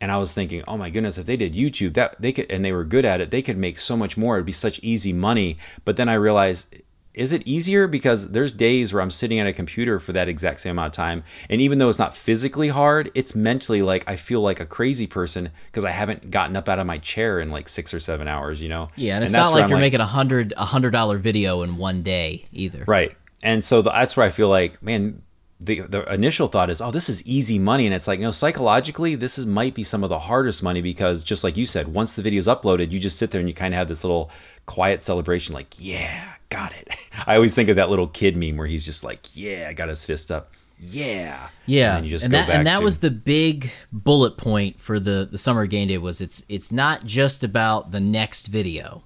And 0.00 0.10
I 0.10 0.16
was 0.16 0.32
thinking, 0.32 0.62
oh 0.66 0.76
my 0.76 0.88
goodness, 0.88 1.18
if 1.18 1.26
they 1.26 1.36
did 1.36 1.54
YouTube, 1.54 1.94
that 1.94 2.20
they 2.20 2.32
could, 2.32 2.50
and 2.50 2.64
they 2.64 2.72
were 2.72 2.84
good 2.84 3.04
at 3.04 3.20
it, 3.20 3.30
they 3.30 3.42
could 3.42 3.58
make 3.58 3.78
so 3.78 3.96
much 3.96 4.16
more. 4.16 4.36
It'd 4.36 4.46
be 4.46 4.52
such 4.52 4.80
easy 4.82 5.12
money. 5.12 5.58
But 5.84 5.96
then 5.96 6.08
I 6.08 6.14
realized, 6.14 6.66
is 7.12 7.32
it 7.32 7.42
easier? 7.46 7.86
Because 7.86 8.28
there's 8.28 8.52
days 8.52 8.92
where 8.92 9.02
I'm 9.02 9.10
sitting 9.10 9.38
at 9.40 9.46
a 9.46 9.52
computer 9.52 9.98
for 9.98 10.12
that 10.12 10.28
exact 10.28 10.60
same 10.60 10.72
amount 10.72 10.88
of 10.88 10.92
time, 10.96 11.24
and 11.48 11.60
even 11.60 11.78
though 11.78 11.88
it's 11.88 11.98
not 11.98 12.14
physically 12.14 12.68
hard, 12.68 13.10
it's 13.14 13.34
mentally 13.34 13.82
like 13.82 14.04
I 14.06 14.16
feel 14.16 14.40
like 14.40 14.60
a 14.60 14.66
crazy 14.66 15.06
person 15.06 15.50
because 15.66 15.84
I 15.84 15.90
haven't 15.90 16.30
gotten 16.30 16.56
up 16.56 16.68
out 16.68 16.78
of 16.78 16.86
my 16.86 16.98
chair 16.98 17.40
in 17.40 17.50
like 17.50 17.68
six 17.68 17.92
or 17.92 18.00
seven 18.00 18.28
hours. 18.28 18.62
You 18.62 18.68
know? 18.68 18.90
Yeah, 18.96 19.16
and 19.16 19.24
it's 19.24 19.32
that's 19.32 19.50
not 19.50 19.52
like 19.52 19.64
I'm 19.64 19.70
you're 19.70 19.80
making 19.80 20.00
a 20.00 20.06
hundred 20.06 20.54
a 20.56 20.64
hundred 20.64 20.92
dollar 20.92 21.18
video 21.18 21.62
in 21.62 21.76
one 21.76 22.02
day 22.02 22.46
either. 22.52 22.84
Right. 22.86 23.16
And 23.42 23.64
so 23.64 23.82
the, 23.82 23.90
that's 23.90 24.16
where 24.16 24.26
I 24.26 24.30
feel 24.30 24.48
like, 24.48 24.82
man, 24.82 25.22
the 25.60 25.80
the 25.82 26.12
initial 26.12 26.48
thought 26.48 26.70
is, 26.70 26.80
oh, 26.80 26.90
this 26.90 27.08
is 27.08 27.22
easy 27.26 27.58
money, 27.58 27.84
and 27.86 27.94
it's 27.94 28.08
like, 28.08 28.18
no, 28.20 28.30
psychologically, 28.30 29.14
this 29.14 29.38
is 29.38 29.46
might 29.46 29.74
be 29.74 29.84
some 29.84 30.02
of 30.02 30.08
the 30.08 30.18
hardest 30.20 30.62
money 30.62 30.80
because 30.80 31.22
just 31.22 31.44
like 31.44 31.56
you 31.56 31.66
said, 31.66 31.88
once 31.88 32.14
the 32.14 32.22
video's 32.22 32.46
uploaded, 32.46 32.90
you 32.90 32.98
just 32.98 33.18
sit 33.18 33.30
there 33.30 33.40
and 33.40 33.48
you 33.48 33.54
kind 33.54 33.74
of 33.74 33.78
have 33.78 33.88
this 33.88 34.02
little 34.02 34.30
quiet 34.66 35.02
celebration, 35.02 35.54
like, 35.54 35.74
yeah, 35.78 36.32
got 36.48 36.72
it. 36.72 36.88
I 37.26 37.34
always 37.34 37.54
think 37.54 37.68
of 37.68 37.76
that 37.76 37.90
little 37.90 38.06
kid 38.08 38.36
meme 38.36 38.56
where 38.56 38.66
he's 38.66 38.84
just 38.86 39.04
like, 39.04 39.34
yeah, 39.36 39.66
I 39.68 39.72
got 39.74 39.88
his 39.90 40.04
fist 40.04 40.30
up, 40.30 40.50
yeah, 40.78 41.48
Yeah, 41.66 41.96
and 41.96 41.96
and, 41.96 41.96
then 41.96 42.04
you 42.04 42.10
just 42.10 42.24
go 42.24 42.30
that 42.38 42.46
back 42.48 42.56
and 42.56 42.66
that 42.66 42.78
to- 42.78 42.84
was 42.84 43.00
the 43.00 43.10
big 43.10 43.70
bullet 43.92 44.38
point 44.38 44.80
for 44.80 44.98
the 44.98 45.28
the 45.30 45.36
summer 45.38 45.66
Game 45.66 45.88
Dave 45.88 46.00
was 46.00 46.22
it's 46.22 46.44
it's 46.48 46.72
not 46.72 47.04
just 47.04 47.44
about 47.44 47.90
the 47.90 48.00
next 48.00 48.46
video. 48.46 49.02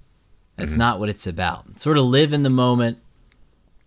That's 0.57 0.70
Mm-hmm. 0.72 0.78
not 0.78 1.00
what 1.00 1.09
it's 1.09 1.26
about. 1.26 1.80
Sort 1.80 1.98
of 1.98 2.05
live 2.05 2.32
in 2.32 2.44
the 2.44 2.50
moment 2.50 2.98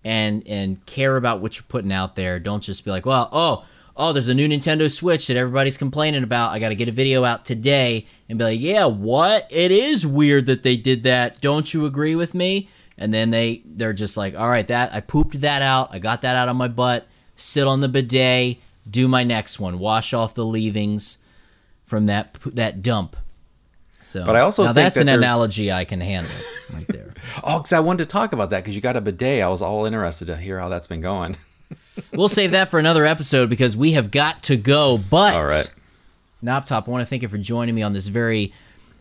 and 0.07 0.47
and 0.47 0.83
care 0.85 1.17
about 1.17 1.41
what 1.41 1.57
you're 1.57 1.65
putting 1.67 1.91
out 1.91 2.15
there. 2.15 2.39
Don't 2.39 2.63
just 2.63 2.85
be 2.85 2.91
like, 2.91 3.05
well, 3.05 3.27
oh, 3.33 3.65
oh, 3.97 4.13
there's 4.13 4.29
a 4.29 4.33
new 4.33 4.47
Nintendo 4.47 4.89
Switch 4.89 5.27
that 5.27 5.35
everybody's 5.35 5.77
complaining 5.77 6.23
about. 6.23 6.51
I 6.51 6.59
got 6.59 6.69
to 6.69 6.75
get 6.75 6.87
a 6.87 6.93
video 6.93 7.25
out 7.25 7.43
today 7.43 8.07
and 8.29 8.39
be 8.39 8.45
like, 8.45 8.61
yeah, 8.61 8.85
what? 8.85 9.45
It 9.49 9.69
is 9.69 10.07
weird 10.07 10.45
that 10.45 10.63
they 10.63 10.77
did 10.77 11.03
that. 11.03 11.41
Don't 11.41 11.73
you 11.73 11.85
agree 11.85 12.15
with 12.15 12.33
me? 12.33 12.69
And 12.97 13.13
then 13.13 13.31
they 13.31 13.61
they're 13.65 13.91
just 13.91 14.15
like, 14.15 14.33
all 14.33 14.47
right, 14.47 14.65
that 14.67 14.93
I 14.93 15.01
pooped 15.01 15.41
that 15.41 15.61
out. 15.61 15.89
I 15.93 15.99
got 15.99 16.21
that 16.21 16.37
out 16.37 16.47
of 16.47 16.55
my 16.55 16.69
butt. 16.69 17.05
Sit 17.35 17.67
on 17.67 17.81
the 17.81 17.89
bidet. 17.89 18.59
Do 18.89 19.09
my 19.09 19.25
next 19.25 19.59
one. 19.59 19.77
Wash 19.77 20.13
off 20.13 20.33
the 20.33 20.45
leavings 20.45 21.17
from 21.83 22.05
that 22.05 22.37
that 22.45 22.81
dump. 22.81 23.17
So, 24.07 24.25
But 24.25 24.37
I 24.37 24.39
also 24.39 24.63
now 24.63 24.69
think 24.69 24.85
that's 24.85 24.95
that 24.95 25.01
an 25.01 25.09
analogy 25.09 25.69
I 25.69 25.83
can 25.83 25.99
handle 25.99 26.31
right 26.73 26.87
there. 26.87 27.13
oh, 27.43 27.57
because 27.57 27.73
I 27.73 27.81
wanted 27.81 28.05
to 28.05 28.09
talk 28.09 28.31
about 28.31 28.51
that 28.51 28.63
because 28.63 28.73
you 28.73 28.81
got 28.81 28.95
a 28.95 29.01
bidet. 29.01 29.43
I 29.43 29.49
was 29.49 29.61
all 29.61 29.85
interested 29.85 30.25
to 30.27 30.37
hear 30.37 30.59
how 30.59 30.69
that's 30.69 30.87
been 30.87 31.01
going. 31.01 31.35
we'll 32.13 32.29
save 32.29 32.51
that 32.51 32.69
for 32.69 32.79
another 32.79 33.05
episode 33.05 33.49
because 33.49 33.75
we 33.75 33.91
have 33.91 34.09
got 34.09 34.43
to 34.43 34.55
go. 34.55 34.97
But 34.97 35.33
All 35.33 35.43
right. 35.43 35.69
Knoptop, 36.41 36.87
I 36.87 36.91
want 36.91 37.01
to 37.01 37.05
thank 37.05 37.21
you 37.21 37.27
for 37.27 37.37
joining 37.37 37.75
me 37.75 37.81
on 37.81 37.91
this 37.91 38.07
very 38.07 38.53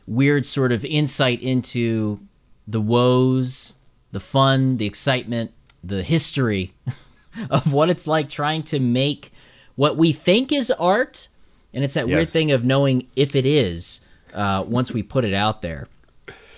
weird 0.09 0.45
sort 0.45 0.73
of 0.73 0.85
insight 0.85 1.41
into 1.41 2.19
the 2.67 2.81
woes, 2.81 3.75
the 4.11 4.21
fun, 4.21 4.79
the 4.79 4.87
excitement, 4.87 5.53
the 5.85 6.03
history 6.03 6.73
of 7.51 7.73
what 7.73 7.91
it's 7.91 8.09
like 8.09 8.29
trying 8.29 8.65
to 8.65 8.81
make 8.81 9.33
what 9.77 9.97
we 9.97 10.11
think 10.13 10.51
is 10.51 10.73
art. 10.73 11.29
And 11.73 11.85
it's 11.85 11.95
that 11.95 12.09
weird 12.09 12.29
thing 12.29 12.51
of 12.51 12.65
knowing 12.65 13.07
if 13.15 13.37
it 13.37 13.47
is 13.47 14.01
uh, 14.35 14.64
once 14.66 14.93
we 14.93 15.03
put 15.03 15.24
it 15.24 15.35
out 15.35 15.62
there 15.62 15.87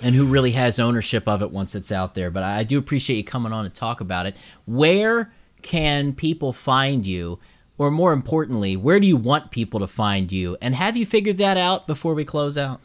and 0.02 0.14
who 0.14 0.26
really 0.26 0.52
has 0.52 0.78
ownership 0.78 1.26
of 1.28 1.42
it 1.42 1.50
once 1.50 1.74
it's 1.74 1.90
out 1.92 2.14
there. 2.14 2.30
But 2.30 2.42
I 2.44 2.62
do 2.64 2.78
appreciate 2.78 3.16
you 3.16 3.24
coming 3.24 3.52
on 3.52 3.64
to 3.64 3.70
talk 3.70 4.00
about 4.00 4.26
it. 4.26 4.36
Where 4.66 5.32
can 5.62 6.12
people 6.14 6.52
find 6.52 7.06
you? 7.06 7.38
Or 7.78 7.90
more 7.92 8.12
importantly, 8.12 8.76
where 8.76 8.98
do 8.98 9.06
you 9.06 9.16
want 9.16 9.52
people 9.52 9.78
to 9.80 9.86
find 9.86 10.32
you? 10.32 10.56
And 10.60 10.74
have 10.74 10.96
you 10.96 11.06
figured 11.06 11.36
that 11.36 11.56
out 11.56 11.86
before 11.86 12.12
we 12.14 12.24
close 12.24 12.58
out? 12.58 12.80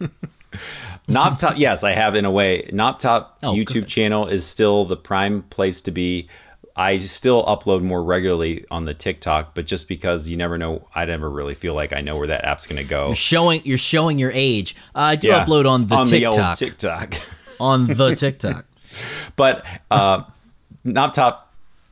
Knoptop, 1.08 1.54
yes, 1.58 1.84
I 1.84 1.92
have 1.92 2.14
in 2.16 2.24
a 2.24 2.30
way. 2.30 2.62
Knoptop 2.72 3.28
Oh, 3.42 3.52
YouTube 3.54 3.72
good. 3.82 3.88
channel 3.88 4.26
is 4.26 4.44
still 4.44 4.84
the 4.84 4.96
prime 4.96 5.42
place 5.42 5.80
to 5.82 5.90
be. 5.90 6.28
I 6.78 6.98
still 6.98 7.42
upload 7.46 7.82
more 7.82 8.02
regularly 8.04 8.64
on 8.70 8.84
the 8.84 8.92
TikTok, 8.92 9.54
but 9.54 9.64
just 9.66 9.88
because 9.88 10.28
you 10.28 10.36
never 10.36 10.58
know, 10.58 10.86
I 10.94 11.06
never 11.06 11.30
really 11.30 11.54
feel 11.54 11.72
like 11.74 11.92
I 11.94 12.02
know 12.02 12.18
where 12.18 12.26
that 12.26 12.44
app's 12.44 12.66
going 12.66 12.76
to 12.82 12.88
go. 12.88 13.06
You're 13.06 13.14
showing 13.14 13.62
you're 13.64 13.78
showing 13.78 14.18
your 14.18 14.30
age. 14.34 14.76
Uh, 14.94 14.98
I 15.00 15.16
do 15.16 15.28
Yeah, 15.28 15.44
upload 15.44 15.68
on 15.68 15.86
the 15.86 16.04
TikTok. 16.04 16.04
on 16.04 16.06
TikTok. 16.06 16.30
the 16.34 16.42
old 16.42 16.58
TikTok. 16.58 17.14
on 17.60 17.86
the 17.86 18.14
TikTok. 18.14 18.66
but 19.36 19.64
uh, 19.90 20.24
Knoptop 20.84 21.38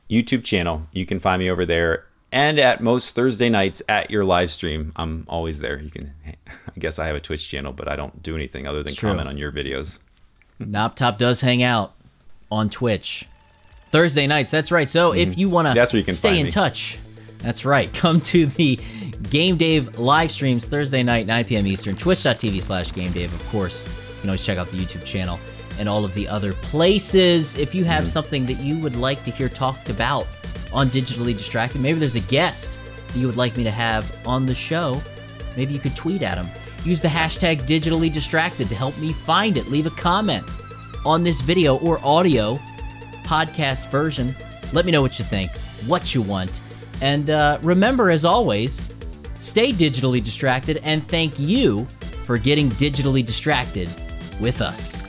YouTube 0.09 0.43
channel, 0.43 0.85
you 0.91 1.05
can 1.07 1.19
find 1.19 1.39
me 1.39 1.49
over 1.49 1.65
there. 1.65 2.05
and 2.31 2.59
at 2.59 2.83
most 2.83 3.15
Thursday 3.15 3.49
nights 3.49 3.81
at 3.89 4.11
your 4.11 4.23
live 4.23 4.51
stream. 4.51 4.91
I'm 4.95 5.25
always 5.27 5.59
there. 5.59 5.79
You 5.79 5.89
can, 5.89 6.13
I 6.27 6.79
guess 6.79 6.99
I 6.99 7.07
have 7.07 7.15
a 7.15 7.19
Twitch 7.19 7.49
channel, 7.49 7.73
but 7.73 7.87
I 7.87 7.95
don't 7.95 8.21
do 8.21 8.35
anything 8.35 8.67
other 8.67 8.83
than 8.83 8.93
comment 8.93 9.27
on 9.27 9.37
your 9.37 9.51
videos. 9.51 9.97
Knoptop 10.61 11.17
does 11.17 11.41
hang 11.41 11.63
out 11.63 11.93
on 12.51 12.69
Twitch 12.69 13.25
Thursday 13.95 14.27
nights. 14.27 14.51
That's 14.51 14.71
right. 14.71 14.87
So 14.89 15.13
if 15.13 15.37
you 15.37 15.49
want 15.49 15.67
Mm-hmm. 15.67 15.75
That's 15.75 15.93
where 15.93 15.99
you 15.99 16.05
to 16.05 16.11
stay 16.13 16.39
in 16.39 16.45
me. 16.45 16.51
touch, 16.51 16.99
that's 17.39 17.65
right. 17.65 17.91
Come 18.03 18.19
to 18.21 18.45
the 18.45 18.79
Game 19.29 19.57
Dave 19.57 19.97
live 19.97 20.29
streams 20.31 20.67
Thursday 20.67 21.01
night, 21.03 21.25
9 21.27 21.45
p.m. 21.45 21.65
Eastern, 21.67 21.95
twitch.tv 21.95 22.61
slash 22.61 22.91
Game 22.93 23.11
Dave. 23.11 23.33
Of 23.33 23.47
course, 23.49 23.85
you 23.85 24.21
can 24.21 24.29
always 24.29 24.45
check 24.45 24.57
out 24.57 24.67
the 24.67 24.77
YouTube 24.77 25.05
channel 25.05 25.39
and 25.79 25.89
all 25.89 26.05
of 26.05 26.13
the 26.13 26.27
other 26.27 26.53
places. 26.53 27.57
If 27.57 27.73
you 27.75 27.83
have 27.85 28.03
Mm-hmm. 28.03 28.09
something 28.09 28.45
that 28.47 28.59
you 28.59 28.77
would 28.79 28.95
like 28.95 29.23
to 29.23 29.31
hear 29.31 29.49
talked 29.49 29.89
about 29.89 30.27
on 30.73 30.89
Digitally 30.89 31.35
Distracted, 31.37 31.81
maybe 31.81 31.99
there's 31.99 32.15
a 32.15 32.19
guest 32.21 32.77
that 33.07 33.15
you 33.17 33.27
would 33.27 33.37
like 33.37 33.55
me 33.57 33.63
to 33.63 33.71
have 33.71 34.15
on 34.27 34.45
the 34.45 34.55
show, 34.55 35.01
maybe 35.57 35.73
you 35.73 35.79
could 35.79 35.95
tweet 35.95 36.21
at 36.21 36.35
them. 36.35 36.47
Use 36.83 37.01
the 37.01 37.07
hashtag 37.07 37.61
digitally 37.61 38.11
distracted 38.13 38.69
to 38.69 38.75
help 38.75 38.95
me 38.99 39.11
find 39.13 39.57
it. 39.57 39.67
Leave 39.69 39.87
a 39.87 39.91
comment 39.91 40.43
on 41.05 41.23
this 41.23 41.41
video 41.41 41.77
or 41.79 41.99
audio 42.05 42.59
podcast 43.25 43.89
version. 43.89 44.35
Let 44.73 44.85
me 44.85 44.91
know 44.91 45.01
what 45.01 45.19
you 45.19 45.25
think, 45.25 45.51
what 45.85 46.13
you 46.15 46.21
want. 46.21 46.61
And 47.01 47.29
uh, 47.29 47.59
remember, 47.61 48.09
as 48.09 48.25
always, 48.25 48.81
stay 49.35 49.71
digitally 49.71 50.23
distracted 50.23 50.79
and 50.83 51.03
thank 51.03 51.37
you 51.37 51.85
for 52.25 52.37
getting 52.37 52.69
digitally 52.71 53.25
distracted 53.25 53.89
with 54.39 54.61
us. 54.61 55.01